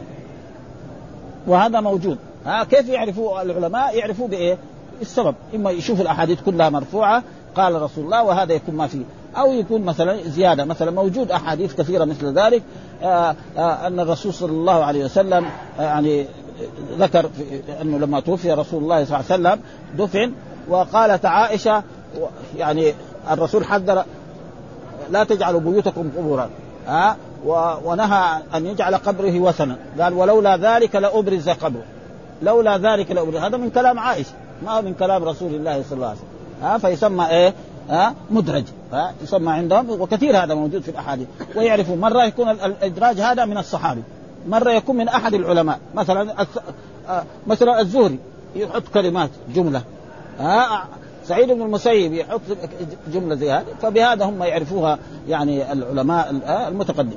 وهذا 1.47 1.81
موجود. 1.81 2.19
ها؟ 2.47 2.65
كيف 2.65 2.89
يعرفوا 2.89 3.43
العلماء؟ 3.43 3.99
يعرفوا 3.99 4.29
بإيه؟ 4.29 4.59
السبب. 5.01 5.35
إما 5.55 5.71
يشوفوا 5.71 6.03
الأحاديث 6.03 6.41
كلها 6.41 6.69
مرفوعة 6.69 7.23
قال 7.57 7.83
رسول 7.83 8.05
الله 8.05 8.23
وهذا 8.23 8.53
يكون 8.53 8.75
ما 8.75 8.87
فيه. 8.87 9.05
أو 9.37 9.53
يكون 9.53 9.83
مثلا 9.83 10.23
زيادة 10.29 10.65
مثلا 10.65 10.91
موجود 10.91 11.31
أحاديث 11.31 11.75
كثيرة 11.75 12.05
مثل 12.05 12.39
ذلك 12.39 12.63
آآ 13.03 13.35
آآ 13.57 13.87
أن 13.87 14.01
الرسول 14.01 14.35
صلى 14.35 14.51
الله 14.51 14.85
عليه 14.85 15.05
وسلم 15.05 15.47
يعني 15.79 16.27
ذكر 16.99 17.31
أنه 17.83 17.99
لما 17.99 18.21
توفي 18.21 18.53
رسول 18.53 18.83
الله 18.83 19.05
صلى 19.05 19.21
الله 19.21 19.33
عليه 19.33 19.43
وسلم 19.43 19.61
دفن 19.99 20.33
وقالت 20.69 21.25
عائشة 21.27 21.83
يعني 22.57 22.95
الرسول 23.31 23.65
حذر 23.65 24.05
لا 25.11 25.25
تجعلوا 25.25 25.61
بيوتكم 25.61 26.11
قبورا 26.17 26.51
ها 26.87 27.17
ونهى 27.85 28.43
أن 28.55 28.67
يجعل 28.67 28.95
قبره 28.95 29.41
وثنا. 29.41 29.77
قال 30.01 30.13
ولولا 30.13 30.57
ذلك 30.57 30.97
لأبرز 30.97 31.49
قبره. 31.49 31.85
لولا 32.43 32.79
ذلك 32.79 33.11
لأبرز 33.11 33.37
هذا 33.37 33.57
من 33.57 33.71
كلام 33.71 33.99
عائشة 33.99 34.33
ما 34.65 34.73
هو 34.73 34.83
من 34.83 34.95
كلام 34.95 35.25
رسول 35.25 35.55
الله 35.55 35.83
صلى 35.83 35.97
الله 35.97 36.07
عليه 36.07 36.19
وسلم 36.19 36.29
ها 36.63 36.79
فيسمى 36.79 37.27
إيه؟ 37.27 37.55
ها 37.91 38.15
مدرج. 38.31 38.65
ها 38.93 39.13
يسمى 39.23 39.53
عندهم 39.53 39.91
وكثير 39.91 40.45
هذا 40.45 40.55
موجود 40.55 40.83
في 40.83 40.89
الأحاديث. 40.89 41.27
ويعرفوا 41.57 41.97
مرة 41.97 42.25
يكون 42.25 42.51
الإدراج 42.51 43.21
هذا 43.21 43.45
من 43.45 43.59
الصحابي 43.59 44.03
مرة 44.49 44.71
يكون 44.71 44.97
من 44.97 45.09
أحد 45.09 45.35
العلماء. 45.35 45.79
مثلا 45.95 46.47
مثلا 47.47 47.81
الزهري 47.81 48.19
يحط 48.57 48.83
كلمات 48.95 49.31
جملة. 49.55 49.83
ها 50.39 50.85
سعيد 51.25 51.51
بن 51.51 51.63
المسيب 51.63 52.13
يحط 52.13 52.41
جملة 53.13 53.35
زي 53.35 53.53
هذه 53.53 53.65
فبهذا 53.83 54.25
هم 54.25 54.43
يعرفوها 54.43 54.99
يعني 55.29 55.73
العلماء 55.73 56.31
المتقدم. 56.69 57.17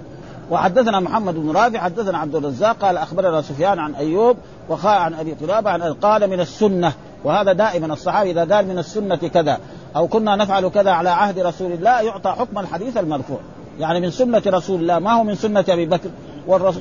وحدثنا 0.52 1.00
محمد 1.00 1.36
بن 1.36 1.52
رافع 1.52 1.80
حدثنا 1.80 2.18
عبد 2.18 2.36
الرزاق 2.36 2.78
قال 2.78 2.98
أخبرنا 2.98 3.42
سفيان 3.42 3.80
عن 3.80 3.96
أيوب 3.96 4.38
وخاء 4.70 5.00
عن 5.00 5.14
أبي 5.14 5.34
قلابة 5.34 5.70
عن 5.70 5.82
قال 5.82 6.30
من 6.30 6.40
السنة. 6.40 6.94
وهذا 7.24 7.54
دائما 7.54 7.94
الصحابي 7.94 8.32
إذا 8.32 8.56
قال 8.56 8.68
من 8.68 8.78
السنة 8.78 9.16
كذا 9.16 9.60
أو 9.96 10.08
كنا 10.08 10.36
نفعل 10.36 10.70
كذا 10.70 10.91
على 10.91 11.10
عهد 11.10 11.39
رسول 11.39 11.72
الله 11.72 12.02
يعطى 12.02 12.32
حكم 12.32 12.60
الحديث 12.60 12.98
المرفوع. 12.98 13.39
يعني 13.80 14.00
من 14.00 14.12
سنة 14.12 14.41
رسول 14.48 14.82
الله 14.82 15.00
ما 15.00 15.12
هو 15.12 15.24
من 15.24 15.36
سنة 15.36 15.66
أبي 15.70 15.86
بكر؟ 15.86 16.10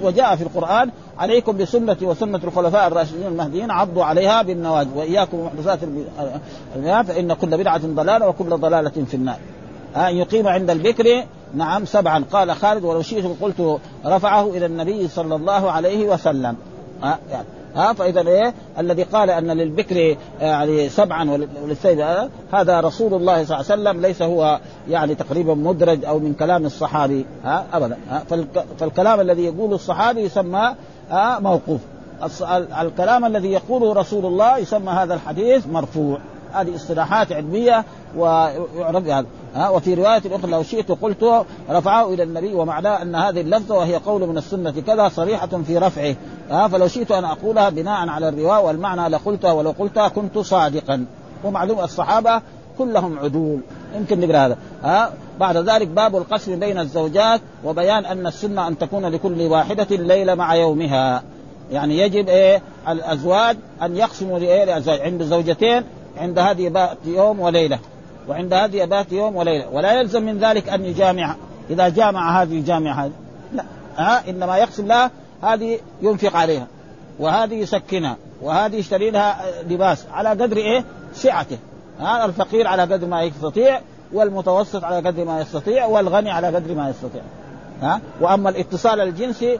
وجاء 0.02 0.36
في 0.36 0.42
القرآن 0.42 0.90
عليكم 1.18 1.56
بسنتي 1.56 2.06
وسنة 2.06 2.40
الخلفاء 2.44 2.86
الراشدين 2.86 3.26
المهديين 3.26 3.70
عضوا 3.70 4.04
عليها 4.04 4.42
بالنواجذ 4.42 4.96
وإياكم 4.96 5.38
ومحدثات 5.38 5.78
فإن 7.06 7.32
كل 7.32 7.56
بدعة 7.58 7.80
ضلالة 7.86 8.28
وكل 8.28 8.48
ضلالة 8.48 8.90
في 8.90 9.14
النار. 9.14 9.38
أن 9.96 10.16
يقيم 10.16 10.48
عند 10.48 10.70
البكر 10.70 11.24
نعم 11.54 11.84
سبعا. 11.84 12.24
قال 12.32 12.56
خالد 12.56 12.84
ولو 12.84 13.02
شئت 13.02 13.24
قلت 13.42 13.78
رفعه 14.06 14.50
إلى 14.50 14.66
النبي 14.66 15.08
صلى 15.08 15.34
الله 15.34 15.70
عليه 15.70 16.06
وسلم. 16.06 16.56
ها 17.74 17.92
فإذا 17.92 18.20
إيه؟ 18.20 18.54
الذي 18.78 19.02
قال 19.02 19.30
أن 19.30 19.50
للبكر 19.50 20.16
يعني 20.40 20.88
سبعا 20.88 21.30
وللسيد 21.62 22.04
هذا 22.52 22.80
رسول 22.80 23.14
الله 23.14 23.44
صلى 23.44 23.60
الله 23.60 23.70
عليه 23.70 23.82
وسلم 23.82 24.00
ليس 24.00 24.22
هو 24.22 24.60
يعني 24.88 25.14
تقريبا 25.14 25.54
مدرج 25.54 26.04
أو 26.04 26.18
من 26.18 26.34
كلام 26.34 26.66
الصحابي 26.66 27.26
ها 27.44 27.66
ابدا 27.72 27.96
ها. 28.10 28.22
فالكلام 28.78 29.20
الذي 29.20 29.44
يقوله 29.44 29.74
الصحابي 29.74 30.20
يسمى 30.20 30.74
ها 31.10 31.38
موقوف. 31.38 31.80
الكلام 32.80 33.24
الذي 33.24 33.52
يقوله 33.52 33.92
رسول 33.92 34.26
الله 34.26 34.58
يسمى 34.58 34.90
هذا 34.90 35.14
الحديث 35.14 35.66
مرفوع. 35.66 36.18
هذه 36.52 36.74
اصطلاحات 36.74 37.32
علمية 37.32 37.84
ويعرف 38.16 39.06
هذا 39.06 39.26
ها 39.54 39.68
وفي 39.68 39.94
رواية 39.94 40.22
أخرى 40.26 40.50
لو 40.50 40.62
شئت 40.62 40.92
قلت 40.92 41.44
رفعه 41.70 42.14
إلى 42.14 42.22
النبي 42.22 42.54
ومعناه 42.54 43.02
أن 43.02 43.14
هذه 43.14 43.40
اللفظة 43.40 43.74
وهي 43.74 43.96
قول 43.96 44.26
من 44.26 44.38
السنة 44.38 44.70
كذا 44.70 45.08
صريحة 45.08 45.46
في 45.46 45.78
رفعه. 45.78 46.16
ها 46.50 46.68
فلو 46.68 46.88
شئت 46.88 47.12
أن 47.12 47.24
أقولها 47.24 47.68
بناء 47.68 48.08
على 48.08 48.28
الرواية 48.28 48.60
والمعنى 48.60 49.08
لقلتها 49.08 49.52
ولو 49.52 49.70
قلتها 49.78 50.08
كنت 50.08 50.38
صادقا. 50.38 51.06
ومعلوم 51.44 51.80
الصحابة 51.80 52.42
كلهم 52.78 53.18
عدول. 53.18 53.60
يمكن 53.96 54.20
نقرأ 54.20 54.38
هذا. 54.38 54.56
ها 54.82 55.12
بعد 55.40 55.56
ذلك 55.56 55.88
باب 55.88 56.16
القسم 56.16 56.58
بين 56.58 56.78
الزوجات 56.78 57.40
وبيان 57.64 58.04
أن 58.04 58.26
السنة 58.26 58.68
أن 58.68 58.78
تكون 58.78 59.06
لكل 59.06 59.42
واحدة 59.42 59.96
ليله 59.96 60.34
مع 60.34 60.54
يومها. 60.54 61.22
يعني 61.70 61.98
يجب 61.98 62.28
إيه 62.28 62.62
الأزواج 62.88 63.56
أن 63.82 63.96
يقسموا 63.96 64.38
لإيه 64.38 64.82
عند 64.88 65.22
زوجتين 65.22 65.82
عند 66.18 66.38
هذه 66.38 66.96
يوم 67.06 67.40
وليلة. 67.40 67.78
وعند 68.28 68.52
هذه 68.52 68.76
يبات 68.76 69.12
يوم 69.12 69.36
وليلة. 69.36 69.68
ولا 69.68 70.00
يلزم 70.00 70.22
من 70.22 70.38
ذلك 70.38 70.68
أن 70.68 70.84
يجامع. 70.84 71.34
إذا 71.70 71.88
جامع 71.88 72.42
هذه 72.42 72.54
يجامع 72.54 73.04
هذه. 73.04 73.12
لا. 73.54 73.64
ها؟ 73.96 74.30
إنما 74.30 74.56
يقسم 74.56 74.86
لها 74.86 75.10
هذه 75.42 75.78
ينفق 76.02 76.36
عليها. 76.36 76.66
وهذه 77.18 77.54
يسكنها. 77.54 78.16
وهذه 78.42 78.76
يشتري 78.76 79.10
لها 79.10 79.44
لباس. 79.68 80.06
على 80.12 80.28
قدر 80.28 80.56
إيه؟ 80.56 80.84
سعته 81.14 81.58
ها؟ 82.00 82.24
الفقير 82.24 82.66
على 82.66 82.82
قدر 82.82 83.06
ما 83.06 83.22
يستطيع 83.22 83.80
والمتوسط 84.12 84.84
على 84.84 85.08
قدر 85.08 85.24
ما 85.24 85.40
يستطيع 85.40 85.86
والغني 85.86 86.30
على 86.30 86.46
قدر 86.46 86.74
ما 86.74 86.88
يستطيع. 86.88 87.22
ها؟ 87.82 88.00
وأما 88.20 88.50
الاتصال 88.50 89.00
الجنسي 89.00 89.58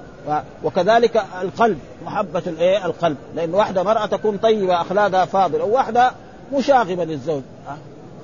وكذلك 0.65 1.25
القلب. 1.43 1.79
محبة 2.07 2.43
الإيه؟ 2.47 2.87
القلب. 2.87 3.17
لأن 3.35 3.55
واحدة 3.55 3.83
مرأة 3.83 4.07
تكون 4.07 4.37
طيبة 4.37 4.81
أخلاقها 4.81 5.25
فاضلة. 5.25 5.65
وواحده 5.65 6.11
مشاغبة 6.53 7.05
للزوج. 7.05 7.43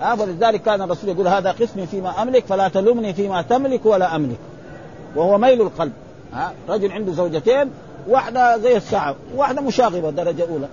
ها 0.01 0.17
فلذلك 0.17 0.63
كان 0.63 0.83
الرسول 0.83 1.11
يقول 1.11 1.29
هذا 1.29 1.51
قسمي 1.53 1.87
فيما 1.87 2.23
أملك 2.23 2.47
فلا 2.47 2.69
تلومني 2.69 3.15
فيما 3.15 3.43
تملك 3.43 3.87
ولا 3.87 4.17
أملك. 4.17 4.39
وهو 5.17 5.39
ميل 5.39 5.61
القلب. 5.61 5.93
ها 6.33 6.53
رجل 6.69 6.93
عنده 6.93 7.13
زوجتين 7.13 7.71
واحدة 8.09 8.59
زي 8.59 8.77
الساعة 8.77 9.15
واحدة 9.37 9.61
مشاغبة 9.61 10.11
درجة 10.11 10.47
أولى. 10.51 10.69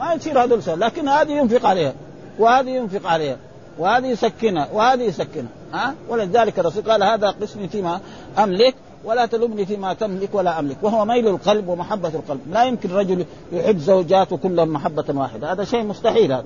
ما 0.00 0.12
يصير 0.12 0.44
هذول 0.44 0.62
سهل 0.62 0.80
لكن 0.80 1.08
هذه 1.08 1.32
ينفق 1.32 1.66
عليها 1.66 1.92
وهذه 2.38 2.70
ينفق 2.70 3.06
عليها 3.10 3.36
وهذه 3.78 4.06
يسكنها 4.06 4.68
وهذه 4.72 5.02
يسكنها. 5.02 5.50
ها 5.72 5.94
ولذلك 6.08 6.58
الرسول 6.58 6.82
قال 6.90 7.02
هذا 7.02 7.30
قسمي 7.30 7.68
فيما 7.68 8.00
أملك 8.38 8.74
ولا 9.04 9.26
تلومني 9.26 9.66
فيما 9.66 9.94
تملك 9.94 10.34
ولا 10.34 10.58
أملك. 10.58 10.76
وهو 10.82 11.04
ميل 11.04 11.28
القلب 11.28 11.68
ومحبة 11.68 12.08
القلب. 12.08 12.40
لا 12.50 12.64
يمكن 12.64 12.92
رجل 12.92 13.24
يحب 13.52 13.78
زوجاته 13.78 14.36
كلهم 14.36 14.68
محبة 14.68 15.04
واحدة. 15.08 15.52
هذا 15.52 15.64
شيء 15.64 15.82
مستحيل 15.82 16.32
هذا. 16.32 16.44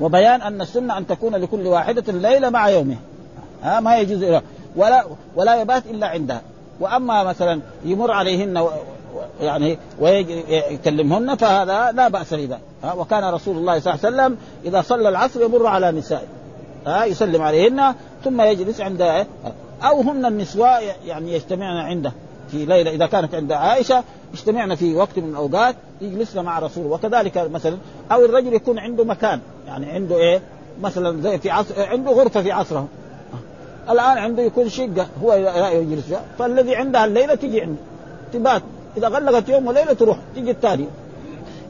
وبيان 0.00 0.42
أن 0.42 0.60
السنة 0.60 0.98
أن 0.98 1.06
تكون 1.06 1.34
لكل 1.36 1.66
واحدة 1.66 2.12
ليلة 2.12 2.50
مع 2.50 2.68
يومه 2.68 2.96
ها 3.62 3.80
ما 3.80 3.98
يجوز. 3.98 4.40
ولا 4.76 5.04
ولا 5.36 5.60
يبات 5.60 5.86
إلا 5.86 6.06
عندها. 6.06 6.42
وأما 6.80 7.24
مثلا 7.24 7.60
يمر 7.84 8.10
عليهن 8.10 8.58
و 8.58 8.70
يعني 9.40 9.78
ويكلمهن 10.00 11.36
فهذا 11.36 11.92
لا 11.92 12.08
بأس 12.08 12.34
بذلك 12.34 12.60
وكان 12.96 13.24
رسول 13.24 13.56
الله 13.56 13.80
صلى 13.80 13.94
الله 13.94 14.06
عليه 14.06 14.16
وسلم 14.16 14.38
إذا 14.64 14.82
صلى 14.82 15.08
العصر 15.08 15.42
يمر 15.42 15.66
على 15.66 15.92
نسائه 15.92 16.26
ها 16.86 17.04
يسلم 17.04 17.42
عليهن 17.42 17.94
ثم 18.24 18.40
يجلس 18.40 18.80
عند 18.80 19.26
أو 19.82 20.00
هن 20.00 20.26
النسوة 20.26 20.78
يعني 21.06 21.32
يجتمعن 21.32 21.76
عنده 21.76 22.12
في 22.50 22.64
ليلة. 22.64 22.90
إذا 22.90 23.06
كانت 23.06 23.34
عند 23.34 23.52
عائشة 23.52 24.04
يجتمعن 24.34 24.74
في 24.74 24.94
وقت 24.94 25.18
من 25.18 25.30
الأوقات 25.30 25.76
يجلسن 26.00 26.44
مع 26.44 26.58
رسول. 26.58 26.86
وكذلك 26.86 27.38
مثلا 27.38 27.76
أو 28.12 28.24
الرجل 28.24 28.52
يكون 28.52 28.78
عنده 28.78 29.04
مكان. 29.04 29.40
يعني 29.68 29.90
عنده 29.90 30.16
إيه؟ 30.16 30.40
مثلا 30.82 31.22
زي 31.22 31.38
في 31.38 31.50
عصر 31.50 31.74
عنده 31.78 32.10
غرفة 32.10 32.42
في 32.42 32.52
عصره. 32.52 32.88
الآن 33.90 34.18
عنده 34.18 34.42
يكون 34.42 34.68
شقة 34.68 35.06
هو 35.22 35.34
يجلس 35.72 36.04
فيها. 36.04 36.22
فالذي 36.38 36.76
عندها 36.76 37.04
الليلة 37.04 37.34
تجي 37.34 37.60
عنده. 37.60 37.80
تبات. 38.32 38.62
إذا 38.96 39.08
غلقت 39.08 39.48
يوم 39.48 39.66
وليلة 39.66 39.92
تروح 39.92 40.18
تجي 40.36 40.50
الثاني 40.50 40.86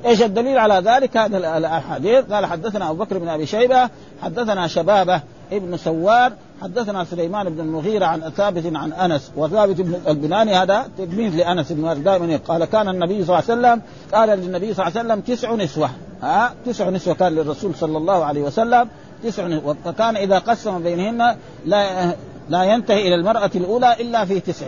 إيش 0.06 0.22
الدليل 0.22 0.58
على 0.58 0.74
ذلك؟ 0.74 1.16
هذا 1.16 1.58
الاحاديث 1.58 2.24
قال 2.32 2.46
حدثنا 2.46 2.90
أبو 2.90 3.04
بكر 3.04 3.18
بن 3.18 3.28
أبي 3.28 3.46
شيبة 3.46 3.88
حدثنا 4.22 4.66
شبابة 4.66 5.20
ابن 5.52 5.76
سوار 5.76 6.32
حدثنا 6.62 7.04
سليمان 7.04 7.50
بن 7.50 7.60
المغيرة 7.60 8.06
عن 8.06 8.20
ثابت 8.20 8.76
عن 8.76 8.92
أنس 8.92 9.30
وثابت 9.36 9.80
بن 9.80 10.00
البناني 10.08 10.54
هذا 10.54 10.88
تلميذ 10.98 11.36
لأنس 11.36 11.72
بن 11.72 12.02
دائما 12.02 12.36
قال 12.48 12.64
كان 12.64 12.88
النبي 12.88 13.24
صلى 13.24 13.38
الله 13.38 13.50
عليه 13.50 13.60
وسلم 13.60 13.82
قال 14.14 14.28
للنبي 14.28 14.74
صلى 14.74 14.86
الله 14.86 14.98
عليه 14.98 15.08
وسلم 15.08 15.20
تسع 15.20 15.54
نسوة. 15.54 15.90
ها؟ 16.22 16.54
تسع 16.66 16.90
نسوة 16.90 17.14
كان 17.14 17.32
للرسول 17.32 17.74
صلى 17.74 17.98
الله 17.98 18.24
عليه 18.24 18.42
وسلم. 18.42 18.88
تسع 19.24 19.46
نسوة. 19.46 19.76
فكان 19.84 20.16
إذا 20.16 20.38
قسم 20.38 20.82
بينهن 20.82 21.36
لا 21.66 22.12
لا 22.48 22.64
ينتهي 22.64 23.08
إلى 23.08 23.14
المرأة 23.14 23.50
الأولى 23.54 23.92
إلا 24.00 24.24
في 24.24 24.40
تسع. 24.40 24.66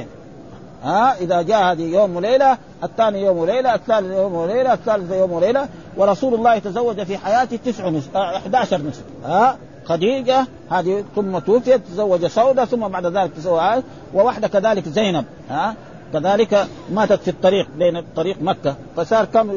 ها 0.84 1.16
إذا 1.20 1.42
جاء 1.42 1.72
هذه 1.72 1.82
يوم 1.82 2.16
وليلة 2.16 2.58
الثاني 2.84 3.22
يوم 3.22 3.38
وليلة 3.38 3.74
الثالث 3.74 4.12
يوم 4.12 4.34
وليلة 4.34 4.72
الثالث 4.72 5.12
يوم 5.12 5.32
وليلة 5.32 5.68
ورسول 5.96 6.34
الله 6.34 6.58
تزوج 6.58 7.02
في 7.02 7.18
حياته 7.18 7.56
تسع 7.56 7.88
نسوة 7.88 8.36
11 8.36 8.82
نسوة 8.82 9.04
ها 9.24 9.56
خديجة 9.84 10.46
هذه 10.70 11.04
ثم 11.16 11.38
توفيت 11.38 11.80
تزوج 11.92 12.26
سودة 12.26 12.64
ثم 12.64 12.88
بعد 12.88 13.06
ذلك 13.06 13.30
تزوج 13.36 13.82
وواحدة 14.14 14.48
كذلك 14.48 14.88
زينب 14.88 15.24
ها 15.50 15.74
كذلك 16.12 16.66
ماتت 16.92 17.22
في 17.22 17.30
الطريق 17.30 17.68
بين 17.78 18.04
طريق 18.16 18.36
مكة 18.42 18.74
فصار 18.96 19.24
كم 19.24 19.50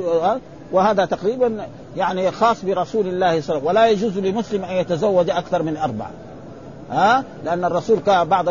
وهذا 0.72 1.06
تقريبا 1.06 1.68
يعني 1.98 2.32
خاص 2.32 2.66
برسول 2.66 3.08
الله 3.08 3.42
صلى 3.42 3.58
الله 3.58 3.60
عليه 3.60 3.60
وسلم 3.60 3.66
ولا 3.66 3.88
يجوز 3.88 4.18
لمسلم 4.18 4.64
أن 4.66 4.76
يتزوج 4.76 5.30
أكثر 5.30 5.64
من 5.64 5.78
أربعة. 5.78 6.12
ها؟ 6.94 7.24
لأن 7.46 7.66
الرسول 7.66 8.00
كان 8.00 8.28
بعض 8.28 8.46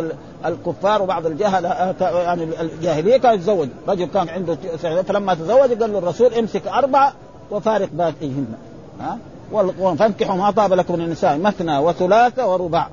الكفار 0.47 1.03
وبعض 1.03 1.27
الجهل 1.27 1.65
يعني 2.01 2.61
الجاهلية 2.61 3.17
كان 3.17 3.35
يتزوج. 3.35 3.69
رجل 3.89 4.05
كان 4.05 4.29
عنده 4.29 4.55
فلما 5.03 5.35
تزوج 5.35 5.83
قال 5.83 5.93
له 5.93 5.99
الرسول 5.99 6.35
امسك 6.35 6.67
أربعة 6.67 7.13
وفارق 7.51 7.89
باقيهن 7.93 8.47
ها؟ 9.01 9.19
فانكحوا 9.95 10.37
ما 10.37 10.51
طاب 10.51 10.73
لكم 10.73 10.95
من 10.95 11.05
النساء 11.05 11.39
مثنى 11.39 11.79
وثلاثة 11.79 12.53
ورباع. 12.53 12.89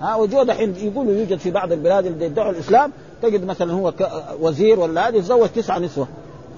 ها؟ 0.00 0.16
وجود 0.16 0.50
الحين 0.50 0.74
يقولوا 0.76 1.12
يوجد 1.12 1.38
في 1.38 1.50
بعض 1.50 1.72
البلاد 1.72 2.06
اللي 2.06 2.24
يدعوا 2.24 2.50
الإسلام 2.50 2.92
تجد 3.22 3.44
مثلا 3.44 3.72
هو 3.72 3.92
وزير 4.40 4.80
ولا 4.80 5.08
هذا 5.08 5.16
يتزوج 5.16 5.48
تسعة 5.48 5.78
نسوة. 5.78 6.06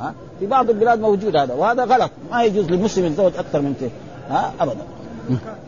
ها؟ 0.00 0.14
في 0.40 0.46
بعض 0.46 0.70
البلاد 0.70 1.00
موجود 1.00 1.36
هذا 1.36 1.54
وهذا 1.54 1.84
غلط. 1.84 2.10
ما 2.30 2.44
يجوز 2.44 2.70
للمسلم 2.70 3.04
يتزوج 3.04 3.32
أكثر 3.38 3.60
من 3.60 3.74
كذا 3.80 3.90
ها؟ 4.36 4.52
ابدا. 4.60 4.84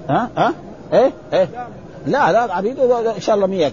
ها؟ 0.09 0.31
ها؟ 0.37 0.55
إيه؟ 0.93 1.13
إيه؟ 1.33 1.49
لا 2.07 2.33
لا 2.33 2.55
عبيد 2.55 2.79
إن 2.81 3.21
شاء 3.21 3.35
الله 3.35 3.47
100 3.47 3.73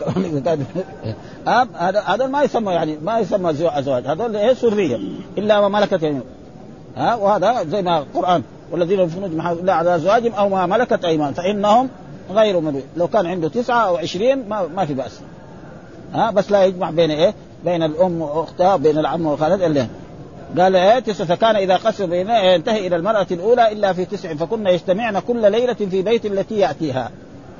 هذا 1.77 1.99
هذا 1.99 2.27
ما 2.27 2.43
يسمى 2.43 2.73
يعني 2.73 2.97
ما 3.03 3.19
يسمى 3.19 3.53
زواج 3.53 4.05
هذول 4.05 4.35
إيه 4.35 4.53
سرية 4.53 4.99
إلا 5.37 5.61
ما 5.61 5.79
ملكت 5.79 6.23
ها 6.97 7.15
وهذا 7.15 7.63
زي 7.63 7.81
ما 7.81 7.99
القرآن. 7.99 8.43
والذين 8.71 9.07
في 9.07 9.15
فروجهم 9.15 9.65
لا 9.65 9.73
على 9.73 9.95
أزواجهم 9.95 10.33
أو 10.33 10.49
ما 10.49 10.65
ملكت 10.65 11.05
ايمان 11.05 11.33
فإنهم 11.33 11.89
غير 12.31 12.59
مبين 12.59 12.83
لو 12.97 13.07
كان 13.07 13.25
عنده 13.25 13.49
تسعة 13.49 13.87
أو 13.87 13.97
عشرين 13.97 14.49
ما, 14.49 14.67
ما 14.67 14.85
في 14.85 14.93
بأس. 14.93 15.19
ها 16.13 16.31
بس 16.31 16.51
لا 16.51 16.65
يجمع 16.65 16.89
بين 16.89 17.11
إيه؟ 17.11 17.33
بين 17.65 17.83
الأم 17.83 18.21
وأختها 18.21 18.75
بين 18.75 18.97
العم 18.97 19.25
وخالد 19.25 19.61
إلا. 19.61 19.87
قال 20.57 20.75
إيه؟ 20.75 20.99
تسع 20.99 21.25
فكان 21.25 21.55
إذا 21.55 21.75
قسم 21.75 22.05
بينه 22.05 22.37
ينتهي 22.37 22.87
إلى 22.87 22.95
المرأة 22.95 23.27
الأولى 23.31 23.71
إلا 23.71 23.93
في 23.93 24.05
تسع 24.05 24.33
فكنا 24.33 24.69
يجتمعن 24.69 25.19
كل 25.19 25.51
ليلة 25.51 25.73
في 25.73 26.01
بيت 26.01 26.25
التي 26.25 26.59
يأتيها. 26.59 27.11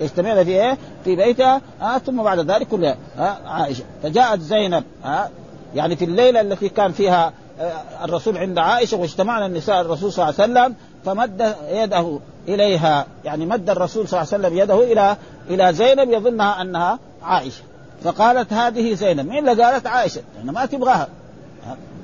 يجتمعن 0.02 0.44
في 0.44 0.50
إيه؟ 0.52 0.78
في 1.04 1.16
بيتها 1.16 1.62
آه 1.82 1.98
ثم 1.98 2.24
بعد 2.24 2.52
ذلك 2.52 2.68
كلها 2.68 2.96
آه 3.20 3.38
عائشة. 3.48 3.84
فجاءت 4.04 4.40
زينب 4.40 4.84
آه 5.06 5.30
يعني 5.76 5.96
في 5.96 6.06
الليلة 6.06 6.42
التي 6.42 6.70
كان 6.70 6.92
فيها 6.92 7.34
آه 7.60 8.06
الرسول 8.06 8.38
عند 8.38 8.58
عائشة 8.58 8.98
واجتمعنا 8.98 9.46
النساء 9.46 9.82
الرسول 9.82 10.12
صلى 10.14 10.30
الله 10.30 10.42
عليه 10.42 10.52
وسلم 10.52 10.76
فمد 11.06 11.56
يده 11.70 12.20
إليها 12.48 13.06
يعني 13.26 13.46
مد 13.46 13.70
الرسول 13.70 14.08
صلى 14.08 14.22
الله 14.22 14.34
عليه 14.34 14.46
وسلم 14.48 14.58
يده 14.58 14.92
إلى 14.92 15.18
إلى 15.50 15.74
زينب 15.74 16.10
يظنها 16.10 16.62
أنها 16.62 17.00
عائشة. 17.24 17.64
فقالت 18.04 18.54
هذه 18.54 18.94
زينب. 18.94 19.28
مين 19.28 19.50
اللي 19.50 19.64
قالت 19.64 19.88
عائشة؟ 19.88 20.22
يعني 20.38 20.52
ما 20.52 20.66
تبغاها. 20.66 21.08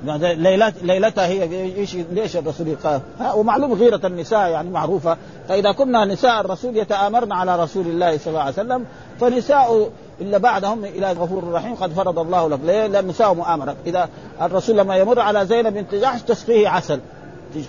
ليلت 0.04 0.74
ليلتها 0.82 1.26
هي 1.26 1.42
إيش 1.76 1.94
ليش 1.94 2.36
الرسول 2.36 2.76
قال؟ 2.84 3.00
ومعلوم 3.34 3.72
غيرة 3.72 4.00
النساء 4.04 4.48
يعني 4.48 4.70
معروفة. 4.70 5.16
فإذا 5.48 5.72
كنا 5.72 6.04
نساء 6.04 6.40
الرسول 6.40 6.76
يتآمرن 6.76 7.32
على 7.32 7.62
رسول 7.62 7.86
الله 7.86 8.18
صلى 8.18 8.26
الله 8.26 8.40
عليه 8.40 8.52
وسلم 8.52 8.84
فنساء 9.20 9.90
إلا 10.20 10.38
بعدهم 10.38 10.84
إلى 10.84 11.12
غفور 11.12 11.52
رحيم 11.52 11.74
قد 11.74 11.92
فرض 11.92 12.18
الله 12.18 12.48
لك. 12.48 12.58
ليه؟ 12.64 12.86
لأن 12.86 13.04
النساء 13.04 13.34
مؤامرة. 13.34 13.76
إذا 13.86 14.08
الرسول 14.42 14.76
لما 14.76 14.96
يمر 14.96 15.20
على 15.20 15.46
زينب 15.46 15.74
بنت 15.74 15.94
جحش 15.94 16.22
تسقيه 16.22 16.68
عسل. 16.68 17.00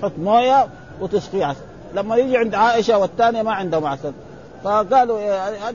تحط 0.01 0.11
موية 0.17 0.67
وتسقيه 1.01 1.45
عسل. 1.45 1.61
لما 1.93 2.15
يجي 2.15 2.38
عند 2.38 2.55
عائشة 2.55 2.97
والثانية 2.97 3.41
ما 3.41 3.51
عندهم 3.51 3.86
عسل. 3.86 4.11
فقالوا 4.63 5.19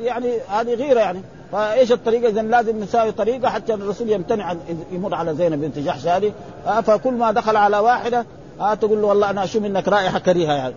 يعني 0.00 0.38
هذه 0.48 0.74
غيرة 0.74 1.00
يعني. 1.00 1.22
فايش 1.54 1.92
الطريقة؟ 1.92 2.28
اذا 2.28 2.42
لازم 2.42 2.80
نساوي 2.80 3.12
طريقة 3.12 3.48
حتى 3.48 3.74
الرسول 3.74 4.10
يمتنع 4.10 4.54
يمر 4.92 5.14
على 5.14 5.34
زينب 5.34 5.60
بنت 5.60 5.78
جحش 5.78 6.06
هذه. 6.06 6.32
آه 6.66 6.80
فكل 6.80 7.12
ما 7.12 7.32
دخل 7.32 7.56
على 7.56 7.78
واحدة 7.78 8.24
آه 8.60 8.74
تقول 8.74 9.02
له 9.02 9.06
والله 9.06 9.30
أنا 9.30 9.44
أشوف 9.44 9.62
منك 9.62 9.88
رائحة 9.88 10.18
كريهة 10.18 10.52
يعني 10.52 10.74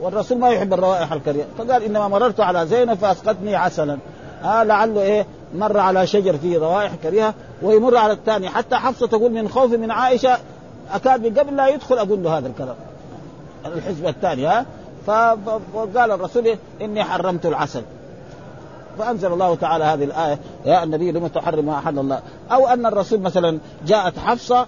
والرسول 0.00 0.38
ما 0.38 0.48
يحب 0.48 0.72
الروائح 0.72 1.12
الكريهة. 1.12 1.46
فقال 1.58 1.82
إنما 1.82 2.08
مررت 2.08 2.40
على 2.40 2.66
زينب 2.66 2.94
فاسقتني 2.94 3.56
عسلا. 3.56 3.98
آه 4.44 4.62
لعله 4.62 5.02
إيه؟ 5.02 5.26
مر 5.54 5.78
على 5.78 6.06
شجر 6.06 6.36
فيه 6.36 6.58
روائح 6.58 6.94
كريهة 7.02 7.34
ويمر 7.62 7.96
على 7.96 8.12
الثاني 8.12 8.48
حتى 8.48 8.76
حفصة 8.76 9.06
تقول 9.06 9.32
من 9.32 9.48
خوفي 9.48 9.76
من 9.76 9.90
عائشة 9.90 10.38
أكاد 10.92 11.26
من 11.26 11.38
قبل 11.38 11.56
لا 11.56 11.68
يدخل 11.68 11.98
أقول 11.98 12.22
له 12.22 12.38
هذا 12.38 12.48
الكلام. 12.48 12.76
الحزب 13.66 14.06
الثاني 14.06 14.46
ها؟ 14.46 14.66
فقال 15.06 16.10
الرسول 16.10 16.56
إني 16.80 17.04
حرمت 17.04 17.46
العسل. 17.46 17.82
فأنزل 18.98 19.32
الله 19.32 19.54
تعالى 19.54 19.84
هذه 19.84 20.04
الآية 20.04 20.38
يا 20.66 20.84
النبي 20.84 21.12
لم 21.12 21.26
تحرم 21.26 21.64
ما 21.64 21.78
أحل 21.78 21.98
الله. 21.98 22.20
أو 22.52 22.68
أن 22.68 22.86
الرسول 22.86 23.20
مثلا 23.20 23.58
جاءت 23.86 24.18
حفصة 24.18 24.66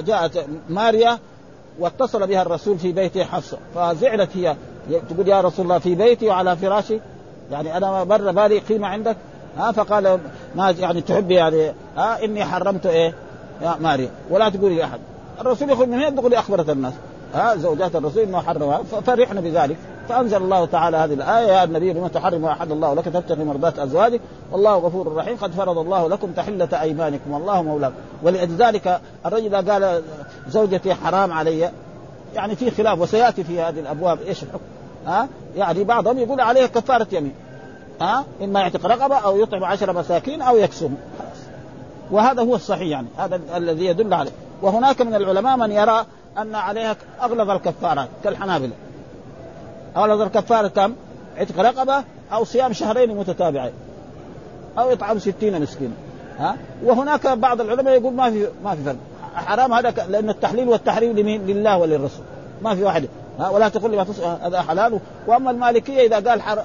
جاءت 0.00 0.46
ماريا 0.68 1.18
واتصل 1.78 2.26
بها 2.26 2.42
الرسول 2.42 2.78
في 2.78 2.92
بيته 2.92 3.24
حفصة 3.24 3.58
فزعلت 3.74 4.30
هي. 4.36 4.56
تقول 5.10 5.28
يا 5.28 5.40
رسول 5.40 5.64
الله 5.64 5.78
في 5.78 5.94
بيتي 5.94 6.28
وعلى 6.28 6.56
فراشي؟ 6.56 7.00
يعني 7.50 7.76
أنا 7.76 8.04
بر 8.04 8.30
بالي 8.30 8.58
قيمة 8.58 8.88
عندك؟ 8.88 9.16
ها 9.58 9.72
فقال 9.72 10.18
ما 10.54 10.70
يعني 10.70 11.00
تحبي 11.00 11.34
يعني 11.34 11.72
ها 11.96 12.24
إني 12.24 12.44
حرمت 12.44 12.86
إيه؟ 12.86 13.14
يا 13.62 13.76
ماريا. 13.80 14.10
ولا 14.30 14.48
تقولي 14.48 14.76
لاحد 14.76 14.98
الرسول 15.40 15.68
يقول 15.70 15.88
من 15.88 15.94
هنا 15.94 16.10
تقول 16.10 16.34
أخبرت 16.34 16.70
الناس. 16.70 16.94
ها 17.34 17.56
زوجات 17.56 17.96
الرسول 17.96 18.22
إنه 18.22 18.40
حرمها 18.40 18.78
ففرحنا 18.78 19.40
بذلك. 19.40 19.76
فأنزل 20.08 20.36
الله 20.36 20.64
تعالى 20.64 20.96
هذه 20.96 21.14
الآية 21.14 21.46
يا 21.46 21.64
النبي 21.64 21.92
لما 21.92 22.08
تحرم 22.08 22.40
ما 22.40 22.52
أحد 22.52 22.70
الله 22.70 22.94
لك 22.94 23.04
تبتغي 23.04 23.44
مرضات 23.44 23.78
أزواجك. 23.78 24.20
والله 24.52 24.74
غفور 24.74 25.14
رحيم. 25.14 25.36
قد 25.36 25.52
فرض 25.52 25.78
الله 25.78 26.08
لكم 26.08 26.32
تحلة 26.32 26.68
أيمانكم. 26.80 27.30
والله 27.30 27.62
مولاكم. 27.62 27.94
ولذلك 28.22 29.00
الرجل 29.26 29.70
قال 29.70 30.02
زوجتي 30.48 30.94
حرام 30.94 31.32
علي 31.32 31.70
يعني 32.34 32.56
في 32.56 32.70
خلاف 32.70 33.00
وسيأتي 33.00 33.44
في 33.44 33.60
هذه 33.60 33.80
الأبواب 33.80 34.18
إيش 34.26 34.42
الحكم؟ 34.42 34.64
ها؟ 35.06 35.28
يعني 35.56 35.84
بعضهم 35.84 36.18
يقول 36.18 36.40
عليه 36.40 36.66
كفارة 36.66 37.06
يمين. 37.12 37.34
ها؟ 38.00 38.24
إما 38.42 38.60
يعتق 38.60 38.86
رقبة 38.86 39.16
أو 39.16 39.36
يطعم 39.36 39.64
عشر 39.64 39.92
مساكين 39.92 40.42
أو 40.42 40.56
يكسم 40.56 40.94
وهذا 42.10 42.42
هو 42.42 42.54
الصحيح 42.54 42.88
يعني. 42.88 43.06
هذا 43.16 43.40
الذي 43.56 43.84
يدل 43.84 44.14
عليه. 44.14 44.30
وهناك 44.62 45.00
من 45.00 45.14
العلماء 45.14 45.56
من 45.56 45.72
يرى 45.72 46.06
أن 46.38 46.54
عليها 46.54 46.96
أغلظ 47.22 47.50
الكفارات 47.50 48.08
كالحنابلة. 48.24 48.72
اغلظ 49.96 50.20
الكفاره 50.20 50.68
كم؟ 50.68 50.94
عتق 51.36 51.60
رقبة 51.60 52.04
أو 52.32 52.44
صيام 52.44 52.72
شهرين 52.72 53.16
متتابعين. 53.16 53.72
أو 54.78 54.92
اطعام 54.92 55.18
ستين 55.18 55.62
مسكينا. 55.62 55.94
ها؟ 56.38 56.56
وهناك 56.84 57.26
بعض 57.26 57.60
العلماء 57.60 57.94
يقول 57.94 58.12
ما 58.12 58.30
في 58.30 58.48
ما 58.64 58.74
في 58.74 58.82
فرق. 58.82 58.96
حرام 59.34 59.72
هذا 59.72 60.06
لأن 60.08 60.30
التحليل 60.30 60.68
والتحريم 60.68 61.18
لمين؟ 61.18 61.46
لله 61.46 61.78
وللرسول. 61.78 62.24
ما 62.62 62.74
في 62.74 62.82
واحد. 62.82 63.08
ها؟ 63.38 63.48
ولا 63.48 63.68
تقول 63.68 63.90
لي 63.90 63.96
ما 63.96 64.06
هذا 64.42 64.62
حلال. 64.62 64.98
وأما 65.26 65.50
المالكية 65.50 66.06
إذا 66.06 66.30
قال 66.30 66.42
حر... 66.42 66.62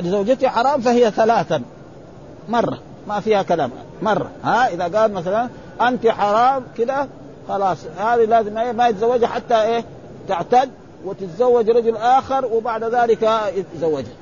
لزوجتي 0.00 0.48
حرام 0.48 0.80
فهي 0.80 1.10
ثلاثا. 1.10 1.62
مرة. 2.48 2.78
ما 3.08 3.20
فيها 3.20 3.42
كلام. 3.42 3.70
مرة. 4.02 4.30
ها؟ 4.44 4.68
إذا 4.68 4.98
قال 4.98 5.12
مثلا 5.12 5.48
أنت 5.80 6.06
حرام 6.06 6.62
كذا 6.76 7.08
خلاص. 7.48 7.78
هذه 7.98 8.24
لازم 8.24 8.76
ما 8.76 8.88
يتزوجها 8.88 9.28
حتى 9.28 9.62
إيه؟ 9.62 9.84
تعتد. 10.28 10.70
وتتزوج 11.04 11.70
رجل 11.70 11.96
آخر 11.96 12.44
وبعد 12.44 12.84
ذلك 12.84 13.30
يتزوجها 13.56 14.12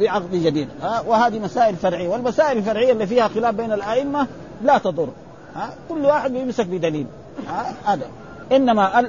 بعقد 0.00 0.30
جديد. 0.32 0.68
ها؟ 0.82 1.00
وهذه 1.00 1.38
مسائل 1.38 1.76
فرعية. 1.76 2.08
والمسائل 2.08 2.58
الفرعية 2.58 2.92
اللي 2.92 3.06
فيها 3.06 3.28
خلاف 3.28 3.54
بين 3.54 3.72
الأئمة 3.72 4.26
لا 4.64 4.78
تضر. 4.78 5.08
ها؟ 5.56 5.70
كل 5.88 6.04
واحد 6.04 6.34
يمسك 6.34 6.66
بدليل. 6.66 7.06
هذا. 7.86 8.06
إنما 8.52 9.00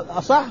الأصح 0.00 0.44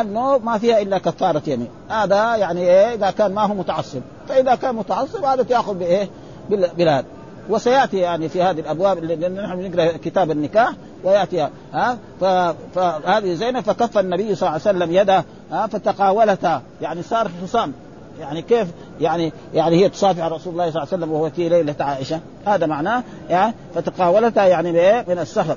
أنه 0.00 0.38
ما 0.38 0.58
فيها 0.58 0.80
إلا 0.80 0.98
كفارة 0.98 1.42
يمين. 1.46 1.68
هذا 1.88 2.36
يعني 2.36 2.60
إيه؟ 2.60 2.94
إذا 2.94 3.10
كان 3.10 3.34
ما 3.34 3.42
هو 3.42 3.54
متعصب. 3.54 4.00
فإذا 4.28 4.54
كان 4.54 4.74
متعصب 4.74 5.24
هذا 5.24 5.42
تأخذ 5.42 5.74
بإيه؟ 5.74 6.08
بالهذا. 6.50 7.06
وسيأتي 7.50 7.98
يعني 7.98 8.28
في 8.28 8.42
هذه 8.42 8.60
الأبواب 8.60 9.04
لأن 9.04 9.34
نحن 9.34 9.70
نقرا 9.70 9.96
كتاب 9.96 10.30
النكاح 10.30 10.72
وياتي 11.04 11.48
ها؟ 11.72 11.98
فهذه 12.74 13.34
زينب 13.34 13.60
فكف 13.60 13.98
النبي 13.98 14.34
صلى 14.34 14.48
الله 14.48 14.60
عليه 14.66 14.78
وسلم 14.78 14.92
يده 14.92 15.24
ها 15.52 15.66
فتقاولتا. 15.66 16.62
يعني 16.82 17.02
صار 17.02 17.30
خصام 17.42 17.72
يعني 18.20 18.42
كيف؟ 18.42 18.68
يعني 19.00 19.32
يعني 19.54 19.76
هي 19.76 19.88
تصافح 19.88 20.24
رسول 20.24 20.52
الله 20.52 20.70
صلى 20.70 20.82
الله 20.82 20.88
عليه 20.92 21.04
وسلم 21.04 21.12
وهو 21.12 21.30
في 21.30 21.48
ليلة 21.48 21.74
عائشة. 21.80 22.20
هذا 22.46 22.66
معناه 22.66 23.02
يعني 23.30 23.54
فتقاولتا 23.74 24.46
يعني 24.46 24.72
من 25.08 25.18
السخط 25.18 25.56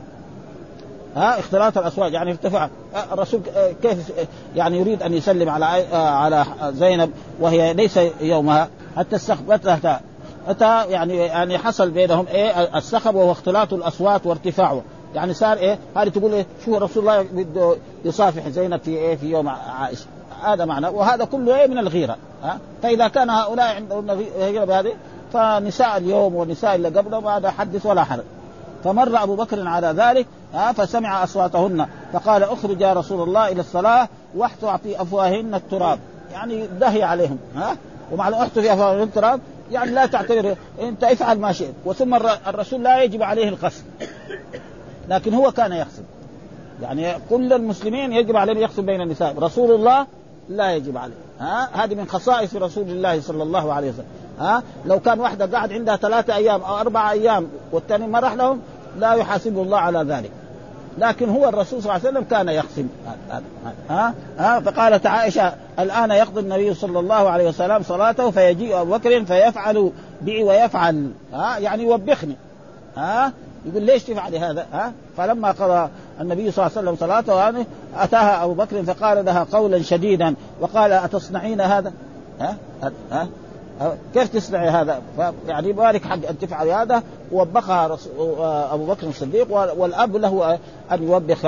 ها 1.16 1.40
اختلاط 1.40 1.78
الاصوات 1.78 2.12
يعني 2.12 2.32
ارتفع 2.32 2.70
الرسول 3.12 3.42
كيف 3.84 4.12
يعني 4.56 4.80
يريد 4.80 5.04
أن 5.04 5.14
يسلم 5.14 5.50
على 5.50 5.66
على 5.96 6.46
زينب 6.74 7.12
وهي 7.40 7.74
ليس 7.74 8.00
يومها 8.22 8.68
حتى 8.98 9.16
استخبتها. 9.16 10.02
اتى 10.48 10.92
يعني 10.92 11.16
يعني 11.18 11.58
حصل 11.58 11.90
بينهم 11.90 12.26
إيه؟ 12.28 12.78
السخب 12.78 13.16
وهو 13.16 13.32
اختلاط 13.32 13.74
الاصوات 13.74 14.26
وارتفاعه. 14.26 14.82
يعني 15.16 15.34
صار 15.34 15.58
إيه؟ 15.58 15.80
هذه 15.96 16.10
تقول 16.10 16.34
إيه؟ 16.34 16.46
شو 16.66 16.78
رسول 16.78 17.04
الله 17.04 17.22
بده 17.22 17.76
يصافح 18.06 18.50
زينب 18.50 18.80
في 18.80 18.92
إيه؟ 18.92 19.16
في 19.16 19.26
يوم 19.32 19.50
عائشة. 19.50 20.06
هذا 20.44 20.66
معنى. 20.66 20.88
وهذا 20.88 21.26
كله 21.26 21.62
إيه؟ 21.62 21.68
من 21.68 21.78
الغيرة. 21.78 22.18
ها؟ 22.44 22.60
فإذا 22.84 23.08
كان 23.08 23.30
هؤلاء 23.30 23.76
عندهم 23.76 24.12
غيره 24.12 24.66
بهذه 24.66 24.94
فنساء 25.34 25.98
اليوم 25.98 26.36
والنساء 26.36 26.76
اللي 26.76 26.90
قبلهم 26.90 27.28
هذا 27.28 27.52
حدث 27.52 27.86
ولا 27.86 28.04
حرج. 28.04 28.24
فمر 28.84 29.24
أبو 29.24 29.36
بكر 29.36 29.68
على 29.68 29.88
ذلك 29.88 30.28
ها؟ 30.54 30.72
فسمع 30.72 31.24
أصواتهن. 31.24 31.88
فقال 32.14 32.44
أخرج 32.44 32.82
يا 32.82 32.94
رسول 32.94 33.28
الله 33.28 33.52
إلى 33.52 33.62
الصلاة 33.62 34.10
واحتوا 34.36 34.78
في 34.78 35.02
أفواههن 35.02 35.56
التراب. 35.56 36.00
يعني 36.32 36.68
دهي 36.68 37.04
عليهم 37.04 37.38
ها؟ 37.56 37.78
ومع 38.12 38.30
احتوا 38.30 38.62
في 38.62 38.74
أفواههن 38.74 39.02
التراب 39.02 39.40
يعني 39.72 39.92
لا 39.92 40.06
تعتبر 40.06 40.56
أنت 40.82 41.04
افعل 41.04 41.40
ما 41.40 41.52
شئت. 41.52 41.74
وثم 41.86 42.16
الرسول 42.48 42.84
لا 42.84 43.04
يجب 43.04 43.24
عليه 43.24 43.50
القصد. 43.50 43.84
لكن 45.10 45.34
هو 45.34 45.52
كان 45.52 45.74
يقصد 45.74 46.04
يعني 46.82 47.14
كل 47.30 47.54
المسلمين 47.54 48.14
يجب 48.14 48.36
عليهم 48.36 48.58
يقصد 48.58 48.86
بين 48.86 49.02
النساء. 49.02 49.40
رسول 49.40 49.72
الله 49.72 50.08
لا 50.50 50.76
يجب 50.76 50.98
عليه. 50.98 51.14
ها؟ 51.40 51.70
هذه 51.74 51.96
من 51.96 52.08
خصائص 52.08 52.56
رسول 52.56 52.90
الله 52.90 53.22
صلى 53.22 53.44
الله 53.44 53.74
عليه 53.74 53.90
وسلم. 53.90 54.06
ها؟ 54.40 54.64
لو 54.86 55.00
كان 55.00 55.20
واحدة 55.20 55.46
قاعد 55.46 55.74
عندها 55.74 55.96
ثلاثة 55.96 56.36
أيام 56.36 56.62
أو 56.62 56.78
أربع 56.78 57.12
أيام 57.12 57.48
والثاني 57.72 58.08
ما 58.08 58.20
راح 58.20 58.34
لهم 58.34 58.62
لا 59.00 59.14
يحاسبه 59.14 59.62
الله 59.62 59.78
على 59.78 60.00
ذلك. 60.00 60.32
لكن 60.98 61.30
هو 61.30 61.50
الرسول 61.50 61.84
صلى 61.84 61.96
الله 61.96 62.08
عليه 62.08 62.10
وسلم 62.10 62.24
كان 62.24 62.50
يقسم 62.50 62.88
ها؟ 63.90 64.14
ها؟ 64.38 64.60
فقالت 64.60 65.06
عائشة 65.06 65.54
الآن 65.80 66.12
يقضي 66.12 66.40
النبي 66.40 66.74
صلى 66.74 67.00
الله 67.00 67.30
عليه 67.30 67.48
وسلم 67.48 67.84
صلاته 67.84 68.32
فيجيء 68.32 68.82
أبو 68.82 68.92
بكر 68.92 69.26
فيفعل 69.26 69.92
بي 70.22 70.44
ويفعل. 70.44 71.12
ها؟ 71.34 71.58
يعني 71.58 71.84
يوبخني. 71.84 72.36
ها؟ 72.98 73.34
يقول 73.66 73.84
ليش 73.84 74.04
تفعل 74.04 74.36
هذا 74.36 74.66
ها؟ 74.74 74.94
فلما 75.18 75.52
قضى 75.52 75.90
النبي 76.22 76.52
صلى 76.52 76.68
الله 76.68 76.78
عليه 76.78 76.90
وسلم 76.90 77.08
صلاته 77.08 77.66
أتاها 77.96 78.44
أبو 78.44 78.54
بكر 78.54 78.84
فقال 78.84 79.26
لها 79.26 79.48
قولا 79.52 79.82
شديدا 79.82 80.36
وقال 80.62 80.92
أتصنعين 80.92 81.62
هذا؟ 81.62 81.94
ها؟ 82.40 82.58
ها؟ 83.12 83.28
كيف 84.14 84.30
تصنعي 84.30 84.70
هذا؟ 84.70 85.02
يعني 85.48 85.72
بارك 85.72 86.06
حق 86.06 86.28
أن 86.30 86.40
تفعل 86.40 86.68
هذا. 86.68 87.04
ووبخها 87.32 87.98
أبو 88.74 88.86
بكر 88.86 89.08
الصديق 89.08 89.52
والأب 89.78 90.16
له 90.16 90.60
أن 90.92 91.04
يوبخ 91.04 91.46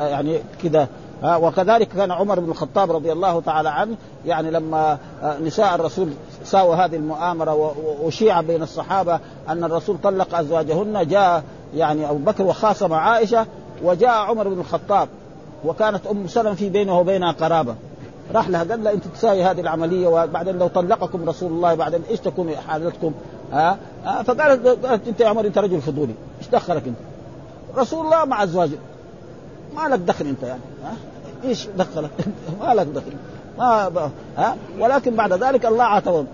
يعني 0.00 0.40
كذا. 0.62 0.88
وكذلك 1.24 1.88
كان 1.88 2.10
عمر 2.10 2.40
بن 2.40 2.50
الخطاب 2.50 2.90
رضي 2.92 3.12
الله 3.12 3.40
تعالى 3.40 3.68
عنه 3.68 3.96
يعني 4.26 4.50
لما 4.50 4.98
نساء 5.42 5.74
الرسول 5.74 6.08
ساووا 6.44 6.74
هذه 6.74 6.96
المؤامرة 6.96 7.74
وشيع 8.02 8.40
بين 8.40 8.62
الصحابة 8.62 9.20
أن 9.48 9.64
الرسول 9.64 9.96
طلق 10.02 10.34
أزواجهن 10.34 11.06
جاء 11.08 11.42
يعني 11.74 12.10
أبو 12.10 12.18
بكر 12.18 12.44
وخاصم 12.44 12.92
عائشة 12.92 13.46
وجاء 13.82 14.10
عمر 14.10 14.48
بن 14.48 14.60
الخطاب 14.60 15.08
وكانت 15.64 16.06
أم 16.06 16.26
سلم 16.26 16.54
في 16.54 16.68
بينه 16.68 16.98
وبينها 16.98 17.32
قرابة 17.32 17.74
راح 18.34 18.48
لها 18.48 18.64
قال 18.64 18.84
لها 18.84 18.92
أنت 18.92 19.04
تساوي 19.04 19.42
هذه 19.42 19.60
العملية 19.60 20.06
وبعدين 20.06 20.58
لو 20.58 20.68
طلقكم 20.68 21.28
رسول 21.28 21.52
الله 21.52 21.74
بعدين 21.74 22.02
إيش 22.10 22.20
تكون 22.20 22.56
حالتكم؟ 22.68 23.12
ها 23.52 23.78
آه 24.06 24.22
فقالت 24.22 24.66
قالت 24.66 25.08
أنت 25.08 25.20
يا 25.20 25.28
عمر 25.28 25.46
أنت 25.46 25.58
رجل 25.58 25.80
فضولي 25.80 26.14
إيش 26.38 26.48
دخلك 26.48 26.82
أنت؟ 26.86 26.96
رسول 27.76 28.04
الله 28.06 28.24
مع 28.24 28.42
أزواجه 28.42 28.78
ما 29.76 29.88
لك 29.88 29.98
دخل 29.98 30.26
انت 30.26 30.42
يعني 30.42 30.60
ها؟ 30.84 30.92
إيش 31.44 31.66
دخلك 31.66 32.10
ما 32.60 32.74
لك 32.74 32.86
دخل. 32.86 33.12
ما 33.58 34.10
ها؟ 34.36 34.56
ولكن 34.78 35.16
بعد 35.16 35.32
ذلك 35.32 35.66
الله 35.66 35.84
عاتبهم 35.84 36.26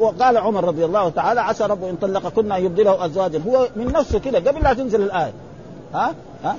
وقال 0.00 0.36
عمر 0.36 0.64
رضي 0.64 0.84
الله 0.84 1.08
تعالى 1.08 1.40
عسى 1.40 1.64
ربه 1.64 1.90
إن 1.90 1.96
طلقكن 1.96 2.52
أن 2.52 2.64
يبدله 2.64 3.04
أزواجا. 3.04 3.40
هو 3.46 3.68
من 3.76 3.86
نفسه 3.86 4.18
كذا 4.18 4.38
قبل 4.38 4.62
لا 4.62 4.74
تنزل 4.74 5.02
الآية. 5.02 5.32
ها؟ 5.94 6.14
ها؟ 6.44 6.56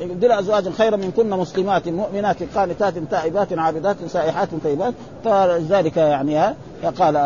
يبدل 0.00 0.32
أزواجا 0.32 0.70
خيرا 0.70 0.96
من 0.96 1.10
كن 1.10 1.30
مسلمات 1.30 1.88
مؤمنات 1.88 2.36
قانتات 2.56 2.98
تائبات 2.98 3.58
عابدات 3.58 3.96
سائحات 4.06 4.48
طيبات. 4.64 4.94
فلذلك 5.24 5.96
يعني 5.96 6.54
قال 6.98 7.16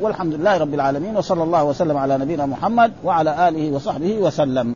والحمد 0.00 0.34
لله 0.34 0.58
رب 0.58 0.74
العالمين 0.74 1.16
وصلى 1.16 1.42
الله 1.42 1.64
وسلم 1.64 1.96
على 1.96 2.18
نبينا 2.18 2.46
محمد 2.46 2.92
وعلى 3.04 3.48
آله 3.48 3.72
وصحبه 3.72 4.18
وسلم. 4.18 4.74